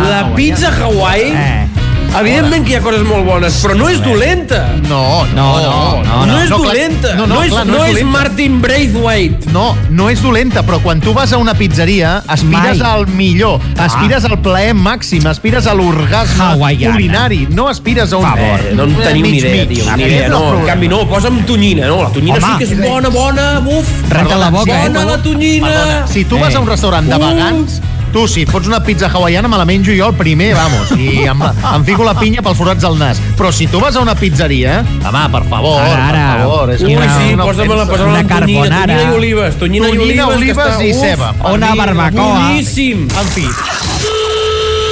La 0.04 0.34
pizza 0.36 0.68
Hawaii 0.68 1.32
Eh. 1.32 1.67
Evidentment 2.16 2.64
que 2.66 2.72
hi 2.72 2.76
ha 2.78 2.80
coses 2.82 3.02
molt 3.06 3.26
bones, 3.28 3.58
però 3.62 3.74
no 3.78 3.86
és 3.92 4.00
dolenta. 4.02 4.62
No, 4.88 5.24
no, 5.36 5.46
no. 5.60 5.74
No, 6.02 6.24
no, 6.26 6.38
és 6.40 6.48
no, 6.50 6.56
clar, 6.62 6.72
dolenta. 6.72 7.12
no, 7.14 7.26
no, 7.30 7.42
és, 7.44 7.52
clar, 7.52 7.66
no 7.68 7.76
no 7.76 7.84
és 7.84 7.98
és. 8.00 8.06
Martin 8.08 8.56
Braithwaite. 8.62 9.50
No, 9.54 9.76
no 9.94 10.08
és 10.10 10.22
dolenta, 10.24 10.64
però 10.66 10.80
quan 10.82 11.02
tu 11.04 11.12
vas 11.14 11.32
a 11.32 11.38
una 11.38 11.54
pizzeria 11.54 12.16
aspires 12.26 12.80
Mai. 12.80 12.88
al 12.90 13.06
millor, 13.12 13.60
aspires 13.78 14.24
al 14.26 14.38
plaer 14.42 14.72
màxim, 14.74 15.26
aspires 15.30 15.68
a 15.68 15.74
l'orgasme 15.78 16.48
culinari, 16.80 17.44
no 17.52 17.68
aspires 17.68 18.12
a 18.12 18.18
un... 18.18 18.26
favor, 18.26 18.66
no 18.74 18.88
en 18.88 18.96
tenim 19.04 19.28
mig, 19.28 19.32
ni 19.32 19.38
idea, 19.38 19.66
mig. 19.66 19.68
tio, 19.76 19.96
ni 19.96 20.08
idea, 20.08 20.24
és 20.24 20.32
no. 20.32 20.42
En 20.58 20.66
canvi, 20.66 20.88
no, 20.90 21.04
posa'm 21.10 21.44
tonyina, 21.46 21.86
no? 21.86 22.02
La 22.02 22.10
tonyina 22.14 22.40
Home. 22.40 22.56
sí 22.56 22.64
que 22.64 22.70
és 22.72 22.82
bona, 22.82 23.12
bona, 23.14 23.46
buf. 23.60 23.92
Renta 24.10 24.40
la 24.40 24.50
boca, 24.50 24.72
eh? 24.72 24.88
Bona 24.88 25.04
la 25.12 25.20
tonyina. 25.22 25.68
Perdona, 25.68 26.02
si 26.08 26.24
tu 26.24 26.40
vas 26.40 26.54
a 26.54 26.60
un 26.64 26.66
restaurant 26.66 27.06
de 27.06 27.18
Uh. 27.18 27.97
Tu, 28.12 28.26
si 28.28 28.44
fots 28.46 28.66
una 28.68 28.80
pizza 28.84 29.08
hawaiana, 29.12 29.48
me 29.48 29.56
la 29.58 29.64
menjo 29.68 29.92
jo 29.96 30.08
el 30.10 30.14
primer, 30.18 30.54
vamos, 30.54 30.90
i 30.96 31.24
em, 31.28 31.42
em 31.74 31.84
fico 31.84 32.04
la 32.04 32.14
pinya 32.18 32.42
pels 32.42 32.58
forats 32.58 32.82
del 32.82 32.98
nas. 32.98 33.20
Però 33.38 33.52
si 33.52 33.66
tu 33.68 33.80
vas 33.80 33.96
a 33.96 34.00
una 34.04 34.14
pizzeria, 34.18 34.80
home, 35.04 35.24
per 35.32 35.44
favor, 35.48 35.80
Ara, 35.82 36.08
ara. 36.08 36.26
per 36.32 36.40
favor. 36.42 36.72
És 36.74 36.82
Ui, 36.82 36.96
una, 36.96 37.08
sí, 37.18 37.32
una 37.34 37.44
posa-me 37.44 37.74
la, 37.76 37.86
tonyina, 37.86 38.24
carbonara. 38.26 38.86
tonyina 38.86 39.02
i 39.02 39.14
olives, 39.16 39.58
tonyina, 39.58 39.88
i 39.88 39.96
Tonyina, 39.96 40.26
olives, 40.28 40.56
olives 40.58 40.74
està, 40.74 40.84
i 40.84 40.94
ceba. 40.94 41.34
Una 41.52 41.72
mi, 41.72 41.78
barbacoa. 41.78 42.24
Boníssim. 42.48 43.08
En 43.08 43.28
fi, 43.36 43.46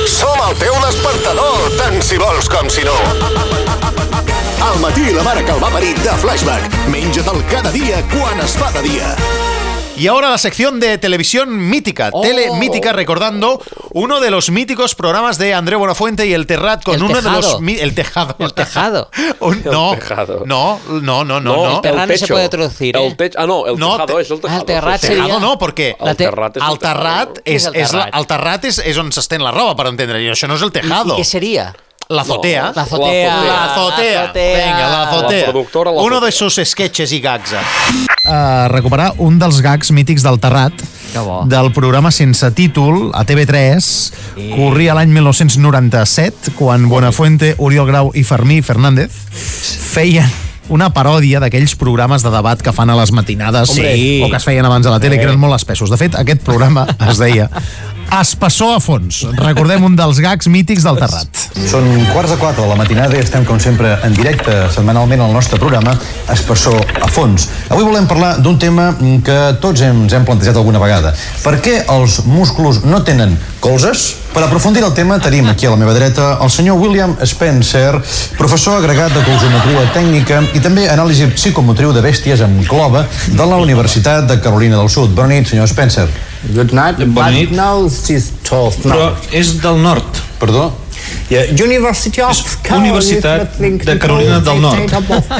Som 0.07 0.38
el 0.48 0.55
teu 0.57 0.72
despertador, 0.81 1.64
tant 1.76 1.98
si 2.02 2.16
vols 2.16 2.48
com 2.48 2.68
si 2.72 2.85
no. 2.87 2.94
Al 4.64 4.79
matí 4.81 5.11
la 5.12 5.22
mare 5.26 5.44
que 5.44 5.52
el 5.52 5.62
va 5.62 5.68
parir 5.70 5.94
de 6.00 6.14
Flashback. 6.22 6.70
Menja-te'l 6.92 7.42
cada 7.50 7.70
dia 7.74 8.00
quan 8.14 8.40
es 8.40 8.57
fa 8.57 8.70
de 8.72 8.83
dia. 8.88 9.12
Y 9.96 10.09
ahora 10.09 10.28
la 10.28 10.37
sección 10.38 10.78
de 10.78 10.98
televisión 10.98 11.56
mítica, 11.70 12.11
Oh. 12.12 12.20
tele 12.20 12.50
mítica, 12.59 12.92
recordando 12.92 13.62
uno 13.92 14.20
de 14.20 14.30
los 14.30 14.50
míticos 14.50 14.94
programas 14.94 15.38
de 15.38 15.54
André 15.54 15.76
Buenafuente 15.76 16.26
y 16.26 16.35
el 16.35 16.46
Terrat 16.46 16.82
con 16.85 16.96
El 16.96 17.02
uno 17.04 17.14
de 17.14 17.22
Tejado. 17.22 17.40
los 17.52 17.61
mi- 17.62 17.78
el 17.78 17.94
tejado. 17.94 18.37
El 18.38 18.52
tejado. 18.52 19.11
Un- 19.40 19.62
no, 19.64 19.94
Tejado. 19.94 20.42
no, 20.44 20.78
no, 20.87 21.24
no, 21.24 21.24
no, 21.24 21.40
no. 21.40 21.74
el 21.76 21.80
terrat 21.80 22.09
no 22.11 22.16
se 22.16 22.26
puede 22.26 22.48
traducir, 22.50 22.96
¿eh? 22.96 23.06
El 23.06 23.16
techo. 23.16 23.38
Ah, 23.40 23.46
no, 23.46 23.66
el 23.66 23.78
No, 23.78 23.92
tejado 23.92 24.16
te- 24.16 24.22
és 24.22 24.30
el 24.30 24.40
tejado. 24.40 24.56
Ah, 24.59 24.61
el 24.61 24.66
terrat 24.66 25.00
seria- 25.00 25.22
Tejado 25.24 25.40
no, 25.40 25.59
perquè 25.59 25.96
El 25.98 26.16
te- 26.16 26.24
terrat 26.24 26.56
és 26.56 26.62
el 26.62 26.70
el 26.72 26.78
terrat 26.78 27.38
és, 27.38 27.44
Què 27.44 27.56
és 27.56 27.66
el 27.66 27.76
és 27.76 27.92
la, 27.92 28.04
terrat? 28.04 28.20
el 28.20 28.26
terrat 28.26 28.64
és, 28.66 28.78
és 28.85 28.98
on 28.98 29.11
s'estén 29.12 29.42
la 29.42 29.50
roba, 29.50 29.74
per 29.74 29.87
entendre. 29.87 30.22
I 30.22 30.28
això 30.28 30.46
no 30.46 30.56
és 30.56 30.62
el 30.62 30.68
¿Y, 30.68 30.72
tejado. 30.72 31.14
y 31.14 31.16
qué 31.16 31.24
sería? 31.24 31.74
La 32.09 32.22
azotea. 32.22 32.72
La 32.74 32.82
azotea. 32.82 33.37
La 33.37 33.42
azotea. 33.42 33.46
La 33.46 33.64
azotea. 33.74 34.32
Venga, 34.32 34.88
la 34.88 35.02
azotea. 35.09 35.38
La 35.46 35.52
productora, 35.52 35.90
la 35.92 36.02
Uno 36.02 36.20
de 36.20 36.30
sus 36.32 36.61
sketches 36.64 37.12
i 37.12 37.20
gags. 37.20 37.52
Uh, 38.26 38.68
recuperar 38.70 39.12
un 39.18 39.38
dels 39.38 39.61
gags 39.62 39.90
mítics 39.94 40.22
del 40.22 40.38
Terrat 40.42 40.72
del 41.46 41.70
programa 41.72 42.11
sense 42.12 42.50
títol 42.52 43.12
a 43.14 43.22
TV3 43.24 43.78
corria 44.56 44.94
l'any 44.98 45.12
1997 45.14 46.50
quan 46.59 46.88
Buenafuente, 46.90 47.54
Oriol 47.59 47.87
Grau 47.87 48.11
i 48.14 48.24
Fermí 48.26 48.59
Fernández 48.66 49.14
feien 49.94 50.26
una 50.68 50.90
paròdia 50.90 51.38
d'aquells 51.38 51.76
programes 51.78 52.24
de 52.26 52.30
debat 52.35 52.59
que 52.61 52.72
fan 52.74 52.90
a 52.90 52.96
les 52.98 53.12
matinades 53.14 53.70
Sí. 53.70 54.20
o 54.24 54.28
que 54.28 54.37
es 54.37 54.44
feien 54.44 54.66
abans 54.66 54.85
a 54.87 54.90
la 54.90 54.98
tele, 54.98 55.16
que 55.16 55.22
eren 55.24 55.38
molt 55.38 55.54
espessos. 55.54 55.88
De 55.90 55.96
fet, 55.96 56.16
aquest 56.18 56.42
programa 56.42 56.88
es 57.09 57.18
deia 57.22 57.46
Espessor 58.14 58.77
a 58.77 58.81
fons. 58.81 59.25
Recordem 59.40 59.85
un 59.87 59.97
dels 59.99 60.21
gags 60.23 60.49
mítics 60.53 60.85
del 60.87 60.99
Terrat. 61.01 61.40
Són 61.66 61.87
quarts 62.12 62.33
de 62.33 62.38
quatre 62.40 62.62
de 62.62 62.69
la 62.71 62.77
matinada 62.79 63.16
i 63.16 63.23
estem, 63.25 63.45
com 63.49 63.59
sempre, 63.62 63.97
en 64.07 64.14
directe 64.16 64.55
setmanalment 64.75 65.25
al 65.25 65.35
nostre 65.35 65.59
programa 65.61 65.97
Espessor 66.33 66.79
a 67.03 67.11
fons. 67.11 67.49
Avui 67.69 67.87
volem 67.88 68.07
parlar 68.07 68.37
d'un 68.42 68.59
tema 68.62 68.92
que 69.27 69.38
tots 69.62 69.83
ens 69.87 70.14
hem 70.14 70.29
plantejat 70.29 70.57
alguna 70.57 70.83
vegada. 70.83 71.14
Per 71.42 71.57
què 71.64 71.81
els 71.92 72.23
músculs 72.29 72.85
no 72.87 73.03
tenen 73.05 73.37
colzes? 73.61 74.12
Per 74.37 74.42
aprofundir 74.44 74.83
el 74.85 74.92
tema 74.92 75.16
tenim 75.16 75.46
aquí 75.49 75.64
a 75.64 75.70
la 75.72 75.79
meva 75.81 75.94
dreta 75.96 76.27
el 76.44 76.51
senyor 76.53 76.77
William 76.77 77.14
Spencer, 77.25 77.96
professor 78.37 78.77
agregat 78.77 79.14
de 79.16 79.22
colzometria 79.25 79.87
tècnica 79.94 80.42
i 80.53 80.61
també 80.61 80.85
anàlisi 80.92 81.31
psicomotriu 81.33 81.94
de 81.96 82.03
bèsties 82.05 82.42
amb 82.44 82.61
clova 82.68 83.07
de 83.33 83.46
la 83.49 83.57
Universitat 83.64 84.29
de 84.29 84.37
Carolina 84.44 84.77
del 84.77 84.92
Sud. 84.92 85.14
Bona 85.16 85.33
nit, 85.33 85.49
senyor 85.49 85.72
Spencer. 85.72 86.05
Good 86.51 86.77
night. 86.77 87.01
Bona 87.16 87.33
nit. 87.33 87.49
But 87.49 87.57
now 87.57 87.88
she's 87.88 88.29
12 88.44 88.85
Però 88.85 89.09
és 89.33 89.57
del 89.64 89.81
nord. 89.81 90.20
Perdó? 90.37 90.68
Yeah, 91.28 91.50
University 91.50 92.22
of 92.22 92.38
Universitat 92.70 93.58
de 93.58 93.98
Carolina 93.98 94.38
del 94.40 94.60
Nord. 94.60 94.92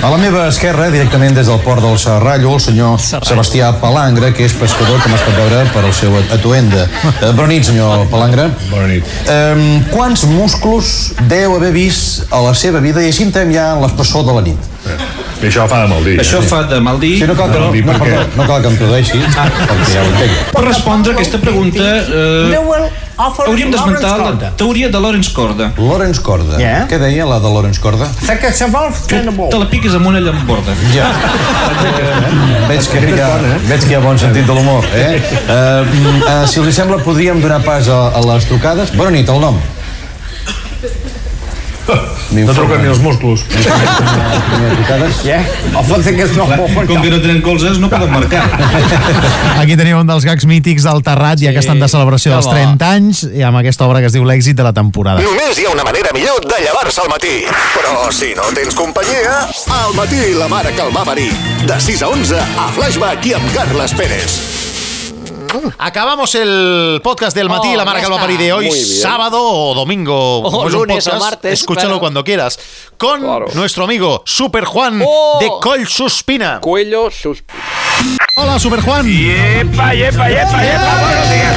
A 0.03 0.11
la 0.11 0.16
meva 0.18 0.49
esquerra, 0.49 0.88
directament 0.90 1.37
des 1.37 1.46
del 1.46 1.61
port 1.62 1.83
del 1.85 1.94
Serrallo, 2.03 2.57
el 2.57 2.61
senyor 2.61 2.99
Sebastià 2.99 3.70
Palangre, 3.79 4.33
que 4.35 4.49
és 4.49 4.57
pescador, 4.59 4.99
com 5.05 5.14
es 5.14 5.22
pot 5.22 5.38
veure 5.38 5.62
per 5.70 5.85
al 5.87 5.94
seu 5.94 6.16
atuenda. 6.35 6.88
Eh, 7.16 7.31
bona 7.38 7.53
nit, 7.53 7.68
senyor 7.68 8.09
Palangre. 8.11 8.49
Bona 8.72 8.88
nit. 8.90 9.07
Eh, 9.31 9.87
quants 9.92 10.27
músculs 10.27 11.12
deu 11.31 11.55
haver 11.55 11.70
vist 11.77 12.35
a 12.35 12.42
la 12.42 12.55
seva 12.59 12.83
vida 12.83 13.05
i 13.05 13.12
així 13.12 13.29
entrem 13.29 13.55
ja 13.55 13.77
en 13.77 13.87
l'espessor 13.87 14.27
de 14.27 14.35
la 14.35 14.42
nit? 14.51 14.72
I 15.37 15.46
això 15.46 15.66
fa 15.70 15.83
de 15.85 15.90
mal 15.92 16.03
dir. 16.03 16.16
Això 16.22 16.40
eh? 16.42 16.46
fa 16.51 16.62
de 16.66 16.79
mal 16.83 16.99
dir. 16.99 17.16
Sí, 17.20 17.27
no 17.31 17.37
cal 17.38 17.53
que, 17.53 17.62
no, 17.62 17.70
dir 17.70 17.85
no, 17.87 17.92
per 17.92 18.01
què? 18.01 18.14
perdó, 18.16 18.40
no 18.40 18.46
cal 18.51 18.62
que 18.64 18.72
em 18.72 18.79
tradueixi, 18.81 19.20
perquè 19.37 19.90
ja 19.92 20.03
ho 20.03 20.11
entenc. 20.11 20.38
Per 20.57 20.64
respondre 20.66 21.12
a 21.12 21.18
aquesta 21.20 21.42
pregunta, 21.42 21.90
eh, 22.03 23.05
hauríem 23.17 23.71
d'esmentar 23.73 24.19
la 24.21 24.51
teoria 24.57 24.89
de 24.93 25.01
Lawrence 25.01 25.33
Corda. 25.33 25.71
Lawrence 25.79 26.21
Corda. 26.23 26.59
Yeah. 26.61 26.85
Què 26.91 26.99
deia 27.01 27.27
la 27.29 27.39
de 27.41 27.53
Lawrence 27.53 27.81
Corda? 27.81 28.09
Que 29.09 29.23
te 29.55 29.61
la 29.63 29.69
piques 29.71 29.97
amb 29.97 30.11
una 30.13 30.21
llamborda. 30.21 30.77
Ja. 30.93 31.09
veig, 32.71 32.91
que 32.93 33.01
hi 33.01 33.21
ha, 33.21 33.31
veig 33.71 33.87
que 33.87 33.95
hi 33.95 33.99
ha 33.99 34.03
bon 34.05 34.21
sentit 34.21 34.47
de 34.49 34.59
l'humor. 34.59 34.85
Eh? 34.97 35.17
Uh, 35.47 35.57
uh, 35.57 36.45
si 36.51 36.61
els 36.61 36.77
sembla, 36.77 37.01
podríem 37.07 37.41
donar 37.45 37.63
pas 37.65 37.89
a, 37.89 38.03
a 38.13 38.25
les 38.33 38.49
trucades. 38.51 38.93
Bona 38.97 39.15
nit, 39.17 39.33
el 39.33 39.43
nom. 39.43 39.61
No 42.35 42.55
truquen 42.55 42.83
ni 42.83 42.89
els 42.91 42.99
músculs. 43.03 43.45
Yeah. 45.25 45.45
Com 45.77 47.03
que 47.03 47.11
no 47.11 47.21
tenen 47.23 47.41
colzes, 47.45 47.79
no 47.79 47.89
poden 47.91 48.11
marcar. 48.11 48.43
Aquí 49.62 49.77
teniu 49.79 50.01
un 50.01 50.11
dels 50.11 50.27
gags 50.27 50.47
mítics 50.49 50.87
del 50.87 51.03
Terrat, 51.07 51.41
ja 51.43 51.55
que 51.55 51.62
estan 51.62 51.81
de 51.83 51.89
celebració 51.91 52.33
que 52.33 52.41
dels 52.41 52.51
bo. 52.51 52.57
30 52.57 52.91
anys, 52.99 53.23
i 53.31 53.47
amb 53.47 53.61
aquesta 53.62 53.87
obra 53.87 54.03
que 54.03 54.11
es 54.11 54.17
diu 54.17 54.27
L'èxit 54.27 54.59
de 54.59 54.67
la 54.67 54.75
temporada. 54.77 55.23
Només 55.23 55.59
hi 55.61 55.69
ha 55.69 55.75
una 55.77 55.87
manera 55.87 56.11
millor 56.17 56.43
de 56.45 56.61
llevar-se 56.67 57.05
al 57.05 57.11
matí. 57.12 57.37
Però 57.77 58.11
si 58.11 58.35
no 58.39 58.51
tens 58.57 58.75
companyia, 58.75 59.47
al 59.79 59.95
matí 59.99 60.35
la 60.37 60.51
mare 60.53 60.75
que 60.75 60.83
el 60.83 60.95
va 60.95 61.07
parir. 61.07 61.31
De 61.67 61.81
6 61.81 62.03
a 62.03 62.12
11 62.15 62.43
a 62.43 62.71
Flashback 62.75 63.31
i 63.31 63.37
amb 63.39 63.53
Carles 63.55 63.95
Pérez. 63.95 64.66
Acabamos 65.79 66.35
el 66.35 67.01
podcast 67.03 67.37
del 67.37 67.49
Matí, 67.49 67.69
Oh, 67.73 67.77
la 67.77 67.85
marca 67.85 68.01
ya 68.01 68.07
que 68.07 68.11
va 68.13 68.19
a 68.19 68.21
parir 68.21 68.39
de 68.39 68.53
hoy, 68.53 68.71
sábado 68.71 69.39
o 69.43 69.75
domingo. 69.75 70.41
O 70.41 70.69
lunes 70.69 71.07
o 71.09 71.19
martes, 71.19 71.61
Escúchalo 71.61 71.87
claro. 71.89 72.01
cuando 72.01 72.25
quieras. 72.25 72.59
Con 72.97 73.23
nuestro 73.55 73.85
amigo 73.85 74.23
Super 74.25 74.65
Juan 74.65 75.03
Oh. 75.05 75.39
de 75.41 75.49
Coll 75.61 75.87
Suspina. 75.87 76.61
Cuello 76.61 77.11
Suspina. 77.11 77.61
Hola, 78.37 78.59
Super 78.59 78.81
Juan. 78.81 79.07
Yepa, 79.07 79.95
yepa, 79.95 80.29
yepa, 80.29 80.63
yepa. 80.63 81.01
Buenos 81.01 81.31
días, 81.31 81.57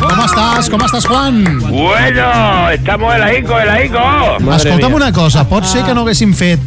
¿Cómo 0.00 0.24
estás? 0.26 0.70
¿Cómo 0.70 0.86
estás, 0.86 1.06
Juan? 1.06 1.60
Bueno, 1.70 2.70
estamos 2.70 3.14
en 3.14 3.20
la 3.20 3.34
ICO, 3.38 3.58
en 3.60 3.66
la 3.66 3.84
ICO. 3.84 4.54
Escolta'm 4.56 4.94
una 4.94 5.12
cosa, 5.12 5.46
pot 5.48 5.64
ser 5.64 5.84
que 5.84 5.94
no 5.94 6.02
haguéssim 6.02 6.32
fet 6.34 6.60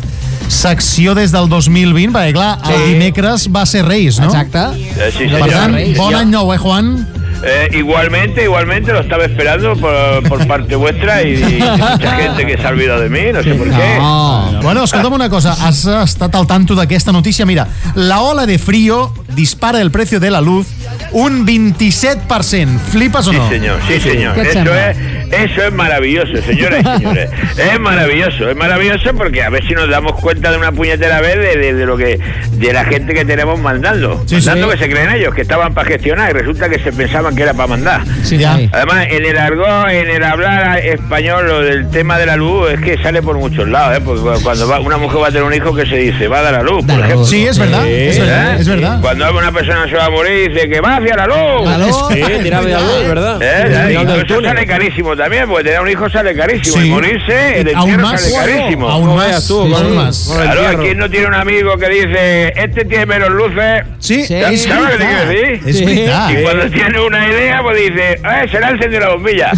secció 0.47 1.13
des 1.15 1.31
del 1.31 1.49
2020, 1.49 2.11
perquè 2.17 2.33
clar, 2.33 2.59
el 2.69 2.77
Sí. 2.77 2.93
dimecres 2.93 3.49
va 3.55 3.65
ser 3.65 3.85
Reis, 3.85 4.19
no? 4.19 4.25
Exacte. 4.25 4.59
Eh, 4.59 5.11
sí, 5.11 5.25
Per 5.25 5.43
señor. 5.43 5.49
tant, 5.49 5.77
Sí, 5.77 5.93
bon 5.95 6.15
any 6.15 6.29
nou, 6.31 6.53
eh, 6.53 6.57
Juan? 6.57 7.07
Eh, 7.43 7.69
igualmente, 7.77 8.43
igualmente 8.45 8.91
lo 8.91 8.99
estaba 9.01 9.25
esperando 9.25 9.75
por, 9.75 10.27
por 10.27 10.47
parte 10.47 10.75
vuestra 10.75 11.21
y, 11.21 11.35
y 11.35 11.59
mucha 11.61 12.15
gente 12.17 12.47
que 12.47 12.57
se 12.57 12.65
ha 12.65 12.69
olvidado 12.69 13.01
de 13.01 13.09
mí, 13.09 13.19
no 13.31 13.43
sé 13.43 13.53
por 13.53 13.69
qué. 13.69 13.95
No. 13.99 14.59
Bueno, 14.63 14.83
escolta'm 14.83 15.13
una 15.13 15.29
cosa, 15.29 15.51
has 15.53 15.85
estat 15.85 16.33
al 16.33 16.47
tanto 16.47 16.73
d'aquesta 16.73 17.11
notícia. 17.11 17.45
Mira, 17.45 17.67
la 17.93 18.21
ola 18.21 18.47
de 18.47 18.57
frío 18.57 19.13
dispara 19.35 19.79
el 19.81 19.91
precio 19.91 20.19
de 20.19 20.31
la 20.31 20.41
luz 20.41 20.65
un 21.11 21.45
27%. 21.45 22.79
¿Flipas 22.91 23.27
o 23.27 23.33
no? 23.33 23.47
Sí, 23.49 23.53
señor, 23.55 23.79
sí, 23.87 23.99
señor. 23.99 24.39
Eso 24.39 24.73
es, 24.73 24.97
eso 25.31 25.63
es 25.67 25.73
maravilloso, 25.73 26.35
señoras 26.45 26.81
y 26.81 26.83
señores. 26.99 27.29
Es 27.57 27.79
maravilloso, 27.79 28.49
es 28.49 28.55
maravilloso 28.55 29.13
porque 29.15 29.43
a 29.43 29.49
ver 29.49 29.65
si 29.67 29.73
nos 29.73 29.89
damos 29.89 30.13
cuenta 30.13 30.51
de 30.51 30.57
una 30.57 30.71
puñetera 30.71 31.21
vez 31.21 31.37
de, 31.37 31.57
de- 31.57 31.73
de 31.73 31.85
lo 31.85 31.97
que 31.97 32.19
de 32.53 32.73
la 32.73 32.85
gente 32.85 33.13
que 33.13 33.25
tenemos 33.25 33.59
mandando. 33.59 34.23
Sí, 34.25 34.35
mandando 34.35 34.71
sí. 34.71 34.77
que 34.77 34.83
se 34.85 34.89
creen 34.89 35.11
ellos, 35.11 35.33
que 35.33 35.41
estaban 35.41 35.73
para 35.73 35.87
gestionar 35.87 36.29
y 36.31 36.33
resulta 36.33 36.69
que 36.69 36.79
se 36.79 36.91
pensaban 36.91 37.35
que 37.35 37.43
era 37.43 37.53
para 37.53 37.67
mandar. 37.67 38.01
Sí, 38.23 38.37
ya. 38.37 38.57
Además, 38.71 39.07
en 39.09 39.25
el 39.25 39.37
argot, 39.37 39.89
en 39.89 40.09
el 40.09 40.23
hablar 40.23 40.79
español, 40.79 41.47
lo 41.47 41.61
del 41.61 41.89
tema 41.91 42.17
de 42.17 42.25
la 42.25 42.35
luz 42.35 42.71
es 42.71 42.79
que 42.81 42.97
sale 43.03 43.21
por 43.21 43.37
muchos 43.37 43.67
lados, 43.67 43.97
¿eh? 43.97 44.01
Porque 44.03 44.21
cu- 44.21 44.41
cuando 44.43 44.67
va- 44.67 44.79
una 44.79 44.97
mujer 44.97 45.21
va 45.21 45.27
a 45.27 45.31
tener 45.31 45.43
un 45.43 45.53
hijo 45.53 45.73
que 45.75 45.85
se 45.85 45.97
dice, 45.97 46.27
va 46.27 46.39
a 46.39 46.41
dar 46.43 46.55
a 46.55 46.63
luz, 46.63 46.85
por 46.85 46.99
ejemplo. 46.99 47.25
Sí, 47.25 47.45
es 47.45 47.57
verdad, 47.59 47.87
es 47.87 48.19
verdad, 48.19 48.53
¿Eh? 48.55 48.61
es 48.61 48.67
verdad. 48.67 49.01
Cuando 49.01 49.37
una 49.37 49.51
persona 49.51 49.87
se 49.89 49.95
va 49.95 50.05
a 50.05 50.09
morir, 50.09 50.51
dice 50.53 50.67
que 50.69 50.81
va 50.81 50.97
hacia 50.97 51.15
la 51.15 51.25
luz. 51.27 52.07
Sí, 52.11 52.21
tiraba 52.43 52.65
de 52.65 52.71
la 52.71 52.79
luz, 52.79 53.07
¿verdad? 53.07 53.39
Eh, 53.41 53.93
y 53.93 54.21
eso 54.31 54.41
sale 54.41 54.65
carísimo 54.65 55.15
también, 55.17 55.47
porque 55.47 55.63
tener 55.65 55.81
un 55.81 55.89
hijo 55.89 56.09
sale 56.09 56.35
carísimo. 56.35 56.77
Sí. 56.77 56.87
Y 56.87 56.91
morirse, 56.91 57.59
el 57.61 57.75
Aún 57.75 57.89
entierro 57.89 58.07
más. 58.11 58.21
sale 58.21 58.35
carísimo. 58.53 58.89
Aún 58.89 59.05
No 59.07 59.15
más. 59.15 59.47
tú, 59.47 59.65
sí, 59.67 59.73
aún 59.73 59.95
más. 59.95 60.29
el 60.29 60.51
Claro. 60.51 60.79
¿quién 60.79 60.97
no 60.97 61.09
tiene 61.09 61.27
un 61.27 61.33
amigo 61.33 61.77
que 61.77 61.89
dice, 61.89 62.53
este 62.55 62.85
tiene 62.85 63.05
menos 63.05 63.29
luces? 63.29 63.83
Sí, 63.99 64.23
Sí. 64.25 64.39
¿Sabes 64.39 64.67
lo 64.67 64.89
que 64.89 64.97
te 64.97 65.05
quiero 65.05 65.25
decir? 65.25 65.73
Sí. 65.73 65.85
veritat. 65.85 66.31
Y 66.31 66.35
cuando 66.43 66.69
tiene 66.69 66.99
una 67.01 67.27
idea, 67.27 67.61
pues 67.63 67.77
dice, 67.77 68.11
eh, 68.13 68.47
se 68.51 68.59
le 68.59 68.65
ha 68.65 68.69
encendido 68.69 68.99
la 69.01 69.09
bombilla. 69.09 69.51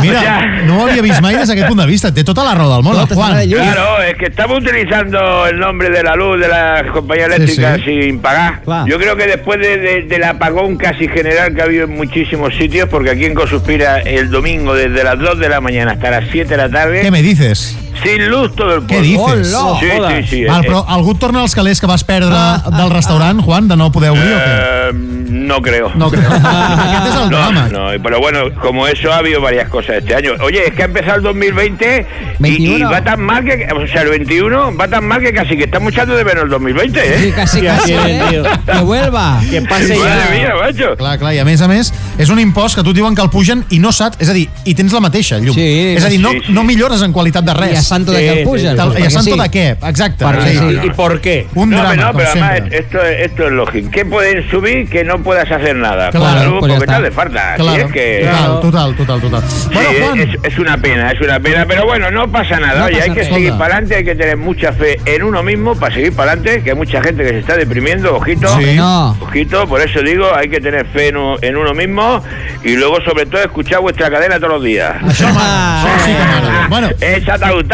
Mira, 0.00 0.18
O 0.18 0.22
sea, 0.22 0.46
no 0.66 0.82
ho 0.82 0.86
havia 0.88 1.02
vist 1.02 1.20
mai 1.20 1.34
des 1.36 1.48
d'aquest 1.48 1.68
punt 1.68 1.80
de 1.80 1.86
vista. 1.86 2.12
Té 2.14 2.24
tota 2.24 2.44
la 2.44 2.54
raó 2.54 2.72
del 2.74 2.82
món, 2.82 2.96
el 2.98 3.06
Juan. 3.14 3.36
de. 3.36 3.48
Claro, 3.54 4.02
es 4.02 4.14
que 4.16 4.26
estamos 4.26 4.58
utilizando 4.58 5.46
el 5.46 5.58
nombre 5.58 5.90
de 5.90 6.02
la 6.02 6.14
luz 6.16 6.40
de 6.40 6.48
las 6.48 6.82
compañías 6.90 7.28
Sí, 7.28 7.34
eléctricas 7.42 7.80
sí. 7.84 8.02
sin 8.02 8.20
pagar. 8.20 8.60
Claro. 8.64 8.86
Yo 8.86 8.98
creo 8.98 9.16
que 9.16 9.26
después 9.26 9.60
de- 9.60 9.76
de- 9.78 10.02
del 10.02 10.24
apagón 10.24 10.76
casi 10.76 11.08
general 11.08 11.54
que 11.54 11.60
ha 11.60 11.64
habido 11.64 11.84
en 11.84 11.96
muchísimos 11.96 12.54
sitios, 12.54 12.88
porque 12.88 13.10
aquí 13.10 13.24
en 13.24 13.34
Cosuspira 13.34 13.98
el 14.00 14.30
domingo 14.30 14.74
desde 14.88 15.04
las 15.04 15.18
2 15.18 15.38
de 15.38 15.48
la 15.48 15.60
mañana 15.60 15.92
hasta 15.92 16.10
las 16.10 16.24
7 16.30 16.48
de 16.48 16.56
la 16.56 16.68
tarde, 16.68 17.10
me 17.10 17.22
dices? 17.22 17.76
Sin 18.02 18.28
luz 18.30 18.54
todo 18.56 18.74
el 18.76 18.82
Què 18.86 18.98
pueblo. 19.00 19.26
dices? 19.42 19.54
Hola. 19.54 19.80
Sí, 19.80 20.22
sí, 20.22 20.28
sí. 20.36 20.44
Val, 20.44 20.64
eh, 20.64 20.68
però 20.68 20.84
algú 20.88 21.12
et 21.12 21.18
torna 21.18 21.40
als 21.42 21.54
calés 21.54 21.80
que 21.80 21.86
vas 21.86 22.04
perdre 22.04 22.36
del 22.76 22.90
restaurant, 22.90 23.40
Juan, 23.42 23.68
de 23.68 23.76
no 23.76 23.90
poder 23.92 24.10
obrir 24.10 24.32
o 24.32 24.38
què? 24.38 24.44
eh, 24.46 24.90
no 24.92 25.60
creo. 25.62 25.90
No 25.94 26.10
creo. 26.10 26.28
Aquest 26.30 27.06
és 27.08 27.14
el 27.14 27.30
No, 27.30 27.36
drama. 27.38 27.68
no, 27.68 27.88
pero 28.02 28.20
bueno, 28.20 28.40
como 28.60 28.86
eso 28.86 29.12
ha 29.12 29.18
habido 29.18 29.40
varias 29.40 29.68
cosas 29.68 29.96
este 29.98 30.14
año. 30.14 30.32
Oye, 30.40 30.66
es 30.68 30.74
que 30.74 30.82
ha 30.82 30.86
empezado 30.86 31.16
el 31.16 31.22
2020 31.22 32.06
y, 32.40 32.46
y 32.48 32.52
21. 32.78 32.90
va 32.90 33.02
tan 33.04 33.20
mal 33.20 33.44
que, 33.44 33.66
o 33.74 33.86
sea, 33.86 34.02
el 34.02 34.10
21 34.10 34.76
va 34.76 34.88
tan 34.88 35.04
mal 35.06 35.20
que 35.20 35.32
casi 35.32 35.56
que 35.56 35.64
estamos 35.64 35.92
echando 35.92 36.14
de 36.16 36.24
menos 36.24 36.44
el 36.44 36.50
2020, 36.50 37.00
¿eh? 37.00 37.18
Sí, 37.20 37.32
casi, 37.32 37.60
casi. 37.62 37.92
eh? 37.94 38.22
tío. 38.30 38.42
Que 38.66 38.78
vuelva. 38.80 39.40
Que 39.50 39.62
pase 39.62 39.96
Madre 39.96 40.22
ya. 40.30 40.34
mía, 40.36 40.52
macho. 40.60 40.96
Clar, 40.96 41.18
clar, 41.18 41.34
i 41.34 41.38
a 41.38 41.44
més 41.44 41.60
a 41.62 41.68
més, 41.68 41.92
és 42.18 42.28
un 42.30 42.38
impost 42.40 42.76
que 42.78 42.82
tu 42.86 42.92
diuen 42.94 43.14
que 43.14 43.22
el 43.22 43.30
pugen 43.30 43.64
i 43.70 43.78
no 43.78 43.92
saps, 43.92 44.18
és 44.20 44.28
a 44.30 44.32
dir, 44.36 44.48
i 44.64 44.74
tens 44.74 44.92
la 44.92 45.00
mateixa 45.00 45.38
llum. 45.38 45.54
Sí, 45.54 45.94
és 45.96 46.04
a 46.04 46.08
dir, 46.12 46.20
no, 46.20 46.30
sí, 46.32 46.40
sí. 46.46 46.52
no 46.52 46.64
millores 46.64 47.02
en 47.02 47.12
qualitat 47.12 47.44
de 47.44 47.52
I 47.52 47.60
santo 47.86 48.12
de 48.12 48.20
que 48.20 48.32
sí, 48.32 48.38
el 48.38 48.44
pugen. 48.44 48.76
Tal- 48.76 48.92
pues 48.92 48.98
I 48.98 49.02
a 49.02 49.06
perquè 49.06 49.10
santo 49.10 49.34
sí. 49.34 49.40
de 49.40 49.50
què? 49.50 49.88
Exacte. 49.88 50.24
Sí. 50.52 50.80
¿Y 50.84 50.90
por 50.90 51.20
qué? 51.20 51.46
Un 51.54 51.70
No, 51.70 51.76
drama, 51.78 51.96
no, 51.96 52.06
com 52.08 52.16
pero 52.16 52.30
además 52.30 52.54
sempre. 52.56 52.78
esto, 52.78 53.02
esto 53.02 53.46
es 53.46 53.52
lógico. 53.52 53.90
¿Qué 53.90 54.04
pueden 54.04 54.50
subir 54.50 54.88
que 54.88 55.04
no 55.04 55.22
puedas 55.22 55.50
hacer 55.50 55.76
nada? 55.76 56.10
Claro, 56.10 56.50
Con 56.50 56.60
pues 56.60 56.72
ya 56.72 56.78
porque 56.78 56.92
hace 56.94 57.10
falta. 57.10 57.54
Claro, 57.56 57.86
es 57.86 57.92
que... 57.92 58.28
total, 58.60 58.60
total, 58.60 58.94
total, 58.96 59.20
total. 59.20 59.42
Sí, 59.50 59.68
Bueno, 59.72 59.88
Juan, 60.06 60.20
es, 60.20 60.28
es 60.42 60.58
una 60.58 60.76
pena, 60.78 61.10
es 61.12 61.20
una 61.20 61.40
pena, 61.40 61.64
pero 61.66 61.84
bueno, 61.86 62.10
no 62.10 62.30
pasa 62.30 62.58
nada. 62.60 62.80
No 62.80 62.84
Oye, 62.86 62.94
pasa 62.96 63.04
hay 63.04 63.10
que 63.14 63.22
nada. 63.22 63.34
seguir 63.34 63.50
para 63.52 63.64
adelante, 63.74 63.96
hay 63.96 64.04
que 64.04 64.14
tener 64.14 64.36
mucha 64.36 64.72
fe 64.72 64.98
en 65.04 65.22
uno 65.22 65.42
mismo 65.42 65.74
para 65.76 65.94
seguir 65.94 66.12
para 66.14 66.32
adelante, 66.32 66.62
que 66.62 66.70
hay 66.70 66.76
mucha 66.76 67.00
gente 67.02 67.22
que 67.22 67.30
se 67.30 67.38
está 67.38 67.56
deprimiendo, 67.56 68.14
ojito. 68.16 68.48
Sí. 68.58 68.74
No. 68.76 69.16
Ojito, 69.20 69.66
por 69.66 69.80
eso 69.80 70.00
digo, 70.02 70.26
hay 70.34 70.48
que 70.48 70.60
tener 70.60 70.86
fe 70.86 71.08
en, 71.08 71.56
uno 71.56 71.72
mismo 71.74 72.22
y 72.64 72.76
luego 72.76 73.00
sobre 73.02 73.26
todo 73.26 73.42
escuchar 73.42 73.80
vuestra 73.80 74.10
cadena 74.10 74.36
todos 74.36 74.54
los 74.54 74.62
días. 74.64 74.94
això 75.02 75.26
això 75.28 75.98
sí 76.04 76.12
que. 76.12 76.68
Bueno, 76.68 76.88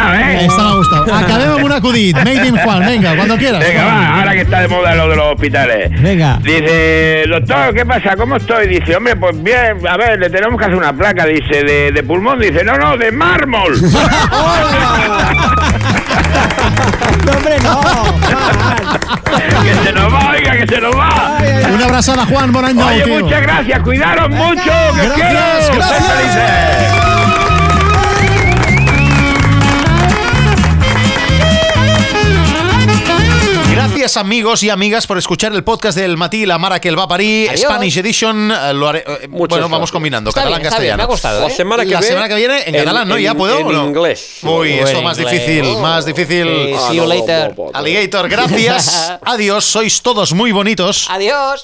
gustado, 0.02 0.14
¿eh? 0.14 0.44
esta 0.44 0.62
m'ha 0.62 0.74
gustat. 0.74 1.08
Acabem 1.22 1.50
amb 1.52 1.64
un 1.64 1.72
acudit. 1.72 2.16
Made 2.16 2.46
in 2.46 2.56
Juan, 2.56 2.86
venga, 2.86 3.14
cuando 3.16 3.36
quieras. 3.36 3.60
Venga, 3.60 3.84
va, 3.84 4.18
ahora 4.18 4.32
que 4.32 4.40
está 4.42 4.60
de 4.60 4.68
moda 4.68 4.94
lo 4.94 5.08
de 5.08 5.16
los 5.16 5.26
hospitales. 5.32 6.02
Venga. 6.02 6.38
Dice, 6.42 7.24
doctor, 7.28 7.74
¿qué 7.74 7.86
pasa? 7.86 8.16
¿Cómo 8.16 8.36
estoy? 8.36 8.66
Dice, 8.68 8.96
hombre, 8.96 9.16
pues 9.16 9.42
bien, 9.42 9.86
a 9.88 9.96
ver, 9.96 10.18
le 10.18 10.30
tenemos 10.30 10.58
que 10.58 10.64
hacer 10.64 10.76
una 10.76 10.92
placa, 10.92 11.26
dice, 11.26 11.62
de, 11.64 11.92
de 11.92 12.02
pulmón. 12.02 12.38
Dice, 12.38 12.64
no, 12.64 12.76
no, 12.76 12.96
de 12.96 13.12
mármol. 13.12 13.74
No, 17.24 17.32
hombre, 17.32 17.56
no. 17.62 17.80
que 19.62 19.74
se 19.84 19.92
nos 19.92 20.12
va, 20.12 20.30
oiga, 20.30 20.52
que 20.56 20.66
se 20.66 20.80
nos 20.80 20.96
va. 20.96 21.38
Una 21.72 21.84
abraçada, 21.84 22.26
Juan, 22.26 22.54
any 22.56 22.74
nou, 22.74 22.88
Oye, 22.88 23.02
tio. 23.02 23.20
muchas 23.20 23.42
gracias, 23.42 23.80
cuidaros 23.80 24.30
mucho, 24.30 24.62
que 24.62 25.06
Gracias, 25.06 25.70
quiero. 25.70 25.76
gracias. 25.76 27.11
Gracias 34.02 34.16
amigos 34.20 34.64
y 34.64 34.68
amigas 34.70 35.06
por 35.06 35.16
escuchar 35.16 35.52
el 35.52 35.62
podcast 35.62 35.96
del 35.96 36.16
Matí 36.16 36.44
La 36.44 36.58
Mara 36.58 36.80
que 36.80 36.88
el 36.88 36.98
va 36.98 37.04
a 37.04 37.06
parir, 37.08 37.48
Adiós. 37.50 37.60
Spanish 37.62 37.98
Edition. 37.98 38.50
eh, 38.50 38.74
lo 38.74 38.88
haré- 38.88 39.04
eh, 39.06 39.28
bueno, 39.28 39.46
gracias. 39.46 39.70
vamos 39.70 39.92
combinando, 39.92 40.30
Está 40.30 40.40
catalán, 40.40 40.58
bien, 40.60 40.66
está 40.66 40.80
bien, 40.80 40.90
castellano. 40.90 40.96
me 40.96 41.02
ha 41.04 41.06
gustado. 41.06 41.40
La 41.42 41.46
¿eh? 41.46 41.50
semana 41.56 41.84
que 41.84 41.90
La 41.90 42.00
ve- 42.00 42.06
semana 42.08 42.28
que 42.28 42.34
viene 42.34 42.62
en, 42.66 42.74
en- 42.74 42.80
catalán, 42.84 43.06
¿no? 43.08 43.16
¿Ya 43.16 43.30
en- 43.30 43.36
puedo 43.36 43.58
en 43.60 43.68
no? 43.68 43.84
inglés. 43.86 44.38
Uy, 44.42 44.72
En 44.72 44.88
esto 44.88 45.02
más 45.02 45.16
inglés. 45.18 45.32
difícil, 45.40 45.76
más 45.78 46.04
difícil. 46.04 46.74
See 46.88 46.96
you 46.96 47.06
later. 47.06 47.54
Alligator, 47.74 48.28
gracias. 48.28 49.12
Adiós, 49.22 49.64
sois 49.66 50.02
todos 50.02 50.32
muy 50.32 50.50
bonitos. 50.50 51.06
Adiós. 51.08 51.62